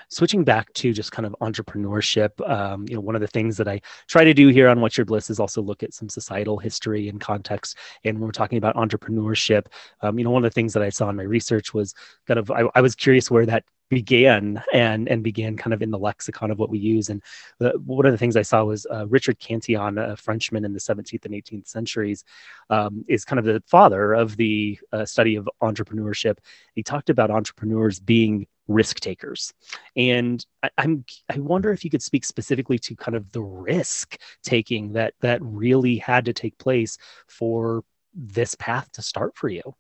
switching 0.09 0.45
back 0.45 0.73
to 0.75 0.93
just 0.93 1.13
kind 1.13 1.27
of 1.27 1.35
entrepreneurship 1.41 2.31
um, 2.49 2.85
you 2.89 2.95
know 2.95 3.01
one 3.01 3.15
of 3.15 3.21
the 3.21 3.27
things 3.27 3.57
that 3.57 3.69
i 3.69 3.81
try 4.09 4.25
to 4.25 4.35
do 4.35 4.49
here 4.49 4.69
on 4.69 4.81
what's 4.81 4.97
your 4.97 5.05
bliss 5.05 5.31
is 5.31 5.41
also 5.41 5.63
look 5.63 5.83
at 5.83 5.95
some 5.95 6.09
societal 6.09 6.59
history 6.59 7.09
and 7.09 7.21
context. 7.21 7.79
And 8.05 8.19
when 8.19 8.27
we're 8.27 8.33
talking 8.33 8.59
about 8.59 8.77
entrepreneurship 8.77 9.67
um, 10.03 10.19
you 10.19 10.25
know 10.25 10.31
one 10.31 10.45
of 10.45 10.51
the 10.51 10.55
things 10.55 10.73
that 10.73 10.83
i 10.83 10.89
saw 10.89 11.09
in 11.09 11.17
my 11.17 11.23
research 11.23 11.75
was 11.75 11.95
kind 12.27 12.39
of 12.39 12.51
I, 12.51 12.65
I 12.75 12.81
was 12.81 12.95
curious 12.95 13.31
where 13.31 13.47
that 13.47 13.65
began 13.91 14.63
and 14.73 15.09
and 15.09 15.23
began 15.23 15.57
kind 15.57 15.75
of 15.75 15.83
in 15.83 15.91
the 15.91 15.99
lexicon 15.99 16.51
of 16.51 16.59
what 16.59 16.71
we 16.71 16.79
use. 16.79 17.11
And 17.11 17.23
the, 17.59 17.71
one 17.85 18.07
of 18.07 18.13
the 18.13 18.19
things 18.19 18.37
i 18.37 18.43
saw 18.43 18.65
was 18.65 18.87
uh, 18.91 19.07
richard 19.09 19.39
cantillon 19.39 19.99
a 19.99 20.17
frenchman 20.17 20.65
in 20.65 20.73
the 20.73 20.81
17th 20.81 21.25
and 21.25 21.35
18th 21.35 21.69
centuries 21.69 22.25
um, 22.71 23.05
is 23.09 23.25
kind 23.25 23.39
of 23.39 23.45
the 23.45 23.63
father 23.67 24.15
of 24.15 24.37
the 24.37 24.79
uh, 24.93 25.05
study 25.05 25.37
of 25.37 25.49
entrepreneurship. 25.63 26.39
He 26.75 26.83
talked 26.83 27.11
about 27.11 27.31
entrepreneurs 27.31 28.01
being 28.01 28.47
risk 28.69 29.01
takers. 29.01 29.53
And 29.97 30.45
I, 30.63 30.71
am 30.79 31.05
I 31.33 31.39
wonder 31.39 31.73
if 31.73 31.85
you 31.85 31.91
could 31.91 32.03
speak 32.03 32.25
specifically 32.25 32.79
to 32.81 32.97
kind 32.97 33.17
of 33.17 33.31
the 33.33 33.43
risk 33.43 34.19
taking 34.43 34.93
that 34.95 35.15
that 35.21 35.41
really 35.43 35.97
had 35.97 36.27
to 36.27 36.33
take 36.33 36.59
place 36.59 36.99
for 37.29 37.85
this 38.15 38.55
path 38.55 38.91
to 38.93 39.03
start 39.03 39.37
for 39.37 39.49
you. 39.49 39.75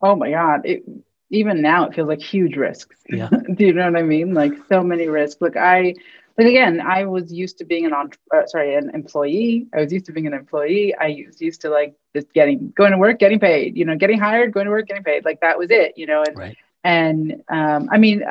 Oh 0.00 0.16
my 0.16 0.30
God. 0.30 0.62
It, 0.64 0.84
even 1.30 1.62
now 1.62 1.86
it 1.86 1.94
feels 1.94 2.08
like 2.08 2.20
huge 2.20 2.56
risks. 2.56 2.96
Yeah. 3.08 3.28
Do 3.28 3.66
you 3.66 3.72
know 3.72 3.90
what 3.90 3.96
I 3.96 4.02
mean? 4.02 4.34
Like 4.34 4.52
so 4.68 4.82
many 4.82 5.08
risks. 5.08 5.40
Look, 5.40 5.56
I 5.56 5.94
like 6.38 6.46
again, 6.46 6.80
I 6.80 7.04
was 7.04 7.30
used 7.30 7.58
to 7.58 7.64
being 7.64 7.84
an 7.84 7.92
uh, 7.92 8.46
sorry, 8.46 8.74
an 8.74 8.90
employee. 8.94 9.66
I 9.74 9.80
was 9.80 9.92
used 9.92 10.06
to 10.06 10.12
being 10.12 10.26
an 10.26 10.32
employee. 10.32 10.94
I 10.94 11.24
was 11.26 11.40
used 11.42 11.60
to 11.62 11.68
like 11.68 11.94
just 12.14 12.32
getting 12.32 12.72
going 12.74 12.92
to 12.92 12.98
work, 12.98 13.18
getting 13.18 13.38
paid, 13.38 13.76
you 13.76 13.84
know, 13.84 13.96
getting 13.96 14.18
hired, 14.18 14.52
going 14.52 14.64
to 14.64 14.70
work, 14.70 14.86
getting 14.86 15.04
paid. 15.04 15.26
Like 15.26 15.40
that 15.40 15.58
was 15.58 15.70
it, 15.70 15.92
you 15.96 16.06
know. 16.06 16.22
And 16.26 16.38
right. 16.38 16.56
And 16.84 17.42
um, 17.48 17.88
I 17.90 17.98
mean, 17.98 18.24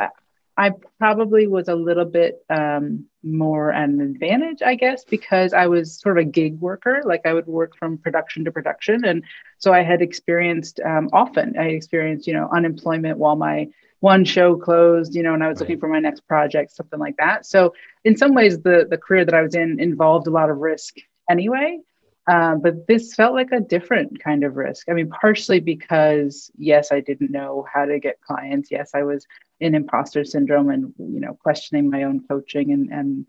I 0.57 0.73
probably 0.99 1.47
was 1.47 1.69
a 1.69 1.75
little 1.75 2.05
bit 2.05 2.43
um, 2.49 3.05
more 3.23 3.71
an 3.71 4.01
advantage, 4.01 4.61
I 4.61 4.75
guess, 4.75 5.03
because 5.03 5.53
I 5.53 5.67
was 5.67 5.99
sort 5.99 6.17
of 6.17 6.21
a 6.21 6.29
gig 6.29 6.59
worker. 6.59 7.01
Like 7.05 7.25
I 7.25 7.33
would 7.33 7.47
work 7.47 7.75
from 7.77 7.97
production 7.97 8.45
to 8.45 8.51
production, 8.51 9.05
and 9.05 9.23
so 9.57 9.73
I 9.73 9.81
had 9.81 10.01
experienced 10.01 10.79
um, 10.85 11.09
often. 11.13 11.57
I 11.57 11.69
experienced, 11.69 12.27
you 12.27 12.33
know, 12.33 12.49
unemployment 12.53 13.17
while 13.17 13.35
my 13.35 13.69
one 14.01 14.25
show 14.25 14.55
closed, 14.55 15.15
you 15.15 15.23
know, 15.23 15.33
and 15.33 15.43
I 15.43 15.47
was 15.47 15.55
right. 15.55 15.61
looking 15.61 15.79
for 15.79 15.87
my 15.87 15.99
next 15.99 16.27
project, 16.27 16.71
something 16.71 16.99
like 16.99 17.17
that. 17.17 17.45
So 17.45 17.73
in 18.03 18.17
some 18.17 18.33
ways, 18.35 18.59
the 18.59 18.85
the 18.89 18.97
career 18.97 19.25
that 19.25 19.33
I 19.33 19.41
was 19.41 19.55
in 19.55 19.79
involved 19.79 20.27
a 20.27 20.31
lot 20.31 20.49
of 20.49 20.57
risk 20.57 20.97
anyway. 21.29 21.79
Um, 22.27 22.61
but 22.61 22.87
this 22.87 23.15
felt 23.15 23.33
like 23.33 23.51
a 23.51 23.59
different 23.59 24.23
kind 24.23 24.43
of 24.43 24.55
risk. 24.55 24.87
I 24.89 24.93
mean, 24.93 25.09
partially 25.09 25.59
because 25.59 26.51
yes, 26.57 26.91
I 26.91 26.99
didn't 26.99 27.31
know 27.31 27.65
how 27.71 27.85
to 27.85 27.99
get 27.99 28.21
clients. 28.21 28.69
Yes, 28.69 28.91
I 28.93 29.03
was 29.03 29.25
in 29.59 29.75
imposter 29.75 30.23
syndrome 30.23 30.69
and 30.69 30.93
you 30.97 31.19
know 31.19 31.37
questioning 31.41 31.89
my 31.89 32.03
own 32.03 32.21
coaching 32.27 32.71
and 32.71 32.91
and 32.91 33.25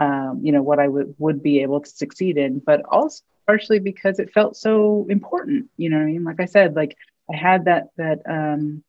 um, 0.00 0.40
you 0.42 0.52
know 0.52 0.62
what 0.62 0.78
I 0.78 0.88
would 0.88 1.14
would 1.18 1.42
be 1.42 1.60
able 1.60 1.80
to 1.80 1.90
succeed 1.90 2.38
in. 2.38 2.60
But 2.60 2.82
also 2.90 3.22
partially 3.46 3.78
because 3.78 4.18
it 4.18 4.32
felt 4.32 4.56
so 4.56 5.06
important. 5.10 5.68
You 5.76 5.90
know 5.90 5.98
I 5.98 6.04
mean? 6.04 6.24
Like 6.24 6.40
I 6.40 6.46
said, 6.46 6.76
like 6.76 6.96
I 7.30 7.36
had 7.36 7.66
that 7.66 7.88
that 7.98 8.20
um, 8.26 8.82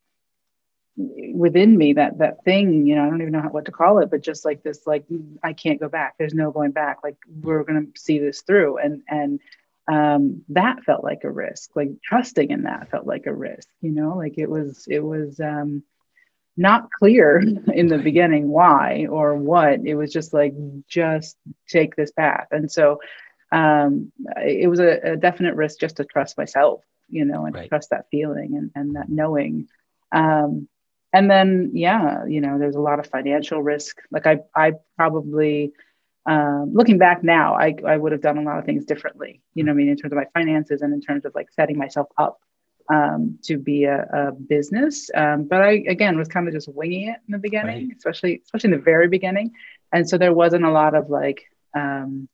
within 0.97 1.77
me 1.77 1.93
that 1.93 2.17
that 2.17 2.43
thing 2.43 2.85
you 2.85 2.95
know 2.95 3.05
i 3.05 3.09
don't 3.09 3.21
even 3.21 3.31
know 3.31 3.41
how, 3.41 3.49
what 3.49 3.65
to 3.65 3.71
call 3.71 3.99
it 3.99 4.11
but 4.11 4.21
just 4.21 4.43
like 4.43 4.61
this 4.61 4.85
like 4.85 5.05
i 5.41 5.53
can't 5.53 5.79
go 5.79 5.89
back. 5.89 6.15
There's 6.17 6.33
no 6.33 6.51
going 6.51 6.71
back. 6.71 6.99
Like 7.03 7.17
we're 7.41 7.63
going 7.63 7.91
to 7.91 7.99
see 7.99 8.19
this 8.19 8.41
through. 8.41 8.77
And 8.77 9.01
and 9.07 9.39
um 9.87 10.43
that 10.49 10.83
felt 10.83 11.03
like 11.03 11.23
a 11.23 11.31
risk. 11.31 11.71
Like 11.75 11.89
trusting 12.03 12.51
in 12.51 12.63
that 12.63 12.89
felt 12.89 13.05
like 13.05 13.25
a 13.25 13.33
risk 13.33 13.67
you 13.81 13.91
know? 13.91 14.15
Like 14.15 14.37
it 14.37 14.49
was 14.49 14.87
it 14.89 14.99
was 14.99 15.39
um 15.39 15.83
not 16.57 16.89
clear 16.91 17.39
in 17.73 17.87
the 17.87 17.97
beginning 17.97 18.47
why 18.47 19.07
or 19.09 19.35
what. 19.35 19.85
It 19.85 19.95
was 19.95 20.11
just 20.11 20.33
like 20.33 20.53
just 20.87 21.37
take 21.67 21.95
this 21.95 22.11
path. 22.11 22.47
And 22.51 22.71
so 22.71 22.99
um 23.51 24.11
it 24.37 24.69
was 24.69 24.79
a, 24.79 25.13
a 25.13 25.17
definite 25.17 25.55
risk 25.55 25.79
just 25.79 25.97
to 25.97 26.05
trust 26.05 26.37
myself 26.37 26.83
you 27.09 27.25
know 27.25 27.45
and 27.45 27.53
right. 27.53 27.67
trust 27.67 27.89
that 27.89 28.05
feeling 28.09 28.55
and, 28.55 28.71
and 28.75 28.95
that 28.95 29.09
knowing. 29.09 29.67
Um 30.11 30.67
and 31.13 31.29
then 31.29 31.71
yeah 31.73 32.25
you 32.25 32.41
know 32.41 32.57
there's 32.59 32.75
a 32.75 32.79
lot 32.79 32.99
of 32.99 33.07
financial 33.07 33.61
risk. 33.61 33.97
Like 34.11 34.27
i 34.27 34.39
i 34.55 34.73
probably 34.97 35.73
um, 36.27 36.71
looking 36.73 36.99
back 36.99 37.23
now 37.23 37.55
I, 37.55 37.73
I 37.85 37.97
would 37.97 38.11
have 38.11 38.21
done 38.21 38.37
a 38.37 38.43
lot 38.43 38.59
of 38.59 38.65
things 38.65 38.85
differently 38.85 39.41
you 39.55 39.63
know 39.63 39.71
i 39.71 39.75
mean 39.75 39.89
in 39.89 39.97
terms 39.97 40.13
of 40.13 40.17
my 40.17 40.27
finances 40.35 40.83
and 40.83 40.93
in 40.93 41.01
terms 41.01 41.25
of 41.25 41.33
like 41.33 41.51
setting 41.51 41.77
myself 41.77 42.07
up 42.17 42.39
um, 42.91 43.39
to 43.43 43.57
be 43.57 43.85
a, 43.85 44.03
a 44.13 44.31
business. 44.31 45.09
Um, 45.15 45.47
but 45.47 45.61
i 45.61 45.83
again 45.87 46.17
was 46.17 46.27
kind 46.27 46.47
of 46.47 46.53
just 46.53 46.67
winging 46.67 47.07
it 47.09 47.17
in 47.27 47.31
the 47.31 47.37
beginning 47.37 47.87
right. 47.87 47.97
especially 47.97 48.41
especially 48.43 48.71
in 48.71 48.77
the 48.77 48.83
very 48.83 49.07
beginning. 49.07 49.51
And 49.93 50.07
so 50.07 50.17
there 50.17 50.33
wasn't 50.33 50.65
a 50.65 50.71
lot 50.71 50.95
of 50.95 51.09
like 51.09 51.43
um, 51.75 52.29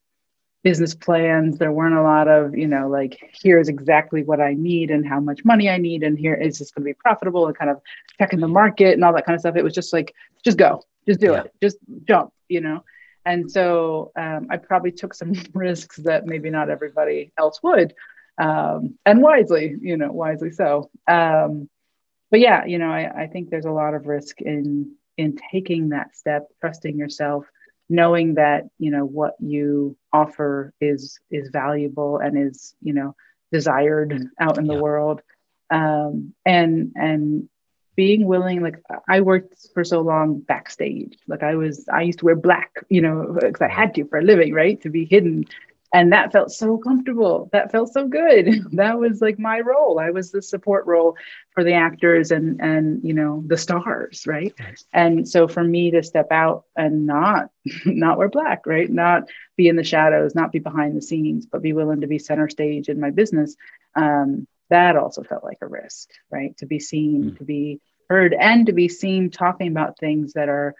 business 0.64 0.96
plans. 0.96 1.58
There 1.58 1.72
weren't 1.72 1.96
a 1.96 2.02
lot 2.02 2.28
of, 2.28 2.56
you 2.58 2.68
know, 2.68 2.88
like 2.88 3.18
here's 3.42 3.70
exactly 3.70 4.24
what 4.24 4.42
I 4.42 4.54
need 4.54 4.92
and 4.92 5.08
how 5.08 5.20
much 5.20 5.46
money 5.46 5.70
I 5.70 5.78
need, 5.78 6.04
and 6.04 6.18
here 6.18 6.34
is 6.34 6.60
this 6.60 6.72
going 6.72 6.84
to 6.84 6.90
be 6.90 6.94
profitable 6.94 7.48
and 7.48 7.58
kind 7.58 7.72
of 7.72 7.82
checking 8.18 8.40
the 8.40 8.48
market 8.48 8.94
and 8.94 9.04
all 9.04 9.14
that 9.14 9.26
kind 9.26 9.36
of 9.36 9.42
stuff. 9.42 9.56
It 9.56 9.64
was 9.64 9.74
just 9.74 9.94
like, 9.94 10.14
just 10.44 10.58
go, 10.58 10.84
just 11.08 11.20
do 11.20 11.32
yeah. 11.32 11.42
it, 11.42 11.54
just 11.62 11.78
jump, 12.06 12.34
you 12.50 12.62
know. 12.62 12.84
And 13.26 13.52
so 13.52 14.12
um, 14.16 14.48
I 14.50 14.58
probably 14.58 14.92
took 14.92 15.14
some 15.14 15.34
risks 15.54 15.98
that 15.98 16.26
maybe 16.26 16.50
not 16.50 16.70
everybody 16.70 17.32
else 17.38 17.62
would, 17.64 17.94
um, 18.38 18.98
and 19.06 19.22
wisely, 19.22 19.76
you 19.82 19.98
know, 19.98 20.12
wisely 20.12 20.52
so. 20.52 20.90
Um, 21.08 21.70
but 22.30 22.40
yeah, 22.40 22.66
you 22.66 22.78
know, 22.78 22.90
I, 22.90 23.24
I 23.24 23.28
think 23.28 23.50
there's 23.50 23.66
a 23.66 23.72
lot 23.72 23.94
of 23.94 24.06
risk 24.06 24.42
in 24.42 24.96
in 25.18 25.38
taking 25.52 25.90
that 25.90 26.16
step, 26.16 26.48
trusting 26.62 26.98
yourself, 26.98 27.46
knowing 27.90 28.36
that 28.36 28.66
you 28.80 28.92
know 28.92 29.06
what 29.06 29.36
you 29.40 29.96
offer 30.14 30.74
is 30.82 31.20
is 31.32 31.50
valuable 31.50 32.18
and 32.18 32.38
is 32.38 32.76
you 32.82 32.94
know 32.94 33.16
desired 33.52 34.28
out 34.40 34.58
in 34.58 34.68
the 34.68 34.76
world. 34.82 35.22
Um, 35.70 36.34
and 36.46 36.92
and 36.96 37.50
being 37.96 38.26
willing 38.28 38.62
like 38.62 38.76
i 39.10 39.22
worked 39.22 39.68
for 39.74 39.84
so 39.84 40.02
long 40.02 40.40
backstage. 40.40 41.18
Like 41.28 41.44
i 41.44 41.56
was 41.56 41.88
i 41.92 42.02
used 42.04 42.20
to 42.20 42.26
wear 42.26 42.36
black 42.36 42.72
you 42.90 43.02
know 43.02 43.38
because 43.40 43.62
i 43.62 43.68
had 43.68 43.94
to 43.96 44.06
for 44.06 44.20
a 44.20 44.24
living 44.24 44.54
right 44.54 44.80
to 44.82 44.90
be 44.90 45.06
hidden 45.06 45.46
and 45.98 46.14
that 46.14 46.32
felt 46.32 46.52
so 46.52 46.78
comfortable. 46.78 47.50
That 47.54 47.72
felt 47.72 47.92
so 47.92 48.08
good. 48.08 48.64
That 48.78 49.00
was 49.00 49.20
like 49.22 49.40
my 49.40 49.60
role. 49.62 50.00
I 50.00 50.12
was 50.12 50.32
the 50.32 50.42
support 50.44 50.86
role 50.86 51.16
for 51.52 51.64
the 51.64 51.74
actors 51.74 52.30
and 52.30 52.62
and 52.62 53.04
you 53.04 53.14
know 53.14 53.44
the 53.48 53.58
stars 53.58 54.28
right? 54.28 54.54
And 54.94 55.28
so 55.28 55.48
for 55.48 55.64
me 55.64 55.92
to 55.92 56.04
step 56.04 56.32
out 56.32 56.66
and 56.76 57.08
not 57.08 57.50
not 57.86 58.20
wear 58.20 58.30
black 58.30 58.68
right? 58.68 58.90
Not 58.90 59.24
be 59.56 59.68
in 59.68 59.76
the 59.76 59.84
shadows 59.84 60.36
not 60.36 60.52
be 60.52 60.60
behind 60.60 60.96
the 60.96 61.02
scenes 61.02 61.48
but 61.48 61.64
be 61.64 61.74
willing 61.74 62.02
to 62.02 62.08
be 62.08 62.20
center 62.20 62.48
stage 62.48 62.90
in 62.90 63.00
my 63.00 63.10
business 63.10 63.56
um, 63.96 64.48
that 64.70 64.96
also 64.96 65.24
felt 65.24 65.44
like 65.44 65.58
a 65.62 65.68
risk 65.68 66.10
right? 66.30 66.56
To 66.58 66.68
be 66.68 66.80
seen 66.80 67.32
mm. 67.32 67.38
to 67.40 67.44
be 67.44 67.82
heard 68.08 68.36
and 68.36 68.68
to 68.68 68.74
be 68.74 68.88
seen 68.88 69.32
talking 69.32 69.70
about 69.70 69.98
things 69.98 70.34
that 70.34 70.50
are 70.50 70.76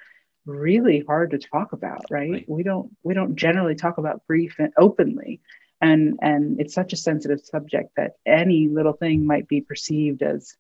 really 0.48 1.04
hard 1.06 1.32
to 1.32 1.38
talk 1.38 1.74
about 1.74 2.06
right? 2.10 2.32
right? 2.32 2.46
we 2.50 2.64
don't 2.64 2.96
we 3.04 3.14
don't 3.14 3.36
generally 3.36 3.76
talk 3.76 3.98
about 3.98 4.26
grief 4.28 4.58
openly 4.78 5.42
and 5.82 6.18
and 6.22 6.60
it's 6.60 6.74
such 6.74 6.94
a 6.94 6.98
sensitive 6.98 7.42
subject 7.42 7.92
that 7.98 8.14
any 8.26 8.68
little 8.68 8.94
thing 8.94 9.26
might 9.26 9.48
be 9.48 9.62
perceived 9.62 10.24
as 10.24 10.56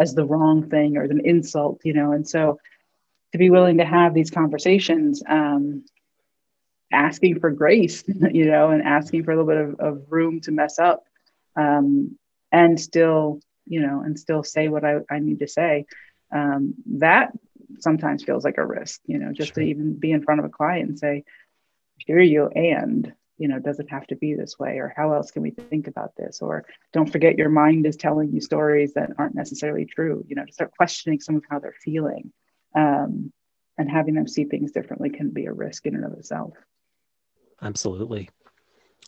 as 0.00 0.14
the 0.14 0.24
wrong 0.24 0.68
thing 0.70 0.96
or 0.96 1.02
an 1.02 1.20
insult 1.24 1.80
you 1.84 1.92
know 1.92 2.12
and 2.12 2.28
so 2.28 2.58
to 3.32 3.38
be 3.38 3.50
willing 3.50 3.78
to 3.78 3.84
have 3.84 4.14
these 4.14 4.30
conversations 4.30 5.22
um, 5.26 5.84
asking 6.92 7.40
for 7.40 7.50
grace 7.50 8.04
you 8.32 8.46
know 8.46 8.70
and 8.70 8.82
asking 8.82 9.24
for 9.24 9.32
a 9.32 9.36
little 9.36 9.48
bit 9.48 9.80
of, 9.80 9.80
of 9.80 10.06
room 10.10 10.40
to 10.40 10.52
mess 10.52 10.78
up 10.78 11.04
um, 11.56 12.16
and 12.50 12.80
still 12.80 13.40
you 13.66 13.80
know 13.80 14.00
and 14.00 14.18
still 14.18 14.42
say 14.42 14.68
what 14.68 14.84
I, 14.84 14.98
I 15.10 15.18
need 15.18 15.40
to 15.40 15.48
say 15.48 15.86
um, 16.32 16.74
that 16.98 17.32
sometimes 17.80 18.24
feels 18.24 18.44
like 18.44 18.58
a 18.58 18.66
risk, 18.66 19.00
you 19.06 19.18
know, 19.18 19.32
just 19.32 19.54
sure. 19.54 19.62
to 19.62 19.68
even 19.68 19.98
be 19.98 20.12
in 20.12 20.22
front 20.22 20.40
of 20.40 20.46
a 20.46 20.50
client 20.50 20.88
and 20.88 20.98
say, 20.98 21.24
hear 21.98 22.20
you 22.20 22.48
and 22.48 23.12
you 23.38 23.48
know 23.48 23.58
does 23.58 23.78
it 23.78 23.90
have 23.90 24.06
to 24.06 24.16
be 24.16 24.34
this 24.34 24.58
way 24.58 24.78
or 24.78 24.92
how 24.96 25.12
else 25.12 25.30
can 25.30 25.42
we 25.42 25.50
think 25.50 25.86
about 25.86 26.14
this? 26.16 26.40
Or 26.40 26.64
don't 26.92 27.10
forget 27.10 27.38
your 27.38 27.48
mind 27.48 27.86
is 27.86 27.96
telling 27.96 28.32
you 28.32 28.40
stories 28.40 28.94
that 28.94 29.10
aren't 29.18 29.34
necessarily 29.34 29.84
true 29.84 30.24
you 30.28 30.36
know 30.36 30.44
to 30.44 30.52
start 30.52 30.72
questioning 30.76 31.20
some 31.20 31.36
of 31.36 31.44
how 31.48 31.58
they're 31.58 31.74
feeling 31.84 32.32
um, 32.74 33.32
and 33.78 33.90
having 33.90 34.14
them 34.14 34.28
see 34.28 34.44
things 34.44 34.72
differently 34.72 35.10
can 35.10 35.30
be 35.30 35.46
a 35.46 35.52
risk 35.52 35.86
in 35.86 35.94
and 35.94 36.04
of 36.04 36.12
itself. 36.12 36.54
Absolutely. 37.60 38.28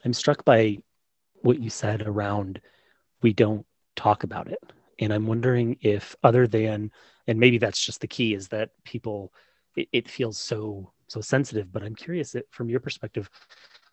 I'm 0.05 0.13
struck 0.13 0.45
by 0.45 0.79
what 1.43 1.61
you 1.61 1.71
said 1.71 2.03
around 2.03 2.61
we 3.21 3.33
don't 3.33 3.67
talk 3.97 4.25
about 4.25 4.51
it 4.51 4.59
and 4.99 5.13
i'm 5.13 5.27
wondering 5.27 5.77
if 5.81 6.17
other 6.23 6.47
than 6.47 6.91
and 7.27 7.39
maybe 7.39 7.59
that's 7.59 7.85
just 7.85 8.01
the 8.01 8.07
key 8.07 8.35
is 8.35 8.49
that 8.49 8.71
people 8.85 9.33
it, 9.77 9.89
it 9.93 10.09
feels 10.09 10.39
so 10.39 10.93
so 11.09 11.21
sensitive 11.21 11.73
but 11.73 11.83
i'm 11.83 11.95
curious 11.95 12.33
that 12.33 12.51
from 12.51 12.69
your 12.69 12.81
perspective 12.81 13.29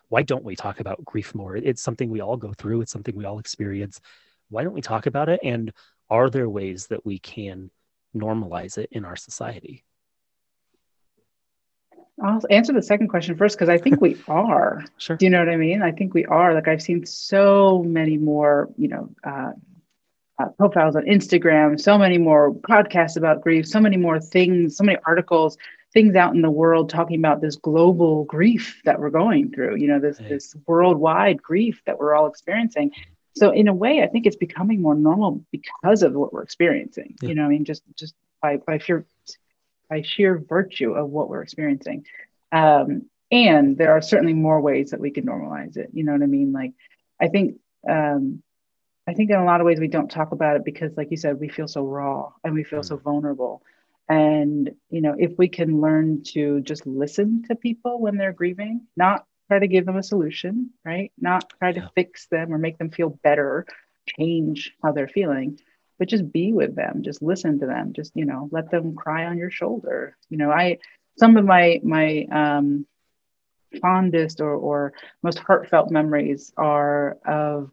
why 0.09 0.21
don't 0.21 0.43
we 0.43 0.55
talk 0.55 0.79
about 0.79 1.03
grief 1.05 1.33
more 1.35 1.55
it's 1.55 1.81
something 1.81 2.09
we 2.09 2.21
all 2.21 2.37
go 2.37 2.53
through 2.53 2.81
it's 2.81 2.91
something 2.91 3.15
we 3.15 3.25
all 3.25 3.39
experience 3.39 3.99
why 4.49 4.63
don't 4.63 4.73
we 4.73 4.81
talk 4.81 5.05
about 5.05 5.29
it 5.29 5.39
and 5.43 5.71
are 6.09 6.29
there 6.29 6.49
ways 6.49 6.87
that 6.87 7.05
we 7.05 7.19
can 7.19 7.69
normalize 8.15 8.77
it 8.77 8.89
in 8.91 9.05
our 9.05 9.15
society 9.15 9.83
I'll 12.23 12.41
answer 12.51 12.73
the 12.73 12.83
second 12.83 13.07
question 13.07 13.35
first 13.35 13.57
because 13.57 13.69
I 13.69 13.77
think 13.77 13.99
we 13.99 14.17
are. 14.27 14.85
sure. 14.97 15.15
Do 15.15 15.25
you 15.25 15.29
know 15.31 15.39
what 15.39 15.49
I 15.49 15.55
mean? 15.55 15.81
I 15.81 15.91
think 15.91 16.13
we 16.13 16.25
are. 16.25 16.53
Like 16.53 16.67
I've 16.67 16.81
seen 16.81 17.05
so 17.05 17.83
many 17.83 18.17
more, 18.17 18.69
you 18.77 18.89
know, 18.89 19.09
uh, 19.23 19.51
uh, 20.41 20.49
profiles 20.49 20.95
on 20.95 21.03
Instagram, 21.03 21.79
so 21.79 21.97
many 21.97 22.17
more 22.17 22.53
podcasts 22.53 23.17
about 23.17 23.41
grief, 23.41 23.67
so 23.67 23.79
many 23.79 23.97
more 23.97 24.19
things, 24.19 24.77
so 24.77 24.83
many 24.83 24.97
articles, 25.05 25.57
things 25.93 26.15
out 26.15 26.33
in 26.33 26.41
the 26.41 26.51
world 26.51 26.89
talking 26.89 27.17
about 27.17 27.41
this 27.41 27.55
global 27.55 28.23
grief 28.25 28.81
that 28.85 28.99
we're 28.99 29.09
going 29.09 29.51
through. 29.51 29.75
You 29.75 29.87
know, 29.87 29.99
this 29.99 30.19
right. 30.19 30.29
this 30.29 30.55
worldwide 30.65 31.41
grief 31.41 31.81
that 31.85 31.99
we're 31.99 32.15
all 32.15 32.27
experiencing. 32.27 32.91
So 33.35 33.51
in 33.51 33.67
a 33.67 33.73
way, 33.73 34.03
I 34.03 34.07
think 34.07 34.25
it's 34.25 34.35
becoming 34.35 34.81
more 34.81 34.95
normal 34.95 35.43
because 35.51 36.03
of 36.03 36.13
what 36.13 36.33
we're 36.33 36.43
experiencing. 36.43 37.15
Yeah. 37.21 37.29
You 37.29 37.35
know, 37.35 37.45
I 37.45 37.47
mean, 37.47 37.65
just 37.65 37.83
just 37.95 38.15
by 38.41 38.57
by 38.57 38.77
sheer 38.77 39.05
by 39.89 40.01
sheer 40.01 40.37
virtue 40.37 40.93
of 40.93 41.09
what 41.09 41.29
we're 41.29 41.41
experiencing. 41.41 42.05
Um, 42.51 43.03
and 43.31 43.77
there 43.77 43.93
are 43.93 44.01
certainly 44.01 44.33
more 44.33 44.59
ways 44.59 44.91
that 44.91 44.99
we 44.99 45.11
can 45.11 45.25
normalize 45.25 45.77
it. 45.77 45.89
You 45.93 46.03
know 46.03 46.11
what 46.11 46.21
I 46.21 46.25
mean? 46.25 46.51
Like, 46.51 46.73
I 47.19 47.29
think 47.29 47.59
um, 47.89 48.43
I 49.07 49.13
think 49.13 49.29
in 49.29 49.37
a 49.37 49.45
lot 49.45 49.61
of 49.61 49.65
ways 49.65 49.79
we 49.79 49.87
don't 49.87 50.11
talk 50.11 50.31
about 50.31 50.55
it 50.57 50.65
because, 50.65 50.95
like 50.95 51.11
you 51.11 51.17
said, 51.17 51.39
we 51.39 51.49
feel 51.49 51.67
so 51.67 51.83
raw 51.83 52.31
and 52.43 52.53
we 52.53 52.63
feel 52.63 52.81
mm. 52.81 52.85
so 52.85 52.97
vulnerable. 52.97 53.63
And 54.07 54.71
you 54.89 55.01
know, 55.01 55.15
if 55.17 55.37
we 55.37 55.47
can 55.47 55.81
learn 55.81 56.23
to 56.33 56.61
just 56.61 56.85
listen 56.85 57.43
to 57.47 57.55
people 57.55 57.99
when 57.99 58.17
they're 58.17 58.33
grieving, 58.33 58.87
not 58.95 59.25
try 59.47 59.59
to 59.59 59.67
give 59.67 59.85
them 59.85 59.97
a 59.97 60.03
solution, 60.03 60.71
right? 60.85 61.11
Not 61.19 61.51
try 61.59 61.71
to 61.71 61.89
fix 61.95 62.27
them 62.27 62.53
or 62.53 62.57
make 62.57 62.77
them 62.77 62.89
feel 62.89 63.09
better, 63.09 63.65
change 64.17 64.73
how 64.83 64.91
they're 64.91 65.07
feeling, 65.07 65.59
but 65.97 66.07
just 66.07 66.31
be 66.31 66.53
with 66.53 66.75
them, 66.75 67.03
just 67.03 67.21
listen 67.21 67.59
to 67.59 67.65
them, 67.65 67.93
just 67.93 68.11
you 68.15 68.25
know, 68.25 68.49
let 68.51 68.71
them 68.71 68.95
cry 68.95 69.25
on 69.25 69.37
your 69.37 69.51
shoulder. 69.51 70.17
You 70.29 70.37
know, 70.37 70.51
I 70.51 70.79
some 71.17 71.37
of 71.37 71.45
my 71.45 71.79
my 71.83 72.25
um, 72.31 72.85
fondest 73.81 74.41
or 74.41 74.53
or 74.53 74.93
most 75.23 75.39
heartfelt 75.39 75.91
memories 75.91 76.53
are 76.57 77.17
of 77.25 77.71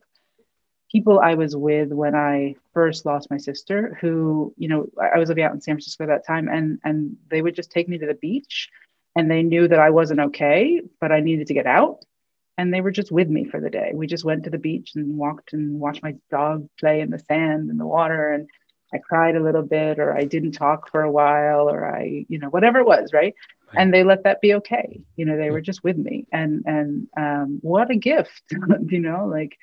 people 0.90 1.20
I 1.20 1.34
was 1.34 1.54
with 1.54 1.92
when 1.92 2.14
I 2.14 2.56
first 2.72 3.04
lost 3.06 3.30
my 3.30 3.36
sister, 3.36 3.96
who, 4.00 4.54
you 4.56 4.68
know, 4.68 4.88
I 5.00 5.18
was 5.18 5.28
living 5.28 5.44
out 5.44 5.54
in 5.54 5.60
San 5.60 5.74
Francisco 5.74 6.04
at 6.04 6.08
that 6.08 6.26
time, 6.26 6.48
and 6.48 6.78
and 6.84 7.16
they 7.30 7.42
would 7.42 7.54
just 7.54 7.70
take 7.70 7.88
me 7.88 7.98
to 7.98 8.06
the 8.06 8.14
beach, 8.14 8.68
and 9.14 9.30
they 9.30 9.42
knew 9.42 9.68
that 9.68 9.78
I 9.78 9.90
wasn't 9.90 10.20
okay, 10.20 10.80
but 11.00 11.12
I 11.12 11.20
needed 11.20 11.48
to 11.48 11.54
get 11.54 11.66
out, 11.66 12.04
and 12.56 12.72
they 12.72 12.80
were 12.80 12.90
just 12.90 13.12
with 13.12 13.28
me 13.28 13.44
for 13.44 13.60
the 13.60 13.70
day. 13.70 13.92
We 13.94 14.06
just 14.06 14.24
went 14.24 14.44
to 14.44 14.50
the 14.50 14.58
beach 14.58 14.92
and 14.94 15.18
walked 15.18 15.52
and 15.52 15.78
watched 15.78 16.02
my 16.02 16.14
dog 16.30 16.68
play 16.78 17.00
in 17.00 17.10
the 17.10 17.18
sand 17.18 17.70
and 17.70 17.78
the 17.78 17.86
water, 17.86 18.32
and 18.32 18.48
I 18.92 18.98
cried 18.98 19.36
a 19.36 19.42
little 19.42 19.62
bit, 19.62 19.98
or 19.98 20.16
I 20.16 20.24
didn't 20.24 20.52
talk 20.52 20.90
for 20.90 21.02
a 21.02 21.10
while, 21.10 21.68
or 21.68 21.84
I, 21.84 22.24
you 22.28 22.38
know, 22.38 22.48
whatever 22.48 22.78
it 22.78 22.86
was, 22.86 23.12
right? 23.12 23.34
And 23.74 23.92
they 23.92 24.02
let 24.02 24.24
that 24.24 24.40
be 24.40 24.54
okay. 24.54 25.02
You 25.16 25.26
know, 25.26 25.36
they 25.36 25.50
were 25.50 25.60
just 25.60 25.84
with 25.84 25.98
me, 25.98 26.26
and 26.32 26.62
and 26.64 27.06
um, 27.16 27.58
what 27.60 27.90
a 27.90 27.96
gift, 27.96 28.42
you 28.50 29.00
know, 29.00 29.26
like 29.26 29.58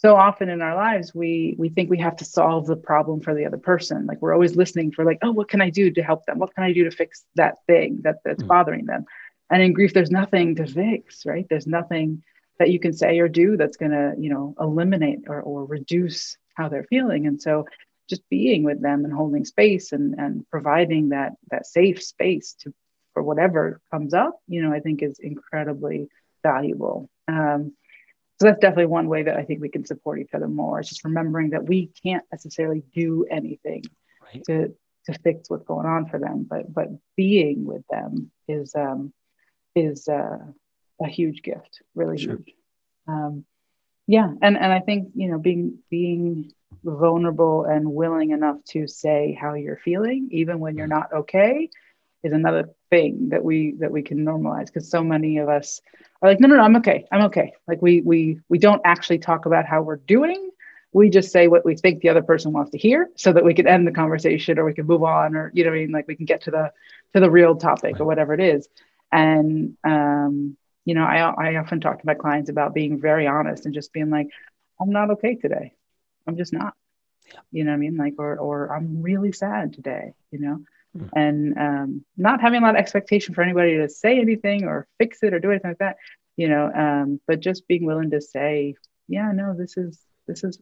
so 0.00 0.14
often 0.14 0.48
in 0.48 0.62
our 0.62 0.76
lives 0.76 1.14
we 1.14 1.56
we 1.58 1.68
think 1.68 1.90
we 1.90 1.98
have 1.98 2.16
to 2.16 2.24
solve 2.24 2.66
the 2.66 2.76
problem 2.76 3.20
for 3.20 3.34
the 3.34 3.46
other 3.46 3.58
person. 3.58 4.06
Like 4.06 4.22
we're 4.22 4.34
always 4.34 4.56
listening 4.56 4.92
for 4.92 5.04
like 5.04 5.18
oh 5.22 5.32
what 5.32 5.48
can 5.48 5.60
i 5.60 5.70
do 5.70 5.90
to 5.90 6.02
help 6.02 6.24
them? 6.26 6.38
What 6.38 6.54
can 6.54 6.64
i 6.64 6.72
do 6.72 6.84
to 6.84 6.90
fix 6.90 7.24
that 7.34 7.56
thing 7.66 8.00
that 8.04 8.16
that's 8.24 8.42
mm. 8.42 8.48
bothering 8.48 8.86
them? 8.86 9.04
And 9.50 9.62
in 9.62 9.72
grief 9.72 9.92
there's 9.92 10.10
nothing 10.10 10.54
to 10.56 10.66
fix 10.66 11.26
right? 11.26 11.46
There's 11.48 11.66
nothing 11.66 12.22
that 12.58 12.70
you 12.70 12.80
can 12.80 12.92
say 12.92 13.18
or 13.18 13.28
do 13.28 13.56
that's 13.56 13.76
going 13.76 13.92
to 13.92 14.14
you 14.18 14.30
know 14.30 14.54
eliminate 14.60 15.20
or, 15.26 15.40
or 15.40 15.64
reduce 15.64 16.36
how 16.54 16.68
they're 16.68 16.84
feeling. 16.84 17.26
And 17.26 17.40
so 17.40 17.66
just 18.08 18.28
being 18.30 18.62
with 18.64 18.80
them 18.80 19.04
and 19.04 19.12
holding 19.12 19.44
space 19.44 19.92
and 19.92 20.14
and 20.18 20.48
providing 20.50 21.10
that 21.10 21.32
that 21.50 21.66
safe 21.66 22.02
space 22.02 22.54
to 22.60 22.72
for 23.14 23.22
whatever 23.22 23.80
comes 23.90 24.14
up 24.14 24.38
you 24.46 24.62
know 24.62 24.72
i 24.72 24.80
think 24.80 25.02
is 25.02 25.18
incredibly 25.18 26.08
valuable. 26.42 27.10
Um, 27.26 27.74
so 28.40 28.46
that's 28.46 28.60
definitely 28.60 28.86
one 28.86 29.08
way 29.08 29.24
that 29.24 29.36
I 29.36 29.42
think 29.42 29.60
we 29.60 29.68
can 29.68 29.84
support 29.84 30.20
each 30.20 30.32
other 30.32 30.48
more. 30.48 30.78
It's 30.78 30.88
just 30.88 31.04
remembering 31.04 31.50
that 31.50 31.64
we 31.64 31.90
can't 32.02 32.24
necessarily 32.30 32.84
do 32.94 33.26
anything 33.30 33.82
right. 34.22 34.44
to 34.46 34.74
to 35.06 35.18
fix 35.20 35.48
what's 35.48 35.64
going 35.64 35.86
on 35.86 36.06
for 36.06 36.18
them, 36.18 36.46
but 36.48 36.72
but 36.72 36.88
being 37.16 37.64
with 37.64 37.82
them 37.88 38.30
is 38.46 38.74
um, 38.74 39.12
is 39.74 40.06
uh, 40.06 40.38
a 41.02 41.08
huge 41.08 41.42
gift, 41.42 41.82
really 41.94 42.18
sure. 42.18 42.36
huge. 42.36 42.54
Um, 43.06 43.44
yeah, 44.06 44.30
and 44.42 44.56
and 44.56 44.72
I 44.72 44.80
think 44.80 45.10
you 45.14 45.30
know 45.30 45.38
being 45.38 45.78
being 45.90 46.52
vulnerable 46.84 47.64
and 47.64 47.92
willing 47.92 48.30
enough 48.30 48.62
to 48.68 48.86
say 48.86 49.36
how 49.38 49.54
you're 49.54 49.80
feeling, 49.84 50.28
even 50.30 50.60
when 50.60 50.76
you're 50.76 50.86
mm. 50.86 50.90
not 50.90 51.12
okay, 51.12 51.70
is 52.22 52.32
another 52.32 52.70
thing 52.90 53.28
that 53.30 53.44
we 53.44 53.74
that 53.78 53.90
we 53.90 54.02
can 54.02 54.24
normalize 54.24 54.66
because 54.66 54.90
so 54.90 55.02
many 55.02 55.38
of 55.38 55.48
us 55.48 55.80
are 56.20 56.28
like 56.30 56.40
no 56.40 56.48
no 56.48 56.56
no 56.56 56.62
i'm 56.62 56.76
okay 56.76 57.06
i'm 57.12 57.22
okay. 57.22 57.52
Like 57.66 57.82
we 57.82 58.00
we 58.00 58.40
we 58.48 58.58
don't 58.58 58.82
actually 58.84 59.18
talk 59.18 59.46
about 59.46 59.66
how 59.66 59.82
we're 59.82 59.96
doing. 59.96 60.50
We 60.92 61.10
just 61.10 61.30
say 61.32 61.48
what 61.48 61.66
we 61.66 61.76
think 61.76 62.00
the 62.00 62.08
other 62.08 62.22
person 62.22 62.52
wants 62.52 62.70
to 62.72 62.78
hear 62.78 63.10
so 63.14 63.32
that 63.32 63.44
we 63.44 63.54
can 63.54 63.68
end 63.68 63.86
the 63.86 63.92
conversation 63.92 64.58
or 64.58 64.64
we 64.64 64.72
can 64.72 64.86
move 64.86 65.02
on 65.04 65.36
or 65.36 65.50
you 65.54 65.64
know 65.64 65.70
I 65.70 65.74
mean? 65.74 65.90
Like 65.92 66.08
we 66.08 66.16
can 66.16 66.24
get 66.24 66.42
to 66.42 66.50
the 66.50 66.72
to 67.14 67.20
the 67.20 67.30
real 67.30 67.56
topic 67.56 67.94
right. 67.94 68.00
or 68.00 68.04
whatever 68.06 68.32
it 68.34 68.40
is. 68.40 68.68
And 69.12 69.76
um 69.84 70.56
you 70.84 70.94
know 70.94 71.04
I 71.04 71.18
I 71.18 71.56
often 71.56 71.80
talk 71.80 72.00
to 72.00 72.06
my 72.06 72.14
clients 72.14 72.50
about 72.50 72.74
being 72.74 73.00
very 73.00 73.26
honest 73.26 73.66
and 73.66 73.74
just 73.74 73.92
being 73.92 74.10
like 74.10 74.28
I'm 74.80 74.90
not 74.90 75.10
okay 75.10 75.34
today. 75.34 75.74
I'm 76.26 76.36
just 76.36 76.52
not. 76.52 76.74
You 77.52 77.64
know 77.64 77.72
what 77.72 77.76
I 77.76 77.80
mean? 77.80 77.96
Like 77.96 78.14
or 78.18 78.38
or 78.38 78.74
I'm 78.74 79.02
really 79.02 79.32
sad 79.32 79.74
today 79.74 80.14
you 80.30 80.40
know 80.40 80.64
mm. 80.96 81.08
and 81.14 81.58
um, 81.58 82.04
not 82.16 82.40
having 82.40 82.62
a 82.62 82.64
lot 82.64 82.74
of 82.74 82.80
expectation 82.80 83.34
for 83.34 83.42
anybody 83.42 83.76
to 83.76 83.88
say 83.88 84.20
anything 84.20 84.64
or 84.64 84.86
fix 84.98 85.22
it 85.22 85.34
or 85.34 85.38
do 85.38 85.50
anything 85.50 85.70
like 85.70 85.78
that 85.78 85.96
you 86.36 86.48
know 86.48 86.70
um, 86.72 87.20
but 87.26 87.40
just 87.40 87.66
being 87.68 87.84
willing 87.84 88.10
to 88.10 88.20
say 88.20 88.74
yeah 89.08 89.32
no 89.32 89.54
this 89.54 89.76
is 89.76 89.98
this 90.26 90.44
is 90.44 90.58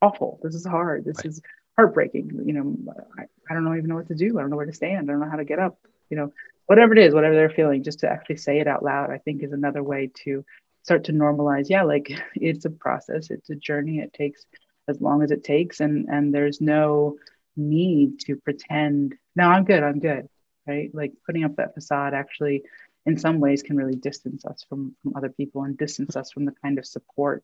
awful. 0.00 0.40
This 0.42 0.54
is 0.54 0.66
hard. 0.66 1.04
This 1.04 1.18
right. 1.18 1.26
is 1.26 1.42
heartbreaking. 1.76 2.42
You 2.44 2.52
know 2.52 2.76
I, 3.18 3.24
I 3.50 3.54
don't 3.54 3.64
know 3.64 3.74
even 3.74 3.88
know 3.88 3.96
what 3.96 4.08
to 4.08 4.14
do. 4.14 4.38
I 4.38 4.40
don't 4.40 4.50
know 4.50 4.56
where 4.56 4.66
to 4.66 4.72
stand. 4.72 5.08
I 5.08 5.12
don't 5.12 5.20
know 5.20 5.30
how 5.30 5.36
to 5.36 5.44
get 5.44 5.58
up. 5.58 5.78
You 6.10 6.16
know 6.16 6.32
whatever 6.66 6.92
it 6.92 6.98
is 6.98 7.14
whatever 7.14 7.34
they're 7.34 7.48
feeling 7.48 7.82
just 7.82 8.00
to 8.00 8.10
actually 8.10 8.36
say 8.36 8.60
it 8.60 8.66
out 8.66 8.84
loud 8.84 9.10
i 9.10 9.16
think 9.16 9.42
is 9.42 9.52
another 9.52 9.82
way 9.82 10.10
to 10.14 10.44
start 10.82 11.04
to 11.04 11.12
normalize. 11.12 11.68
Yeah 11.68 11.82
like 11.82 12.10
it's 12.34 12.64
a 12.64 12.70
process. 12.70 13.30
It's 13.30 13.50
a 13.50 13.54
journey. 13.54 13.98
It 13.98 14.12
takes 14.12 14.46
as 14.86 15.00
long 15.00 15.22
as 15.22 15.30
it 15.30 15.44
takes. 15.44 15.80
And 15.80 16.08
and 16.08 16.34
there's 16.34 16.60
no 16.60 17.16
need 17.56 18.20
to 18.20 18.36
pretend 18.36 19.16
no 19.38 19.46
i'm 19.54 19.64
good 19.64 19.82
i'm 19.82 20.00
good 20.00 20.28
right? 20.68 20.94
Like 20.94 21.12
putting 21.26 21.44
up 21.44 21.56
that 21.56 21.74
facade 21.74 22.14
actually 22.14 22.62
in 23.06 23.16
some 23.16 23.40
ways 23.40 23.62
can 23.62 23.76
really 23.76 23.96
distance 23.96 24.44
us 24.44 24.64
from, 24.68 24.94
from 25.02 25.16
other 25.16 25.30
people 25.30 25.62
and 25.64 25.78
distance 25.78 26.14
us 26.14 26.30
from 26.30 26.44
the 26.44 26.54
kind 26.62 26.78
of 26.78 26.86
support 26.86 27.42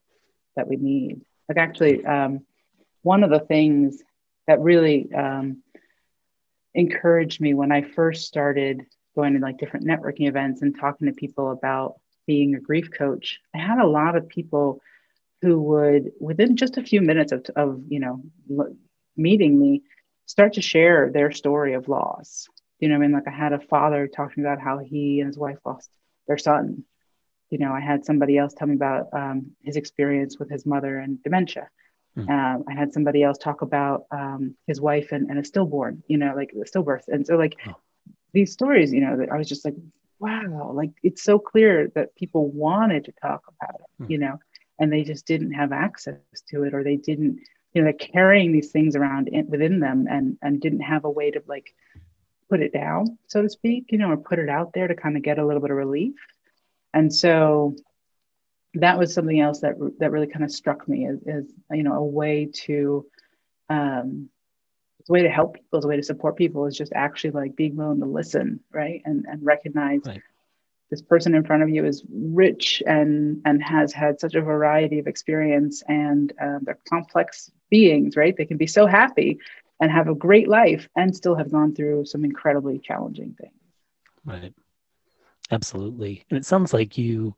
that 0.57 0.69
we 0.69 0.77
need. 0.77 1.23
Like 1.49 1.59
actually 1.59 2.05
um, 2.05 2.41
one 3.03 3.25
of 3.25 3.31
the 3.31 3.41
things 3.41 4.03
that 4.47 4.61
really 4.61 5.11
um, 5.15 5.63
encouraged 6.75 7.41
me 7.41 7.55
when 7.55 7.71
i 7.71 7.83
first 7.83 8.27
started 8.27 8.85
going 9.15 9.35
to 9.35 9.39
like 9.39 9.59
different 9.59 9.87
networking 9.87 10.29
events 10.29 10.61
and 10.61 10.77
talking 10.77 11.07
to 11.07 11.15
people 11.15 11.53
about 11.53 11.95
being 12.27 12.57
a 12.57 12.61
grief 12.61 12.91
coach 12.91 13.39
i 13.55 13.59
had 13.59 13.79
a 13.79 13.87
lot 13.87 14.17
of 14.17 14.29
people 14.29 14.81
who 15.41 15.63
would 15.63 16.11
within 16.19 16.57
just 16.57 16.77
a 16.77 16.83
few 16.83 17.01
minutes 17.01 17.31
of, 17.31 17.47
of 17.55 17.81
you 17.89 18.01
know 18.01 18.25
meeting 19.17 19.57
me 19.57 19.83
start 20.35 20.55
to 20.55 20.61
share 20.61 21.13
their 21.13 21.31
story 21.31 21.75
of 21.75 21.87
loss. 21.87 22.49
You 22.81 22.89
know, 22.89 22.97
I 22.97 22.99
mean, 22.99 23.13
like 23.13 23.29
I 23.29 23.31
had 23.31 23.53
a 23.53 23.61
father 23.61 24.09
talking 24.09 24.43
about 24.43 24.61
how 24.61 24.79
he 24.79 25.21
and 25.21 25.29
his 25.29 25.39
wife 25.39 25.59
lost 25.65 25.89
their 26.27 26.39
son. 26.39 26.83
You 27.51 27.59
know, 27.59 27.71
I 27.71 27.79
had 27.79 28.05
somebody 28.05 28.37
else 28.37 28.53
tell 28.53 28.67
me 28.67 28.75
about 28.75 29.11
um, 29.13 29.53
his 29.63 29.77
experience 29.77 30.37
with 30.37 30.51
his 30.51 30.67
mother 30.67 30.99
and 30.99 31.23
dementia. 31.23 31.69
Mm. 32.19 32.29
Um, 32.29 32.65
I 32.69 32.75
had 32.75 32.93
somebody 32.93 33.23
else 33.23 33.39
talk 33.39 33.63
about 33.63 34.07
um, 34.11 34.57
his 34.67 34.81
wife 34.81 35.13
and, 35.13 35.31
and, 35.31 35.39
a 35.39 35.45
stillborn, 35.45 36.03
you 36.09 36.19
know, 36.19 36.33
like 36.35 36.51
the 36.53 36.65
stillbirth. 36.65 37.07
And 37.07 37.25
so, 37.25 37.37
like, 37.37 37.57
oh. 37.69 37.77
these 38.33 38.53
stories, 38.53 38.93
you 38.93 39.03
know, 39.03 39.17
that 39.19 39.31
I 39.31 39.39
was 39.39 39.49
just 39.49 39.65
like, 39.65 39.77
wow, 40.19 40.73
like 40.75 40.91
it's 41.05 41.23
so 41.23 41.39
clear 41.39 41.93
that 41.95 42.17
people 42.17 42.51
wanted 42.51 43.05
to 43.05 43.13
talk 43.23 43.43
about 43.55 43.77
it, 43.83 44.03
mm. 44.03 44.11
you 44.11 44.19
know, 44.19 44.41
and 44.81 44.93
they 44.93 45.05
just 45.05 45.27
didn't 45.27 45.53
have 45.53 45.71
access 45.71 46.19
to 46.49 46.65
it 46.65 46.75
or 46.75 46.83
they 46.83 46.97
didn't, 46.97 47.39
you 47.75 47.83
know, 47.83 47.85
they're 47.85 48.09
carrying 48.09 48.53
these 48.53 48.71
things 48.71 48.97
around 48.97 49.29
in, 49.29 49.49
within 49.49 49.81
them 49.81 50.07
and 50.09 50.39
and 50.41 50.61
didn't 50.61 50.81
have 50.81 51.05
a 51.05 51.11
way 51.11 51.31
to 51.31 51.43
like 51.47 51.75
put 52.49 52.61
it 52.61 52.73
down, 52.73 53.19
so 53.27 53.43
to 53.43 53.49
speak, 53.51 53.87
you 53.91 53.99
know, 53.99 54.11
or 54.11 54.17
put 54.17 54.39
it 54.39 54.49
out 54.49 54.73
there 54.73 54.89
to 54.89 54.95
kind 54.95 55.17
of 55.17 55.23
get 55.23 55.39
a 55.39 55.47
little 55.47 55.61
bit 55.61 55.71
of 55.71 55.77
relief. 55.77 56.15
And 56.93 57.13
so 57.13 57.75
that 58.75 58.99
was 58.99 59.15
something 59.15 59.41
else 59.41 59.61
that 59.61 59.75
that 59.99 60.11
really 60.11 60.27
kind 60.27 60.45
of 60.45 60.51
struck 60.51 60.89
me 60.89 61.07
as, 61.07 61.19
as 61.27 61.45
you 61.71 61.83
know 61.83 61.95
a 61.95 62.05
way 62.05 62.49
to 62.53 63.07
um 63.71 64.29
a 65.09 65.13
way 65.13 65.23
to 65.23 65.29
help 65.29 65.55
people 65.55 65.79
as 65.79 65.85
a 65.85 65.89
way 65.89 65.97
to 65.97 66.03
support 66.03 66.37
people 66.37 66.67
is 66.67 66.77
just 66.77 66.93
actually 66.95 67.31
like 67.31 67.55
being 67.57 67.77
willing 67.77 68.01
to 68.01 68.07
listen 68.07 68.61
right 68.73 69.03
and 69.05 69.27
and 69.29 69.45
recognize 69.45 70.01
right. 70.07 70.21
this 70.91 71.03
person 71.03 71.35
in 71.35 71.45
front 71.45 71.63
of 71.63 71.69
you 71.69 71.85
is 71.85 72.05
rich 72.11 72.83
and 72.87 73.41
and 73.45 73.63
has 73.63 73.93
had 73.93 74.19
such 74.19 74.35
a 74.35 74.41
variety 74.41 74.99
of 74.99 75.07
experience 75.07 75.83
and 75.89 76.33
um, 76.41 76.61
they're 76.63 76.79
complex 76.89 77.51
beings 77.75 78.17
right? 78.17 78.37
They 78.37 78.47
can 78.47 78.57
be 78.57 78.69
so 78.79 78.87
happy 78.87 79.39
and 79.81 79.91
have 79.91 80.09
a 80.09 80.15
great 80.15 80.49
life 80.49 80.89
and 80.95 81.15
still 81.15 81.35
have 81.35 81.51
gone 81.51 81.75
through 81.75 82.05
some 82.05 82.25
incredibly 82.25 82.79
challenging 82.79 83.37
things. 83.41 83.61
Right. 84.25 84.55
Absolutely. 85.51 86.25
And 86.31 86.39
it 86.39 86.47
sounds 86.47 86.73
like 86.73 86.97
you 86.97 87.35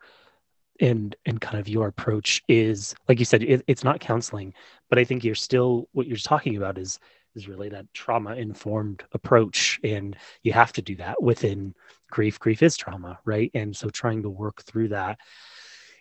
and 0.78 1.16
and 1.24 1.40
kind 1.40 1.58
of 1.58 1.68
your 1.68 1.86
approach 1.88 2.42
is 2.48 2.94
like 3.08 3.18
you 3.18 3.24
said 3.24 3.42
it, 3.42 3.62
it's 3.66 3.82
not 3.82 3.98
counseling 3.98 4.52
but 4.90 4.98
i 4.98 5.04
think 5.04 5.24
you're 5.24 5.34
still 5.34 5.88
what 5.92 6.06
you're 6.06 6.18
talking 6.18 6.54
about 6.58 6.76
is 6.76 6.98
is 7.34 7.48
really 7.48 7.70
that 7.70 7.86
trauma 7.94 8.34
informed 8.34 9.02
approach 9.12 9.78
and 9.84 10.16
you 10.42 10.52
have 10.52 10.72
to 10.72 10.82
do 10.82 10.96
that 10.96 11.22
within 11.22 11.74
grief. 12.10 12.38
Grief 12.38 12.62
is 12.62 12.76
trauma 12.76 13.18
right? 13.24 13.50
And 13.54 13.76
so 13.76 13.88
trying 13.88 14.22
to 14.22 14.30
work 14.30 14.62
through 14.62 14.88
that 14.88 15.18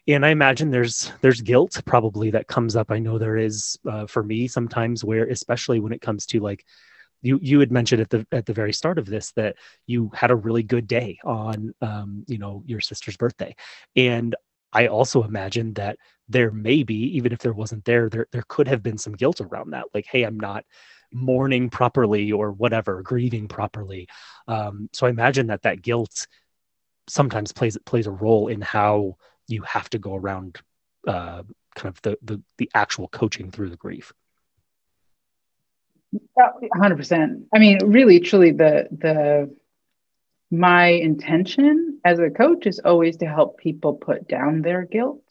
and 0.08 0.26
i 0.26 0.30
imagine 0.30 0.72
there's 0.72 1.12
there's 1.22 1.42
guilt 1.42 1.82
probably 1.86 2.32
that 2.32 2.48
comes 2.48 2.76
up 2.76 2.92
i 2.92 3.00
know 3.00 3.18
there 3.18 3.38
is 3.38 3.78
uh, 3.90 4.06
for 4.06 4.24
me 4.24 4.48
sometimes 4.48 5.04
where 5.04 5.26
especially 5.26 5.80
when 5.80 5.94
it 5.94 6.02
comes 6.02 6.26
to 6.26 6.40
like 6.40 6.66
you 7.22 7.40
you 7.42 7.60
had 7.60 7.72
mentioned 7.72 8.02
at 8.02 8.10
the 8.10 8.26
at 8.32 8.46
the 8.46 8.54
very 8.54 8.74
start 8.74 9.00
of 9.00 9.06
this 9.06 9.32
that 9.34 9.56
you 9.88 10.12
had 10.14 10.32
a 10.32 10.36
really 10.36 10.64
good 10.64 10.88
day 10.88 11.18
on 11.24 11.74
um, 11.82 12.24
you 12.28 12.38
know 12.38 12.64
your 12.66 12.80
sister's 12.80 13.18
birthday 13.18 13.56
and 13.96 14.36
I 14.76 14.88
also 14.88 15.24
imagine 15.24 15.74
that 15.76 15.98
there 16.28 16.52
may 16.52 16.84
be, 16.84 17.16
even 17.16 17.32
if 17.32 17.40
there 17.40 17.54
wasn't 17.54 17.86
there, 17.86 18.10
there 18.10 18.28
there 18.34 18.44
could 18.50 18.68
have 18.68 18.84
been 18.84 18.98
some 18.98 19.14
guilt 19.14 19.40
around 19.40 19.72
that. 19.72 19.86
Like, 19.94 20.06
hey, 20.06 20.24
I'm 20.24 20.38
not 20.38 20.66
mourning 21.14 21.70
properly 21.70 22.34
or 22.34 22.52
whatever, 22.52 23.02
grieving 23.02 23.48
properly. 23.48 24.08
Um, 24.50 24.90
so 24.92 25.08
I 25.08 25.12
imagine 25.12 25.48
that 25.48 25.62
that 25.62 25.82
guilt 25.82 26.28
sometimes 27.08 27.54
plays 27.54 27.78
plays 27.86 28.06
a 28.06 28.12
role 28.12 28.50
in 28.50 28.60
how 28.62 29.16
you 29.48 29.62
have 29.64 29.90
to 29.92 30.00
go 30.00 30.16
around 30.16 30.60
uh, 31.08 31.44
kind 31.76 31.96
of 31.96 32.02
the, 32.02 32.18
the 32.24 32.42
the 32.58 32.70
actual 32.74 33.08
coaching 33.08 33.52
through 33.52 33.70
the 33.70 33.78
grief. 33.78 34.14
hundred 36.76 36.98
percent. 36.98 37.46
I 37.54 37.60
mean, 37.60 37.80
really, 37.86 38.20
truly, 38.20 38.52
the 38.52 38.88
the 38.92 39.56
my 40.52 40.88
intention 40.88 42.00
as 42.06 42.20
a 42.20 42.30
coach 42.30 42.68
is 42.68 42.80
always 42.80 43.18
to 43.18 43.26
help 43.26 43.58
people 43.58 43.94
put 43.94 44.28
down 44.28 44.62
their 44.62 44.86
guilt 44.86 45.24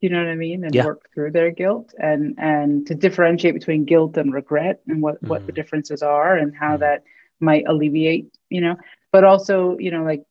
you 0.00 0.10
know 0.10 0.18
what 0.18 0.28
i 0.28 0.34
mean 0.34 0.64
and 0.64 0.74
yeah. 0.74 0.84
work 0.84 1.08
through 1.14 1.30
their 1.30 1.50
guilt 1.50 1.94
and 1.98 2.34
and 2.38 2.86
to 2.86 2.94
differentiate 2.94 3.54
between 3.54 3.86
guilt 3.86 4.18
and 4.18 4.34
regret 4.34 4.80
and 4.86 5.00
what 5.00 5.22
mm. 5.22 5.28
what 5.28 5.46
the 5.46 5.52
mm. 5.52 5.54
differences 5.54 6.02
are 6.02 6.36
and 6.36 6.54
how 6.54 6.76
mm. 6.76 6.80
that 6.80 7.04
might 7.40 7.64
alleviate 7.66 8.36
you 8.50 8.60
know 8.60 8.76
but 9.12 9.24
also 9.24 9.78
you 9.78 9.90
know 9.90 10.04
like 10.04 10.22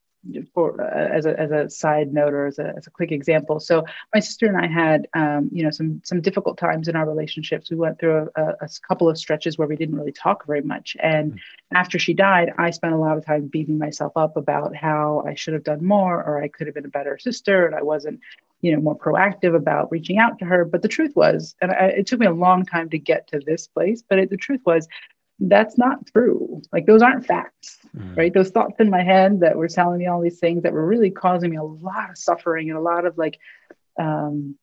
for 0.53 0.81
uh, 0.81 1.15
as 1.15 1.25
a 1.25 1.39
as 1.39 1.51
a 1.51 1.69
side 1.69 2.13
note 2.13 2.33
or 2.33 2.47
as 2.47 2.59
a, 2.59 2.73
as 2.77 2.87
a 2.87 2.91
quick 2.91 3.11
example. 3.11 3.59
So 3.59 3.85
my 4.13 4.19
sister 4.19 4.47
and 4.47 4.57
I 4.57 4.67
had 4.67 5.07
um, 5.13 5.49
you 5.51 5.63
know 5.63 5.71
some 5.71 6.01
some 6.03 6.21
difficult 6.21 6.57
times 6.57 6.87
in 6.87 6.95
our 6.95 7.07
relationships. 7.07 7.69
We 7.69 7.77
went 7.77 7.99
through 7.99 8.29
a, 8.35 8.41
a, 8.61 8.69
couple 8.87 9.09
of 9.09 9.17
stretches 9.17 9.57
where 9.57 9.67
we 9.67 9.75
didn't 9.75 9.95
really 9.95 10.11
talk 10.11 10.45
very 10.45 10.61
much. 10.61 10.95
And 11.01 11.33
mm-hmm. 11.33 11.75
after 11.75 11.99
she 11.99 12.13
died, 12.13 12.53
I 12.57 12.71
spent 12.71 12.93
a 12.93 12.97
lot 12.97 13.17
of 13.17 13.25
time 13.25 13.47
beating 13.47 13.77
myself 13.77 14.13
up 14.15 14.37
about 14.37 14.75
how 14.75 15.23
I 15.27 15.35
should 15.35 15.53
have 15.53 15.63
done 15.63 15.83
more 15.85 16.23
or 16.23 16.41
I 16.41 16.47
could 16.47 16.67
have 16.67 16.75
been 16.75 16.85
a 16.85 16.89
better 16.89 17.17
sister 17.17 17.65
and 17.65 17.75
I 17.75 17.83
wasn't 17.83 18.19
you 18.61 18.73
know 18.73 18.81
more 18.81 18.97
proactive 18.97 19.55
about 19.55 19.91
reaching 19.91 20.17
out 20.17 20.39
to 20.39 20.45
her. 20.45 20.65
But 20.65 20.81
the 20.81 20.87
truth 20.87 21.15
was, 21.15 21.55
and 21.61 21.71
I, 21.71 21.87
it 21.97 22.07
took 22.07 22.19
me 22.19 22.27
a 22.27 22.31
long 22.31 22.65
time 22.65 22.89
to 22.89 22.97
get 22.97 23.27
to 23.27 23.39
this 23.39 23.67
place, 23.67 24.03
but 24.07 24.19
it, 24.19 24.29
the 24.29 24.37
truth 24.37 24.61
was 24.65 24.87
that's 25.49 25.77
not 25.77 26.05
true. 26.07 26.61
Like 26.71 26.85
those 26.85 27.01
aren't 27.01 27.25
facts, 27.25 27.79
mm. 27.95 28.15
right? 28.15 28.33
Those 28.33 28.49
thoughts 28.49 28.75
in 28.79 28.89
my 28.89 29.03
head 29.03 29.41
that 29.41 29.57
were 29.57 29.67
telling 29.67 29.99
me 29.99 30.07
all 30.07 30.21
these 30.21 30.39
things 30.39 30.63
that 30.63 30.73
were 30.73 30.85
really 30.85 31.11
causing 31.11 31.51
me 31.51 31.57
a 31.57 31.63
lot 31.63 32.09
of 32.09 32.17
suffering 32.17 32.69
and 32.69 32.77
a 32.77 32.81
lot 32.81 33.05
of 33.05 33.17
like, 33.17 33.39
um, 33.99 34.55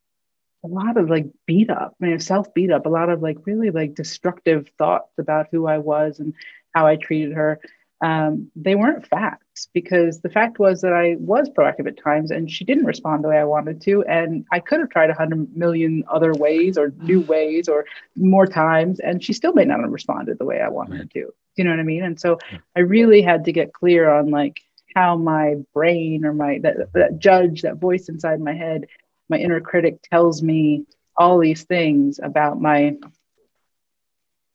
a 0.62 0.68
lot 0.68 0.96
of 0.98 1.08
like 1.08 1.26
beat 1.46 1.70
up, 1.70 1.94
I 2.02 2.06
mean, 2.06 2.20
self 2.20 2.52
beat 2.52 2.70
up, 2.70 2.84
a 2.86 2.90
lot 2.90 3.08
of 3.08 3.22
like 3.22 3.38
really 3.46 3.70
like 3.70 3.94
destructive 3.94 4.68
thoughts 4.76 5.18
about 5.18 5.46
who 5.50 5.66
I 5.66 5.78
was 5.78 6.18
and 6.18 6.34
how 6.74 6.86
I 6.86 6.96
treated 6.96 7.32
her 7.32 7.60
um, 8.02 8.50
they 8.56 8.74
weren't 8.74 9.06
facts 9.06 9.68
because 9.74 10.20
the 10.20 10.30
fact 10.30 10.58
was 10.58 10.80
that 10.80 10.92
I 10.92 11.16
was 11.18 11.50
proactive 11.50 11.86
at 11.86 12.02
times 12.02 12.30
and 12.30 12.50
she 12.50 12.64
didn't 12.64 12.86
respond 12.86 13.22
the 13.22 13.28
way 13.28 13.38
I 13.38 13.44
wanted 13.44 13.82
to. 13.82 14.02
And 14.04 14.46
I 14.50 14.60
could 14.60 14.80
have 14.80 14.88
tried 14.88 15.10
a 15.10 15.14
hundred 15.14 15.54
million 15.54 16.04
other 16.08 16.32
ways 16.32 16.78
or 16.78 16.94
new 17.02 17.20
ways 17.20 17.68
or 17.68 17.84
more 18.16 18.46
times, 18.46 19.00
and 19.00 19.22
she 19.22 19.34
still 19.34 19.52
may 19.52 19.64
not 19.64 19.80
have 19.80 19.90
responded 19.90 20.38
the 20.38 20.46
way 20.46 20.60
I 20.60 20.68
wanted 20.68 21.00
right. 21.00 21.10
to. 21.10 21.32
You 21.56 21.64
know 21.64 21.70
what 21.70 21.80
I 21.80 21.84
mean? 21.84 22.04
And 22.04 22.18
so 22.18 22.38
I 22.74 22.80
really 22.80 23.20
had 23.20 23.44
to 23.44 23.52
get 23.52 23.74
clear 23.74 24.08
on 24.08 24.30
like 24.30 24.60
how 24.94 25.16
my 25.16 25.56
brain 25.74 26.24
or 26.24 26.32
my 26.32 26.58
that, 26.62 26.92
that 26.94 27.18
judge, 27.18 27.62
that 27.62 27.76
voice 27.76 28.08
inside 28.08 28.40
my 28.40 28.54
head, 28.54 28.86
my 29.28 29.36
inner 29.36 29.60
critic 29.60 29.98
tells 30.10 30.42
me 30.42 30.86
all 31.16 31.38
these 31.38 31.64
things 31.64 32.18
about 32.22 32.60
my 32.60 32.96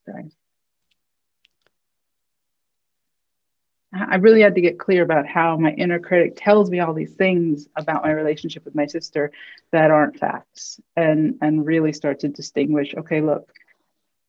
sorry 0.10 0.32
I 3.96 4.16
really 4.16 4.42
had 4.42 4.56
to 4.56 4.62
get 4.62 4.80
clear 4.80 5.04
about 5.04 5.28
how 5.28 5.58
my 5.58 5.72
inner 5.72 6.00
critic 6.00 6.34
tells 6.36 6.70
me 6.70 6.80
all 6.80 6.94
these 6.94 7.14
things 7.14 7.68
about 7.76 8.04
my 8.04 8.12
relationship 8.12 8.66
with 8.66 8.76
my 8.76 8.86
sister 8.86 9.32
that 9.72 9.92
aren't 9.92 10.20
facts 10.20 10.80
and 10.96 11.38
and 11.42 11.66
really 11.66 11.94
start 11.94 12.20
to 12.20 12.28
distinguish 12.28 12.94
okay 12.96 13.22
look 13.22 13.52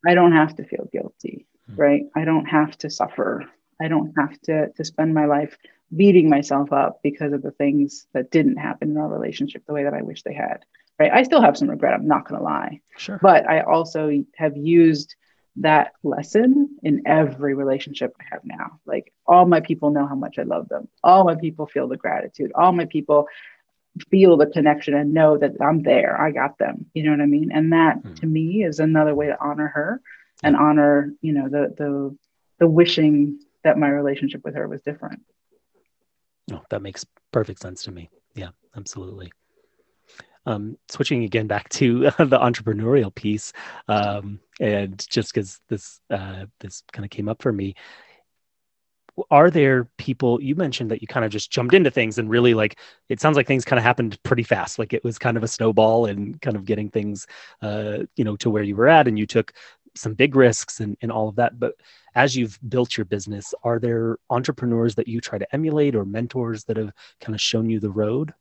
I 0.07 0.15
don't 0.15 0.33
have 0.33 0.57
to 0.57 0.65
feel 0.65 0.89
guilty 0.93 1.47
mm-hmm. 1.71 1.81
right? 1.81 2.03
I 2.15 2.25
don't 2.25 2.47
have 2.47 2.77
to 2.79 2.91
suffer. 2.91 3.45
I 3.81 3.89
don't 3.89 4.15
have 4.17 4.41
to 4.43 4.69
to 4.69 4.85
spend 4.85 5.15
my 5.15 5.27
life 5.27 5.57
beating 5.95 6.29
myself 6.29 6.73
up 6.73 7.01
because 7.03 7.33
of 7.33 7.43
the 7.43 7.53
things 7.53 8.07
that 8.13 8.31
didn't 8.31 8.57
happen 8.57 8.91
in 8.91 8.97
our 8.97 9.09
relationship 9.09 9.65
the 9.67 9.73
way 9.73 9.85
that 9.85 9.95
I 9.95 10.03
wish 10.03 10.23
they 10.23 10.35
had 10.35 10.65
right? 10.99 11.13
I 11.13 11.23
still 11.23 11.43
have 11.43 11.57
some 11.57 11.71
regret 11.71 11.95
I'm 11.95 12.09
not 12.09 12.27
going 12.27 12.39
to 12.39 12.45
lie. 12.45 12.81
Sure. 12.97 13.19
But 13.21 13.49
I 13.49 13.61
also 13.61 14.11
have 14.37 14.57
used 14.57 15.15
that 15.59 15.93
lesson 16.03 16.77
in 16.83 17.03
every 17.07 17.55
relationship 17.55 18.15
I 18.21 18.25
have 18.31 18.45
now. 18.45 18.81
Like 18.85 19.13
all 19.27 19.47
my 19.47 19.61
people 19.61 19.91
know 19.91 20.07
how 20.07 20.15
much 20.15 20.39
I 20.39 20.43
love 20.43 20.69
them. 20.69 20.89
All 21.03 21.25
my 21.25 21.35
people 21.35 21.67
feel 21.67 21.89
the 21.89 21.97
gratitude. 21.97 22.53
All 22.55 22.73
my 22.73 22.85
people 22.85 23.29
feel 24.11 24.37
the 24.37 24.47
connection 24.47 24.95
and 24.95 25.15
know 25.15 25.39
that 25.39 25.53
I'm 25.61 25.83
there. 25.83 26.21
I 26.21 26.31
got 26.31 26.59
them. 26.59 26.87
You 26.93 27.05
know 27.05 27.13
what 27.13 27.21
I 27.21 27.27
mean? 27.27 27.51
And 27.53 27.73
that 27.73 28.03
mm. 28.03 28.21
to 28.21 28.27
me 28.27 28.65
is 28.65 28.81
another 28.81 29.15
way 29.15 29.27
to 29.27 29.41
honor 29.41 29.69
her 29.69 30.03
and 30.43 30.55
honor, 30.55 31.13
you 31.23 31.33
know, 31.33 31.49
the 31.49 31.75
the 31.77 32.17
the 32.59 32.69
wishing 32.69 33.41
that 33.65 33.79
my 33.79 33.89
relationship 33.89 34.45
with 34.45 34.55
her 34.55 34.69
was 34.69 34.83
different. 34.83 35.23
Oh, 36.53 36.63
that 36.71 36.83
makes 36.83 37.07
perfect 37.33 37.61
sense 37.61 37.85
to 37.85 37.91
me. 37.91 38.11
Yeah, 38.35 38.51
absolutely 38.77 39.33
um, 40.47 40.79
switching 40.89 41.25
again 41.25 41.47
back 41.47 41.69
to 41.71 42.01
the 42.19 42.39
entrepreneurial 42.39 43.15
piece, 43.15 43.53
um, 43.89 44.41
and 44.61 45.07
just 45.09 45.35
because 45.35 45.61
this 45.69 46.01
uh, 46.11 46.47
this 46.61 46.83
kind 46.93 47.05
of 47.05 47.11
came 47.11 47.29
up 47.29 47.43
for 47.43 47.53
me, 47.53 47.75
are 49.31 49.51
there 49.51 49.85
people 49.97 50.41
you 50.43 50.55
mentioned 50.55 50.91
that 50.91 51.01
you 51.01 51.09
kind 51.09 51.25
of 51.25 51.31
just 51.31 51.51
jumped 51.51 51.75
into 51.75 51.91
things 51.91 52.19
and 52.19 52.29
really 52.29 52.55
like 52.55 52.79
it 53.09 53.21
sounds 53.21 53.37
like 53.37 53.47
things 53.47 53.65
kind 53.65 53.79
of 53.79 53.85
happened 53.85 54.23
pretty 54.23 54.43
fast 54.43 54.79
like 54.79 54.93
it 54.93 55.03
was 55.05 55.19
kind 55.19 55.37
of 55.37 55.43
a 55.43 55.49
snowball 55.49 56.07
and 56.07 56.41
kind 56.43 56.57
of 56.57 56.65
getting 56.65 56.91
things 56.91 57.27
uh, 57.63 57.99
you 58.17 58.25
know 58.25 58.37
to 58.37 58.51
where 58.51 58.63
you 58.63 58.77
were 58.77 58.89
at 58.89 59.09
and 59.09 59.19
you 59.19 59.27
took 59.27 59.53
some 59.95 60.13
big 60.13 60.37
risks 60.37 60.81
and, 60.81 60.97
and 61.01 61.11
all 61.11 61.29
of 61.29 61.37
that 61.37 61.59
but 61.59 61.75
as 62.15 62.37
you've 62.37 62.59
built 62.69 62.97
your 62.97 63.07
business 63.07 63.55
are 63.63 63.79
there 63.79 64.19
entrepreneurs 64.29 64.95
that 64.95 65.09
you 65.09 65.21
try 65.21 65.39
to 65.39 65.55
emulate 65.55 65.95
or 65.95 66.05
mentors 66.05 66.65
that 66.65 66.77
have 66.77 66.93
kind 67.21 67.35
of 67.35 67.41
shown 67.41 67.71
you 67.71 67.81
the 67.81 67.91
road 67.91 68.35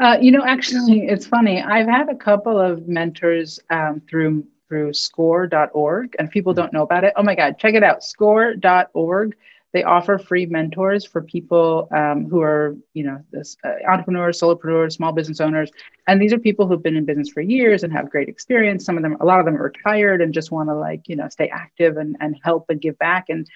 uh, 0.00 0.18
you 0.20 0.32
know, 0.32 0.42
actually, 0.44 1.06
it's 1.06 1.26
funny. 1.26 1.62
I've 1.62 1.86
had 1.86 2.08
a 2.08 2.14
couple 2.14 2.58
of 2.58 2.88
mentors 2.88 3.60
um, 3.70 4.00
through 4.08 4.46
through 4.68 4.94
score.org, 4.94 6.16
and 6.18 6.30
people 6.30 6.54
don't 6.54 6.72
know 6.72 6.82
about 6.82 7.04
it. 7.04 7.12
Oh 7.16 7.22
my 7.22 7.34
God, 7.34 7.58
check 7.58 7.74
it 7.74 7.82
out, 7.82 8.02
score.org. 8.04 9.36
They 9.72 9.84
offer 9.84 10.18
free 10.18 10.46
mentors 10.46 11.04
for 11.04 11.22
people 11.22 11.88
um, 11.92 12.28
who 12.28 12.40
are, 12.40 12.76
you 12.92 13.04
know, 13.04 13.22
this, 13.30 13.56
uh, 13.62 13.74
entrepreneurs, 13.88 14.40
solopreneurs, 14.40 14.92
small 14.92 15.12
business 15.12 15.40
owners, 15.40 15.70
and 16.08 16.20
these 16.20 16.32
are 16.32 16.38
people 16.38 16.66
who've 16.66 16.82
been 16.82 16.96
in 16.96 17.04
business 17.04 17.28
for 17.28 17.40
years 17.40 17.84
and 17.84 17.92
have 17.92 18.10
great 18.10 18.28
experience. 18.28 18.84
Some 18.84 18.96
of 18.96 19.02
them, 19.02 19.16
a 19.20 19.24
lot 19.24 19.38
of 19.38 19.44
them, 19.44 19.56
are 19.56 19.64
retired 19.64 20.22
and 20.22 20.32
just 20.32 20.50
want 20.50 20.68
to 20.70 20.74
like, 20.74 21.08
you 21.08 21.16
know, 21.16 21.28
stay 21.28 21.48
active 21.48 21.98
and 21.98 22.16
and 22.20 22.36
help 22.42 22.66
and 22.70 22.80
give 22.80 22.98
back. 22.98 23.26
And 23.28 23.46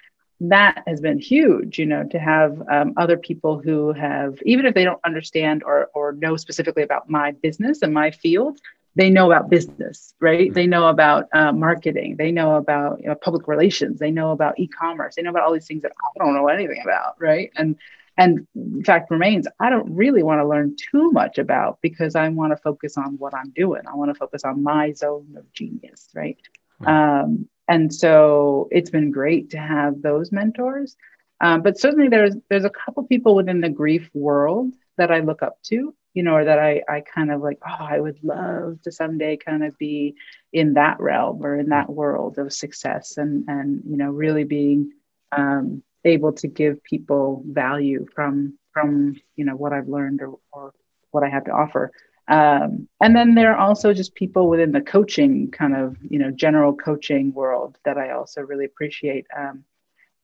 that 0.41 0.83
has 0.87 1.01
been 1.01 1.19
huge, 1.19 1.79
you 1.79 1.87
know, 1.87 2.05
to 2.05 2.19
have 2.19 2.61
um, 2.71 2.93
other 2.97 3.17
people 3.17 3.59
who 3.59 3.93
have, 3.93 4.39
even 4.45 4.67
if 4.67 4.75
they 4.75 4.85
don't 4.85 5.01
understand 5.05 5.63
or, 5.65 5.89
or 5.95 6.13
know 6.13 6.37
specifically 6.37 6.83
about 6.83 7.09
my 7.09 7.33
business 7.33 7.83
and 7.83 7.95
my 7.95 8.11
field, 8.11 8.59
they 8.97 9.11
know 9.11 9.31
about 9.31 9.51
business, 9.51 10.15
right? 10.21 10.53
They 10.53 10.67
know 10.67 10.89
about 10.89 11.29
uh, 11.33 11.53
marketing. 11.53 12.17
They 12.17 12.31
know 12.31 12.57
about 12.57 13.01
you 13.01 13.09
know, 13.09 13.15
public 13.17 13.49
relations. 13.49 13.99
They 13.99 14.11
know 14.11 14.31
about 14.31 14.59
e-commerce. 14.59 15.17
They 15.17 15.23
know 15.23 15.31
about 15.31 15.43
all 15.43 15.53
these 15.53 15.67
things 15.67 15.83
that 15.83 15.93
I 15.93 16.25
don't 16.25 16.35
know 16.35 16.49
anything 16.49 16.81
about, 16.83 17.15
right? 17.21 17.51
And 17.57 17.77
and 18.17 18.47
fact 18.87 19.11
remains, 19.11 19.49
I 19.59 19.71
don't 19.71 19.93
really 19.93 20.23
want 20.23 20.41
to 20.41 20.47
learn 20.47 20.77
too 20.77 21.11
much 21.11 21.39
about 21.39 21.81
because 21.83 22.15
I 22.15 22.29
want 22.29 22.53
to 22.53 22.57
focus 22.57 22.97
on 22.97 23.19
what 23.19 23.35
I'm 23.35 23.51
doing. 23.51 23.83
I 23.91 23.97
want 23.97 24.13
to 24.13 24.15
focus 24.15 24.45
on 24.45 24.63
my 24.63 24.93
zone 24.93 25.35
of 25.37 25.53
genius, 25.53 26.09
right? 26.15 26.39
Um, 26.87 27.49
and 27.69 27.93
so 27.93 28.69
it's 28.71 28.91
been 28.91 29.11
great 29.11 29.51
to 29.51 29.59
have 29.59 30.03
those 30.03 30.33
mentors. 30.33 30.97
Um, 31.41 31.63
but 31.63 31.79
certainly 31.79 32.09
there's 32.09 32.37
there's 32.49 32.65
a 32.65 32.71
couple 32.71 33.03
people 33.05 33.35
within 33.35 33.61
the 33.61 33.69
grief 33.69 34.09
world 34.15 34.73
that 34.97 35.11
I 35.11 35.21
look 35.21 35.43
up 35.43 35.61
to, 35.65 35.95
you 36.15 36.23
know, 36.23 36.35
or 36.35 36.45
that 36.45 36.59
I 36.59 36.83
I 36.89 37.01
kind 37.01 37.31
of 37.31 37.41
like, 37.41 37.59
oh, 37.67 37.85
I 37.85 37.99
would 37.99 38.23
love 38.23 38.81
to 38.83 38.93
someday 38.93 39.37
kind 39.37 39.65
of 39.65 39.77
be 39.79 40.15
in 40.53 40.75
that 40.75 41.01
realm 41.01 41.45
or 41.45 41.57
in 41.57 41.71
that 41.71 41.91
world 41.91 42.39
of 42.39 42.53
success 42.53 43.17
and 43.17 43.45
and 43.49 43.83
you 43.89 43.97
know 43.97 44.11
really 44.11 44.45
being 44.45 44.93
um, 45.33 45.83
able 46.05 46.33
to 46.35 46.49
give 46.49 46.83
people 46.85 47.43
value 47.47 48.07
from 48.15 48.59
from 48.73 49.17
you 49.37 49.45
know 49.45 49.57
what 49.57 49.73
I've 49.73 49.89
learned 49.89 50.23
or, 50.23 50.39
or 50.53 50.73
what 51.11 51.25
I 51.25 51.29
have 51.29 51.45
to 51.45 51.53
offer. 51.53 51.93
Um, 52.29 52.89
and 53.03 53.15
then 53.15 53.35
there 53.35 53.53
are 53.55 53.59
also 53.59 53.93
just 53.93 54.15
people 54.15 54.49
within 54.49 54.73
the 54.73 54.81
coaching 54.81 55.51
kind 55.51 55.77
of 55.77 55.97
you 56.09 56.19
know 56.19 56.31
general 56.31 56.75
coaching 56.75 57.33
world 57.35 57.79
that 57.85 57.99
I 57.99 58.13
also 58.13 58.41
really 58.41 58.65
appreciate. 58.65 59.27
Um, 59.37 59.65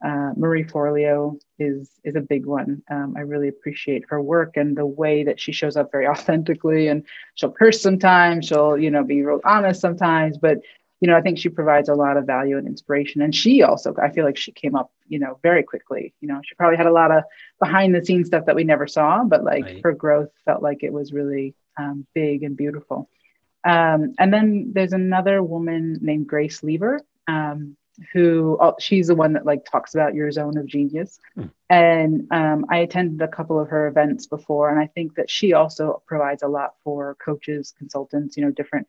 uh, 0.03 0.32
Marie 0.34 0.64
Forleo 0.64 1.38
is 1.59 1.90
is 2.05 2.16
a 2.16 2.20
big 2.20 2.46
one. 2.46 2.82
Um, 2.90 3.14
I 3.18 3.20
really 3.20 3.48
appreciate 3.48 4.05
her 4.09 4.20
work 4.22 4.57
and 4.57 4.74
the 4.76 4.86
way 4.86 5.24
that 5.24 5.38
she 5.38 5.53
shows 5.53 5.76
up 5.76 5.92
very 5.92 6.07
authentically. 6.14 6.88
And 6.88 7.05
she'll 7.34 7.53
curse 7.53 7.82
sometimes. 7.82 8.46
She'll 8.46 8.78
you 8.78 8.90
know 8.90 9.05
be 9.05 9.22
real 9.22 9.40
honest 9.44 9.80
sometimes. 9.80 10.38
But 10.38 10.59
you 11.01 11.09
know 11.09 11.16
I 11.16 11.20
think 11.20 11.36
she 11.36 11.51
provides 11.51 11.90
a 11.90 11.94
lot 11.94 12.16
of 12.16 12.24
value 12.24 12.57
and 12.57 12.66
inspiration. 12.66 13.20
And 13.20 13.34
she 13.34 13.62
also 13.62 13.94
I 14.03 14.09
feel 14.11 14.24
like 14.24 14.38
she 14.38 14.53
came 14.53 14.74
up 14.74 14.90
you 15.07 15.18
know 15.18 15.38
very 15.42 15.62
quickly. 15.62 16.14
You 16.22 16.28
know 16.28 16.40
she 16.44 16.55
probably 16.55 16.78
had 16.78 16.86
a 16.86 16.92
lot 16.92 17.11
of 17.11 17.24
behind 17.59 17.94
the 17.94 18.03
scenes 18.03 18.28
stuff 18.28 18.46
that 18.46 18.57
we 18.57 18.64
never 18.64 18.86
saw, 18.86 19.22
but 19.22 19.44
like 19.44 19.64
right. 19.64 19.80
her 19.84 19.92
growth 19.92 20.30
felt 20.46 20.62
like 20.62 20.82
it 20.82 20.94
was 20.94 21.12
really 21.12 21.55
um, 21.79 22.07
big 22.14 22.43
and 22.43 22.57
beautiful. 22.57 23.09
Um, 23.64 24.14
and 24.18 24.33
then 24.33 24.73
there's 24.75 24.93
another 24.93 25.43
woman 25.43 25.99
named 26.01 26.27
Grace 26.27 26.62
Lever, 26.62 27.03
um, 27.29 27.77
who 28.12 28.57
oh, 28.61 28.75
she's 28.79 29.09
the 29.09 29.14
one 29.14 29.35
that 29.35 29.45
like 29.45 29.64
talks 29.64 29.95
about 29.95 30.14
your 30.14 30.31
zone 30.31 30.57
of 30.57 30.66
genius. 30.66 31.18
Mm. 31.37 31.51
And 31.68 32.27
um, 32.31 32.66
I 32.71 32.79
attended 32.79 33.21
a 33.21 33.29
couple 33.29 33.61
of 33.61 33.68
her 33.68 33.87
events 33.87 34.27
before, 34.27 34.71
and 34.71 34.81
I 34.81 34.87
think 34.87 35.16
that 35.16 35.31
she 35.31 35.53
also 35.53 36.03
provides 36.07 36.43
a 36.43 36.49
lot 36.49 36.75
for 36.83 37.16
coaches, 37.23 37.75
consultants, 37.77 38.37
you 38.37 38.45
know, 38.45 38.51
different 38.51 38.87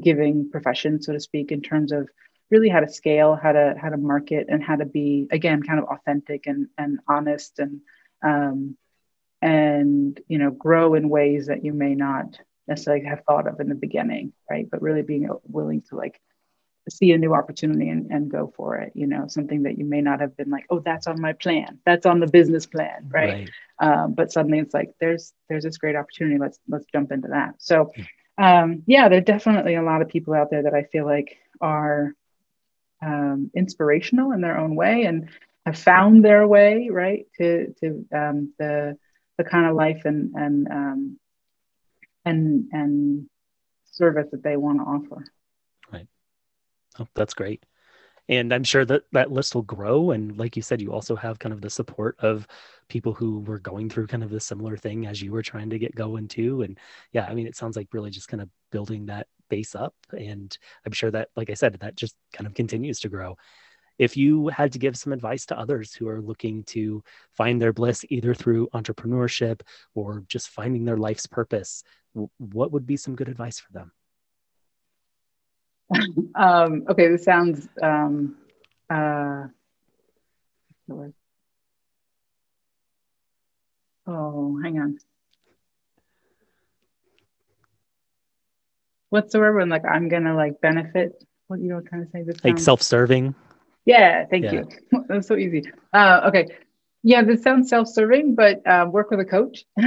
giving 0.00 0.50
professions, 0.50 1.06
so 1.06 1.12
to 1.12 1.20
speak, 1.20 1.52
in 1.52 1.60
terms 1.60 1.92
of 1.92 2.08
really 2.50 2.68
how 2.68 2.80
to 2.80 2.88
scale, 2.88 3.34
how 3.34 3.52
to 3.52 3.74
how 3.80 3.88
to 3.88 3.96
market, 3.96 4.46
and 4.48 4.62
how 4.62 4.76
to 4.76 4.84
be 4.84 5.26
again 5.30 5.62
kind 5.62 5.80
of 5.80 5.86
authentic 5.86 6.46
and 6.46 6.68
and 6.78 7.00
honest 7.08 7.58
and 7.58 7.80
um, 8.22 8.76
and 9.42 10.20
you 10.28 10.38
know 10.38 10.50
grow 10.50 10.94
in 10.94 11.08
ways 11.08 11.46
that 11.46 11.64
you 11.64 11.72
may 11.72 11.94
not 11.94 12.38
necessarily 12.68 13.04
have 13.04 13.24
thought 13.26 13.46
of 13.46 13.60
in 13.60 13.68
the 13.68 13.74
beginning 13.74 14.32
right? 14.48 14.68
But 14.70 14.82
really 14.82 15.02
being 15.02 15.28
willing 15.44 15.82
to 15.90 15.96
like 15.96 16.20
see 16.88 17.12
a 17.12 17.18
new 17.18 17.32
opportunity 17.32 17.88
and, 17.88 18.10
and 18.10 18.28
go 18.28 18.52
for 18.56 18.76
it 18.78 18.92
you 18.96 19.06
know 19.06 19.28
something 19.28 19.62
that 19.62 19.78
you 19.78 19.84
may 19.84 20.00
not 20.00 20.20
have 20.20 20.36
been 20.36 20.50
like 20.50 20.66
oh 20.70 20.78
that's 20.78 21.06
on 21.06 21.20
my 21.20 21.32
plan. 21.32 21.78
That's 21.84 22.06
on 22.06 22.20
the 22.20 22.26
business 22.26 22.66
plan 22.66 23.08
right, 23.10 23.32
right. 23.32 23.50
Um, 23.78 24.14
but 24.14 24.32
suddenly 24.32 24.60
it's 24.60 24.74
like 24.74 24.94
there's 25.00 25.32
there's 25.48 25.64
this 25.64 25.78
great 25.78 25.96
opportunity. 25.96 26.38
Let's 26.38 26.58
let's 26.68 26.86
jump 26.86 27.12
into 27.12 27.28
that. 27.28 27.56
So 27.58 27.90
um, 28.38 28.82
yeah 28.86 29.08
there 29.08 29.18
are 29.18 29.22
definitely 29.22 29.74
a 29.74 29.82
lot 29.82 30.02
of 30.02 30.08
people 30.08 30.34
out 30.34 30.50
there 30.50 30.62
that 30.62 30.74
i 30.74 30.84
feel 30.84 31.04
like 31.04 31.36
are 31.60 32.14
um, 33.02 33.50
inspirational 33.54 34.32
in 34.32 34.40
their 34.40 34.58
own 34.58 34.74
way 34.74 35.04
and 35.04 35.28
have 35.66 35.78
found 35.78 36.24
their 36.24 36.46
way 36.46 36.88
right 36.90 37.26
to 37.38 37.74
to 37.80 38.06
um, 38.12 38.52
the 38.58 38.96
the 39.38 39.44
kind 39.44 39.66
of 39.66 39.76
life 39.76 40.02
and 40.04 40.34
and 40.34 40.68
um, 40.68 41.18
and 42.24 42.68
and 42.72 43.26
service 43.84 44.28
that 44.32 44.42
they 44.42 44.56
want 44.56 44.78
to 44.78 44.84
offer. 44.84 45.24
Right. 45.92 46.06
Oh, 46.98 47.06
that's 47.14 47.34
great. 47.34 47.64
And 48.28 48.52
I'm 48.52 48.64
sure 48.64 48.84
that 48.84 49.02
that 49.12 49.32
list 49.32 49.54
will 49.54 49.62
grow. 49.62 50.12
And 50.12 50.38
like 50.38 50.56
you 50.56 50.62
said, 50.62 50.80
you 50.80 50.92
also 50.92 51.16
have 51.16 51.38
kind 51.38 51.52
of 51.52 51.60
the 51.60 51.68
support 51.68 52.16
of 52.20 52.46
people 52.88 53.12
who 53.12 53.40
were 53.40 53.58
going 53.58 53.90
through 53.90 54.06
kind 54.06 54.22
of 54.22 54.30
the 54.30 54.40
similar 54.40 54.76
thing 54.76 55.06
as 55.06 55.20
you 55.20 55.32
were 55.32 55.42
trying 55.42 55.70
to 55.70 55.78
get 55.78 55.94
going 55.94 56.28
too. 56.28 56.62
And 56.62 56.78
yeah, 57.12 57.26
I 57.26 57.34
mean, 57.34 57.46
it 57.46 57.56
sounds 57.56 57.76
like 57.76 57.88
really 57.92 58.10
just 58.10 58.28
kind 58.28 58.40
of 58.40 58.48
building 58.70 59.06
that 59.06 59.26
base 59.50 59.74
up. 59.74 59.94
And 60.12 60.56
I'm 60.86 60.92
sure 60.92 61.10
that, 61.10 61.28
like 61.36 61.50
I 61.50 61.54
said, 61.54 61.74
that 61.80 61.96
just 61.96 62.14
kind 62.32 62.46
of 62.46 62.54
continues 62.54 63.00
to 63.00 63.08
grow 63.08 63.36
if 63.98 64.16
you 64.16 64.48
had 64.48 64.72
to 64.72 64.78
give 64.78 64.96
some 64.96 65.12
advice 65.12 65.46
to 65.46 65.58
others 65.58 65.94
who 65.94 66.08
are 66.08 66.20
looking 66.20 66.64
to 66.64 67.02
find 67.32 67.60
their 67.60 67.72
bliss 67.72 68.04
either 68.08 68.34
through 68.34 68.68
entrepreneurship 68.74 69.60
or 69.94 70.24
just 70.28 70.48
finding 70.50 70.84
their 70.84 70.96
life's 70.96 71.26
purpose, 71.26 71.82
what 72.38 72.72
would 72.72 72.86
be 72.86 72.96
some 72.96 73.14
good 73.14 73.28
advice 73.28 73.60
for 73.60 73.72
them? 73.72 73.92
um, 76.34 76.84
okay, 76.88 77.08
this 77.08 77.24
sounds. 77.24 77.68
Um, 77.82 78.36
uh, 78.90 79.44
oh, 84.06 84.60
hang 84.62 84.78
on. 84.78 84.98
What's 89.10 89.32
the 89.32 89.40
word 89.40 89.56
when 89.56 89.68
like 89.68 89.84
I'm 89.84 90.08
gonna 90.08 90.34
like 90.34 90.60
benefit? 90.60 91.22
What 91.48 91.60
you 91.60 91.68
know, 91.68 91.80
trying 91.80 92.06
to 92.06 92.10
say? 92.10 92.22
This 92.22 92.42
like 92.44 92.58
self-serving. 92.58 93.34
Yeah, 93.84 94.26
thank 94.26 94.44
yeah. 94.44 94.52
you. 94.52 94.68
That's 95.08 95.26
so 95.26 95.36
easy. 95.36 95.70
Uh, 95.92 96.22
okay. 96.26 96.48
Yeah, 97.02 97.22
this 97.24 97.42
sounds 97.42 97.68
self-serving, 97.68 98.36
but 98.36 98.64
um, 98.66 98.92
work 98.92 99.10
with 99.10 99.20
a 99.20 99.24
coach. 99.24 99.64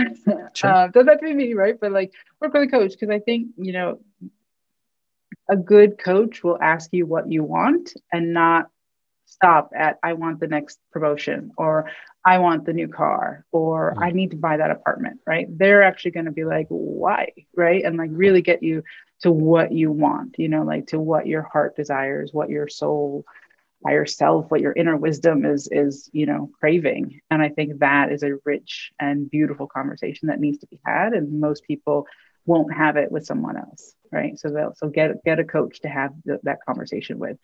Sure. 0.54 0.70
uh, 0.70 0.88
doesn't 0.88 1.08
have 1.08 1.20
to 1.20 1.26
be 1.26 1.34
me, 1.34 1.54
right? 1.54 1.78
But 1.80 1.92
like 1.92 2.14
work 2.40 2.54
with 2.54 2.64
a 2.64 2.68
coach 2.68 2.92
because 2.92 3.10
I 3.10 3.20
think 3.20 3.50
you 3.58 3.74
know 3.74 4.00
a 5.50 5.58
good 5.58 5.98
coach 5.98 6.44
will 6.44 6.58
ask 6.62 6.90
you 6.94 7.06
what 7.06 7.30
you 7.30 7.44
want 7.44 7.94
and 8.12 8.34
not 8.34 8.70
stop 9.26 9.72
at 9.76 10.00
I 10.02 10.14
want 10.14 10.40
the 10.40 10.48
next 10.48 10.80
promotion 10.92 11.52
or 11.58 11.90
I 12.24 12.40
want 12.40 12.66
the 12.66 12.74
new 12.74 12.88
car 12.88 13.46
or 13.52 13.94
mm. 13.96 14.04
I 14.04 14.12
need 14.12 14.32
to 14.32 14.38
buy 14.38 14.58
that 14.58 14.72
apartment, 14.72 15.20
right? 15.28 15.48
They're 15.50 15.84
actually 15.84 16.12
going 16.12 16.26
to 16.26 16.32
be 16.32 16.46
like, 16.46 16.68
why, 16.70 17.34
right? 17.56 17.84
And 17.84 17.98
like 17.98 18.10
really 18.14 18.42
get 18.42 18.64
you 18.64 18.84
to 19.22 19.32
what 19.32 19.72
you 19.72 19.92
want, 19.92 20.36
you 20.38 20.48
know, 20.48 20.64
like 20.64 20.88
to 20.88 21.00
what 21.00 21.28
your 21.28 21.44
heart 21.44 21.76
desires, 21.76 22.32
what 22.34 22.50
your 22.50 22.68
soul 22.68 23.26
higher 23.86 24.06
self 24.06 24.50
what 24.50 24.62
your 24.62 24.74
inner 24.74 24.98
wisdom 24.98 25.46
is 25.46 25.68
is 25.72 26.10
you 26.14 26.26
know 26.26 26.50
craving. 26.60 27.22
And 27.30 27.42
i 27.42 27.50
think 27.50 27.80
that 27.80 28.12
is 28.12 28.24
a 28.24 28.38
rich 28.46 28.92
and 29.00 29.30
beautiful 29.30 29.68
conversation 29.68 30.28
that 30.28 30.40
needs 30.40 30.60
to 30.60 30.68
be 30.68 30.80
had 30.86 31.14
and 31.14 31.40
most 31.40 31.64
people 31.66 32.08
won't 32.46 32.74
have 32.74 32.98
it 32.98 33.12
with 33.12 33.26
someone 33.26 33.58
else 33.58 33.96
right? 34.16 34.40
So 34.40 34.50
they'll 34.50 34.74
so 34.76 34.88
get 34.88 35.24
get 35.24 35.40
a 35.40 35.44
coach 35.44 35.82
to 35.82 35.90
have 35.90 36.12
the, 36.24 36.40
that 36.44 36.60
conversation 36.66 37.20
with. 37.20 37.38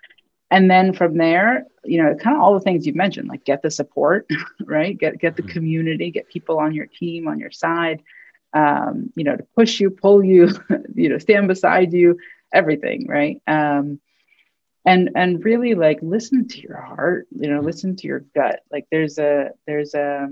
And 0.49 0.69
then 0.69 0.93
from 0.93 1.17
there 1.17 1.65
you 1.83 2.01
know 2.01 2.15
kind 2.15 2.35
of 2.35 2.41
all 2.41 2.53
the 2.53 2.59
things 2.59 2.85
you've 2.85 2.95
mentioned 2.95 3.27
like 3.27 3.45
get 3.45 3.61
the 3.61 3.71
support 3.71 4.27
right? 4.65 4.97
Get 4.97 5.19
get 5.19 5.35
the 5.35 5.43
mm-hmm. 5.43 5.51
community 5.51 6.11
get 6.11 6.29
people 6.29 6.59
on 6.59 6.73
your 6.73 6.87
team 6.87 7.27
on 7.27 7.39
your 7.39 7.51
side 7.51 8.01
um, 8.53 9.11
you 9.15 9.23
know 9.23 9.35
to 9.35 9.43
push 9.55 9.79
you 9.79 9.89
pull 9.89 10.23
you 10.23 10.49
you 10.95 11.09
know 11.09 11.17
stand 11.17 11.47
beside 11.47 11.93
you 11.93 12.17
everything 12.53 13.07
right? 13.07 13.41
Um, 13.47 13.99
and 14.86 15.11
and 15.15 15.43
really 15.45 15.75
like 15.75 15.99
listen 16.01 16.47
to 16.47 16.59
your 16.59 16.82
heart 16.82 17.27
you 17.32 17.49
know 17.49 17.61
listen 17.61 17.95
to 17.95 18.07
your 18.07 18.25
gut. 18.36 18.61
Like 18.71 18.88
there's 18.91 19.17
a 19.17 19.51
there's 19.67 19.93
a 19.93 20.29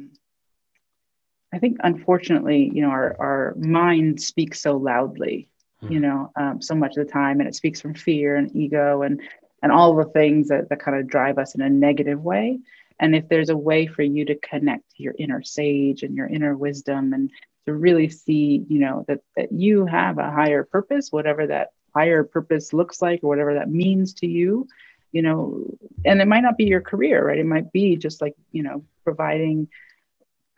i 1.54 1.60
think 1.60 1.78
unfortunately 1.84 2.72
you 2.74 2.82
know 2.82 2.90
our 2.90 3.16
our 3.20 3.56
mind 3.58 4.22
speaks 4.22 4.62
so 4.62 4.78
loudly 4.78 5.50
mm. 5.84 5.92
you 5.92 6.00
know 6.00 6.32
um, 6.36 6.62
so 6.62 6.76
much 6.76 6.98
of 6.98 7.06
the 7.06 7.12
time 7.12 7.40
and 7.40 7.50
it 7.50 7.56
speaks 7.56 7.82
from 7.82 7.94
fear 7.94 8.36
and 8.36 8.56
ego 8.56 9.02
and 9.02 9.22
and 9.62 9.72
all 9.72 9.96
the 9.96 10.06
things 10.06 10.48
that, 10.48 10.70
that 10.70 10.80
kind 10.80 10.98
of 10.98 11.08
drive 11.08 11.38
us 11.38 11.56
in 11.56 11.62
a 11.62 11.70
negative 11.70 12.22
way. 12.22 12.60
And 13.00 13.16
if 13.16 13.28
there's 13.30 13.50
a 13.50 13.58
way 13.58 13.88
for 13.88 14.04
you 14.04 14.26
to 14.26 14.36
connect 14.36 14.90
to 14.96 15.04
your 15.04 15.14
inner 15.18 15.44
sage 15.44 16.04
and 16.04 16.16
your 16.16 16.28
inner 16.28 16.56
wisdom 16.56 17.14
and 17.14 17.32
to 17.66 17.74
really 17.74 18.10
see 18.10 18.66
you 18.68 18.80
know 18.80 19.06
that 19.08 19.20
that 19.36 19.52
you 19.52 19.86
have 19.86 20.18
a 20.18 20.32
higher 20.32 20.64
purpose 20.64 21.12
whatever 21.12 21.46
that 21.48 21.70
higher 21.96 22.24
purpose 22.24 22.74
looks 22.74 23.02
like 23.02 23.24
or 23.24 23.30
whatever 23.30 23.54
that 23.54 23.70
means 23.70 24.14
to 24.14 24.28
you 24.28 24.68
you 25.12 25.22
know 25.22 25.66
and 26.06 26.22
it 26.22 26.28
might 26.28 26.42
not 26.42 26.58
be 26.58 26.66
your 26.66 26.82
career 26.82 27.26
right 27.28 27.40
it 27.40 27.46
might 27.46 27.72
be 27.72 27.96
just 27.96 28.22
like 28.22 28.36
you 28.52 28.64
know 28.64 28.84
providing 29.04 29.68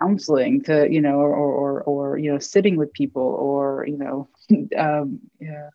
counseling 0.02 0.62
to 0.64 0.92
you 0.92 1.02
know 1.02 1.20
or 1.20 1.34
or 1.36 1.84
or 1.84 2.18
you 2.18 2.32
know 2.32 2.40
sitting 2.40 2.76
with 2.76 2.92
people 2.94 3.22
or 3.22 3.86
you 3.88 3.98
know 3.98 4.28
um, 4.78 5.20
yeah, 5.40 5.70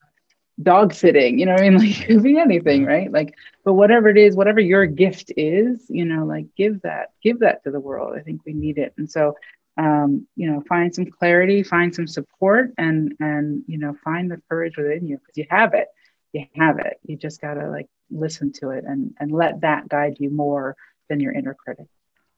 dog 0.62 0.92
sitting, 0.94 1.38
you 1.38 1.46
know, 1.46 1.54
I 1.54 1.68
mean, 1.68 1.78
like 1.78 2.00
it 2.00 2.06
could 2.06 2.22
be 2.22 2.38
anything, 2.38 2.84
right? 2.84 3.10
Like, 3.10 3.34
but 3.64 3.74
whatever 3.74 4.08
it 4.08 4.18
is, 4.18 4.36
whatever 4.36 4.60
your 4.60 4.86
gift 4.86 5.32
is, 5.36 5.84
you 5.88 6.04
know, 6.04 6.24
like 6.24 6.46
give 6.56 6.82
that, 6.82 7.12
give 7.22 7.40
that 7.40 7.64
to 7.64 7.70
the 7.70 7.80
world. 7.80 8.16
I 8.16 8.22
think 8.22 8.42
we 8.44 8.52
need 8.52 8.78
it. 8.78 8.94
And 8.96 9.10
so, 9.10 9.36
um, 9.76 10.26
you 10.36 10.50
know, 10.50 10.62
find 10.68 10.94
some 10.94 11.06
clarity, 11.06 11.62
find 11.62 11.94
some 11.94 12.06
support, 12.06 12.72
and 12.78 13.14
and 13.20 13.62
you 13.66 13.78
know, 13.78 13.94
find 14.04 14.30
the 14.30 14.40
courage 14.48 14.76
within 14.76 15.06
you 15.06 15.18
because 15.18 15.36
you 15.36 15.46
have 15.50 15.74
it. 15.74 15.88
You 16.32 16.46
have 16.56 16.78
it. 16.78 16.98
You 17.04 17.16
just 17.16 17.40
gotta 17.40 17.68
like 17.68 17.88
listen 18.10 18.52
to 18.52 18.70
it 18.70 18.84
and 18.86 19.14
and 19.18 19.30
let 19.32 19.60
that 19.62 19.88
guide 19.88 20.16
you 20.18 20.30
more 20.30 20.76
than 21.08 21.20
your 21.20 21.32
inner 21.32 21.54
critic. 21.54 21.86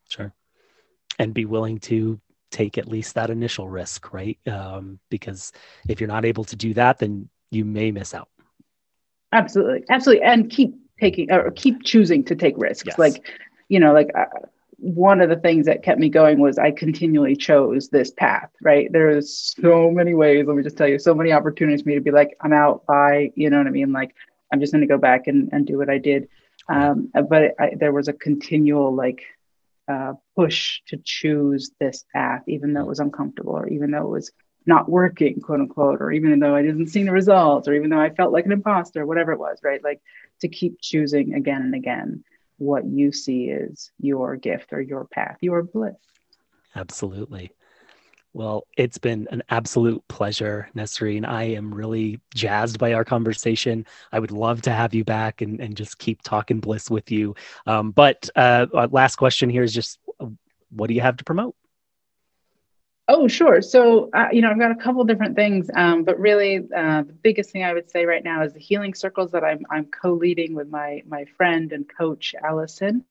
Sure. 0.09 0.33
And 1.19 1.35
be 1.35 1.45
willing 1.45 1.79
to 1.81 2.21
take 2.51 2.79
at 2.79 2.89
least 2.89 3.15
that 3.15 3.31
initial 3.31 3.69
risk, 3.69 4.13
right? 4.13 4.39
Um, 4.47 4.99
because 5.11 5.53
if 5.89 6.01
you're 6.01 6.09
not 6.09 6.25
able 6.25 6.45
to 6.45 6.57
do 6.57 6.75
that, 6.75 6.99
then 6.99 7.29
you 7.51 7.65
may 7.65 7.91
miss 7.91 8.15
out. 8.15 8.29
Absolutely, 9.33 9.85
absolutely, 9.91 10.25
and 10.25 10.49
keep 10.51 10.75
taking 11.01 11.31
or 11.31 11.51
keep 11.51 11.83
choosing 11.85 12.25
to 12.25 12.35
take 12.35 12.55
risks. 12.57 12.87
Yes. 12.87 12.99
Like, 12.99 13.29
you 13.69 13.81
know, 13.81 13.93
like 13.93 14.11
uh, 14.17 14.25
one 14.79 15.21
of 15.21 15.29
the 15.29 15.37
things 15.37 15.67
that 15.67 15.83
kept 15.83 15.99
me 15.99 16.09
going 16.09 16.41
was 16.41 16.59
I 16.59 16.71
continually 16.71 17.37
chose 17.37 17.89
this 17.89 18.11
path. 18.11 18.51
Right, 18.63 18.89
there's 18.93 19.55
so 19.61 19.91
many 19.91 20.15
ways. 20.15 20.47
Let 20.47 20.57
me 20.57 20.63
just 20.63 20.77
tell 20.77 20.89
you, 20.89 20.99
so 20.99 21.15
many 21.15 21.33
opportunities 21.33 21.83
for 21.83 21.89
me 21.89 21.97
to 21.97 22.01
be 22.01 22.11
like, 22.11 22.37
I'm 22.41 22.53
out. 22.53 22.87
Bye. 22.87 23.33
You 23.35 23.51
know 23.51 23.59
what 23.59 23.67
I 23.67 23.71
mean? 23.71 23.93
Like, 23.93 24.15
I'm 24.53 24.61
just 24.61 24.73
going 24.73 24.83
to 24.83 24.89
go 24.89 24.99
back 24.99 25.27
and 25.27 25.51
and 25.53 25.67
do 25.67 25.79
what 25.79 25.91
I 25.91 25.99
did. 25.99 26.29
Um, 26.69 27.11
but 27.29 27.55
I, 27.59 27.73
there 27.79 27.93
was 27.93 28.09
a 28.09 28.13
continual 28.13 28.95
like 28.95 29.23
uh, 29.89 30.15
push 30.37 30.81
to 30.89 30.99
choose 31.03 31.71
this 31.81 32.05
path, 32.13 32.43
even 32.47 32.73
though 32.73 32.83
it 32.83 32.89
was 32.89 33.01
uncomfortable, 33.01 33.55
or 33.57 33.69
even 33.69 33.91
though 33.91 34.07
it 34.07 34.11
was 34.11 34.33
not 34.67 34.89
working, 34.89 35.41
quote 35.41 35.61
unquote, 35.61 36.01
or 36.01 36.13
even 36.13 36.39
though 36.39 36.55
I 36.55 36.63
didn't 36.63 36.89
see 36.89 37.03
the 37.03 37.13
results, 37.13 37.67
or 37.67 37.75
even 37.75 37.89
though 37.91 38.01
I 38.01 38.11
felt 38.11 38.33
like 38.33 38.45
an 38.45 38.53
imposter, 38.53 39.07
whatever 39.07 39.33
it 39.33 39.39
was, 39.39 39.59
right? 39.63 39.83
Like 39.83 40.03
to 40.41 40.49
keep 40.49 40.81
choosing 40.81 41.35
again 41.35 41.63
and 41.63 41.75
again 41.75 42.23
what 42.59 42.85
you 42.85 43.13
see 43.13 43.45
is 43.45 43.91
your 43.99 44.37
gift 44.37 44.73
or 44.73 44.81
your 44.81 45.07
path, 45.07 45.39
your 45.41 45.63
bliss. 45.63 45.95
Absolutely. 46.75 47.53
Well, 48.35 48.67
it's 48.77 48.99
been 48.99 49.27
an 49.31 49.43
absolute 49.49 50.07
pleasure, 50.09 50.69
Nesrine. 50.77 51.27
I 51.27 51.45
am 51.45 51.75
really 51.75 52.21
jazzed 52.35 52.79
by 52.79 52.93
our 52.93 53.05
conversation. 53.05 53.87
I 54.13 54.21
would 54.21 54.31
love 54.31 54.63
to 54.63 54.71
have 54.71 54.95
you 54.95 55.03
back 55.03 55.41
and, 55.41 55.61
and 55.61 55.77
just 55.77 55.99
keep 55.99 56.23
talking 56.23 56.61
bliss 56.61 56.91
with 56.91 57.11
you. 57.11 57.35
Um, 57.67 57.91
but 57.91 58.29
uh, 58.37 58.67
uh 58.75 58.89
last 58.91 59.17
question 59.17 59.49
here 59.49 59.63
is 59.63 59.73
just 59.73 59.99
uh, 60.21 60.27
what 60.71 60.89
do 60.89 60.95
you 60.95 61.01
have 61.01 61.17
to 61.17 61.25
promote? 61.25 61.57
Oh, 63.11 63.27
sure. 63.27 63.63
So, 63.63 64.11
uh, 64.13 64.29
you 64.33 64.43
know, 64.43 64.51
I've 64.51 64.59
got 64.59 64.71
a 64.71 64.75
couple 64.75 65.03
different 65.05 65.35
things, 65.35 65.71
um, 65.75 66.05
but 66.05 66.19
really, 66.21 66.59
uh, 66.77 67.03
the 67.05 67.15
biggest 67.23 67.51
thing 67.51 67.65
I 67.65 67.73
would 67.73 67.89
say 67.91 68.05
right 68.05 68.23
now 68.23 68.43
is 68.43 68.53
the 68.53 68.61
healing 68.61 68.93
circles 68.93 69.33
that 69.33 69.43
I'm, 69.45 69.61
I'm 69.71 69.87
co-leading 69.87 70.55
with 70.55 70.69
my 70.69 71.03
my 71.07 71.25
friend 71.37 71.73
and 71.73 71.87
coach 71.89 72.35
Allison. 72.45 73.05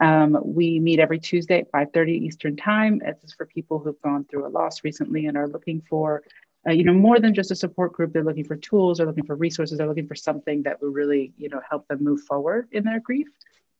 Um, 0.00 0.38
we 0.44 0.80
meet 0.80 1.00
every 1.00 1.20
Tuesday 1.20 1.60
at 1.60 1.70
5:30 1.70 2.14
Eastern 2.26 2.56
Time. 2.56 2.98
This 3.00 3.16
is 3.24 3.32
for 3.34 3.46
people 3.46 3.78
who've 3.78 4.00
gone 4.02 4.24
through 4.24 4.46
a 4.46 4.50
loss 4.50 4.84
recently 4.84 5.26
and 5.26 5.36
are 5.36 5.48
looking 5.48 5.82
for, 5.88 6.22
uh, 6.68 6.72
you 6.72 6.84
know, 6.84 6.94
more 6.94 7.20
than 7.20 7.34
just 7.34 7.50
a 7.52 7.56
support 7.56 7.92
group. 7.94 8.12
They're 8.12 8.24
looking 8.24 8.44
for 8.44 8.56
tools. 8.56 8.98
They're 8.98 9.06
looking 9.06 9.26
for 9.26 9.36
resources. 9.36 9.78
They're 9.78 9.88
looking 9.88 10.08
for 10.08 10.16
something 10.16 10.64
that 10.64 10.82
will 10.82 10.90
really, 10.90 11.32
you 11.38 11.48
know, 11.50 11.60
help 11.68 11.88
them 11.88 12.04
move 12.04 12.22
forward 12.22 12.68
in 12.72 12.84
their 12.84 13.00
grief. 13.00 13.28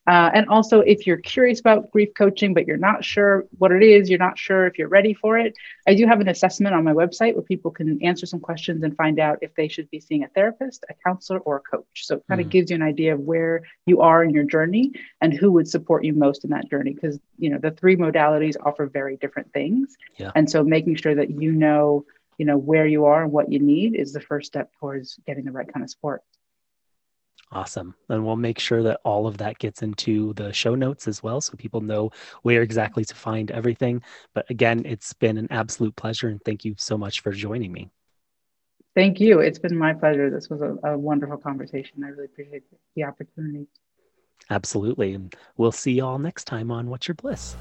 Uh, 0.06 0.30
and 0.34 0.48
also, 0.48 0.80
if 0.80 1.06
you're 1.06 1.16
curious 1.16 1.60
about 1.60 1.90
grief 1.90 2.10
coaching, 2.14 2.52
but 2.52 2.66
you're 2.66 2.76
not 2.76 3.04
sure 3.04 3.46
what 3.58 3.72
it 3.72 3.82
is, 3.82 4.10
you're 4.10 4.18
not 4.18 4.38
sure 4.38 4.66
if 4.66 4.78
you're 4.78 4.88
ready 4.88 5.14
for 5.14 5.38
it, 5.38 5.54
I 5.86 5.94
do 5.94 6.06
have 6.06 6.20
an 6.20 6.28
assessment 6.28 6.74
on 6.74 6.84
my 6.84 6.92
website 6.92 7.34
where 7.34 7.42
people 7.42 7.70
can 7.70 8.02
answer 8.02 8.26
some 8.26 8.40
questions 8.40 8.82
and 8.82 8.94
find 8.96 9.18
out 9.18 9.38
if 9.40 9.54
they 9.54 9.66
should 9.66 9.90
be 9.90 10.00
seeing 10.00 10.22
a 10.22 10.28
therapist, 10.28 10.84
a 10.90 10.94
counselor, 11.06 11.38
or 11.40 11.56
a 11.56 11.60
coach. 11.60 11.86
So 12.06 12.16
it 12.16 12.24
kind 12.28 12.40
of 12.40 12.48
mm. 12.48 12.50
gives 12.50 12.70
you 12.70 12.76
an 12.76 12.82
idea 12.82 13.14
of 13.14 13.20
where 13.20 13.62
you 13.86 14.02
are 14.02 14.22
in 14.22 14.30
your 14.30 14.44
journey 14.44 14.92
and 15.22 15.32
who 15.32 15.50
would 15.52 15.68
support 15.68 16.04
you 16.04 16.12
most 16.12 16.44
in 16.44 16.50
that 16.50 16.68
journey. 16.68 16.92
Because 16.92 17.18
you 17.38 17.48
know 17.50 17.58
the 17.58 17.70
three 17.70 17.96
modalities 17.96 18.56
offer 18.62 18.86
very 18.86 19.16
different 19.16 19.52
things, 19.52 19.96
yeah. 20.16 20.32
and 20.34 20.50
so 20.50 20.62
making 20.62 20.96
sure 20.96 21.14
that 21.14 21.30
you 21.30 21.52
know 21.52 22.04
you 22.36 22.44
know 22.44 22.58
where 22.58 22.86
you 22.86 23.06
are 23.06 23.22
and 23.22 23.32
what 23.32 23.50
you 23.50 23.58
need 23.58 23.94
is 23.94 24.12
the 24.12 24.20
first 24.20 24.48
step 24.48 24.70
towards 24.78 25.18
getting 25.26 25.44
the 25.44 25.52
right 25.52 25.72
kind 25.72 25.82
of 25.82 25.90
support. 25.90 26.22
Awesome. 27.54 27.94
And 28.08 28.26
we'll 28.26 28.34
make 28.34 28.58
sure 28.58 28.82
that 28.82 29.00
all 29.04 29.28
of 29.28 29.38
that 29.38 29.58
gets 29.58 29.82
into 29.82 30.32
the 30.34 30.52
show 30.52 30.74
notes 30.74 31.06
as 31.06 31.22
well 31.22 31.40
so 31.40 31.54
people 31.56 31.80
know 31.80 32.10
where 32.42 32.62
exactly 32.62 33.04
to 33.04 33.14
find 33.14 33.50
everything. 33.52 34.02
But 34.34 34.50
again, 34.50 34.82
it's 34.84 35.12
been 35.12 35.38
an 35.38 35.46
absolute 35.50 35.94
pleasure 35.94 36.28
and 36.28 36.42
thank 36.44 36.64
you 36.64 36.74
so 36.76 36.98
much 36.98 37.20
for 37.20 37.30
joining 37.30 37.70
me. 37.70 37.90
Thank 38.96 39.20
you. 39.20 39.38
It's 39.38 39.58
been 39.58 39.76
my 39.76 39.92
pleasure. 39.92 40.30
This 40.30 40.50
was 40.50 40.62
a, 40.62 40.76
a 40.88 40.98
wonderful 40.98 41.36
conversation. 41.36 42.02
I 42.04 42.08
really 42.08 42.24
appreciate 42.24 42.64
the 42.96 43.04
opportunity. 43.04 43.66
Absolutely. 44.50 45.14
And 45.14 45.34
we'll 45.56 45.72
see 45.72 45.92
you 45.92 46.04
all 46.04 46.18
next 46.18 46.44
time 46.44 46.72
on 46.72 46.90
What's 46.90 47.06
Your 47.06 47.14
Bliss. 47.14 47.56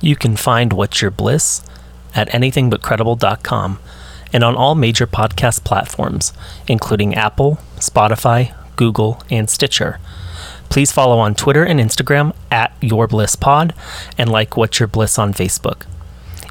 You 0.00 0.16
can 0.16 0.36
find 0.36 0.72
What's 0.72 1.00
Your 1.00 1.10
Bliss 1.12 1.62
at 2.14 2.28
anythingbutcredible.com 2.30 3.78
and 4.32 4.44
on 4.44 4.56
all 4.56 4.74
major 4.74 5.06
podcast 5.06 5.64
platforms, 5.64 6.32
including 6.68 7.14
Apple, 7.14 7.58
Spotify, 7.88 8.54
Google, 8.76 9.22
and 9.30 9.48
Stitcher. 9.48 9.98
Please 10.68 10.92
follow 10.92 11.18
on 11.18 11.34
Twitter 11.34 11.64
and 11.64 11.80
Instagram 11.80 12.34
at 12.50 12.72
Your 12.80 13.06
Bliss 13.06 13.36
Pod 13.36 13.74
and 14.18 14.30
like 14.30 14.56
What's 14.56 14.80
Your 14.80 14.88
Bliss 14.88 15.18
on 15.18 15.32
Facebook. 15.32 15.82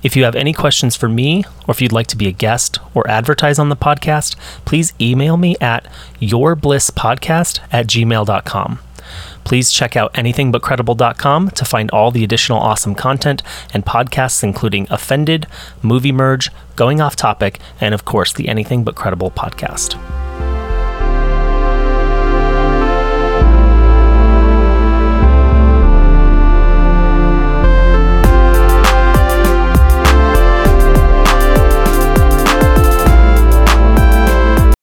If 0.04 0.16
you 0.16 0.24
have 0.24 0.36
any 0.36 0.54
questions 0.54 0.96
for 0.96 1.10
me, 1.10 1.44
or 1.68 1.72
if 1.72 1.82
you'd 1.82 1.92
like 1.92 2.08
to 2.08 2.18
be 2.18 2.28
a 2.28 2.32
guest 2.32 2.78
or 2.94 3.10
advertise 3.10 3.58
on 3.58 3.70
the 3.70 3.76
podcast, 3.76 4.36
please 4.64 4.94
email 5.02 5.36
me 5.36 5.56
at 5.60 5.88
yourblisspodcast 6.22 7.60
at 7.72 7.88
gmail.com. 7.88 8.80
Please 9.44 9.72
check 9.72 9.96
out 9.96 10.14
anythingbutcredible.com 10.14 11.52
to 11.52 11.66
find 11.66 11.92
all 11.92 12.12
the 12.12 12.24
additional 12.24 12.60
awesome 12.60 12.96
content 12.96 13.42
and 13.74 13.86
podcasts, 13.86 14.44
including 14.44 14.88
Offended, 14.90 15.48
Movie 15.82 16.12
Merge, 16.12 16.50
Going 16.76 17.00
Off 17.00 17.16
Topic, 17.16 17.60
and 17.80 17.94
of 17.94 18.06
course, 18.06 18.34
the 18.34 18.48
Anything 18.48 18.84
But 18.84 18.96
Credible 18.96 19.32
podcast. 19.32 20.25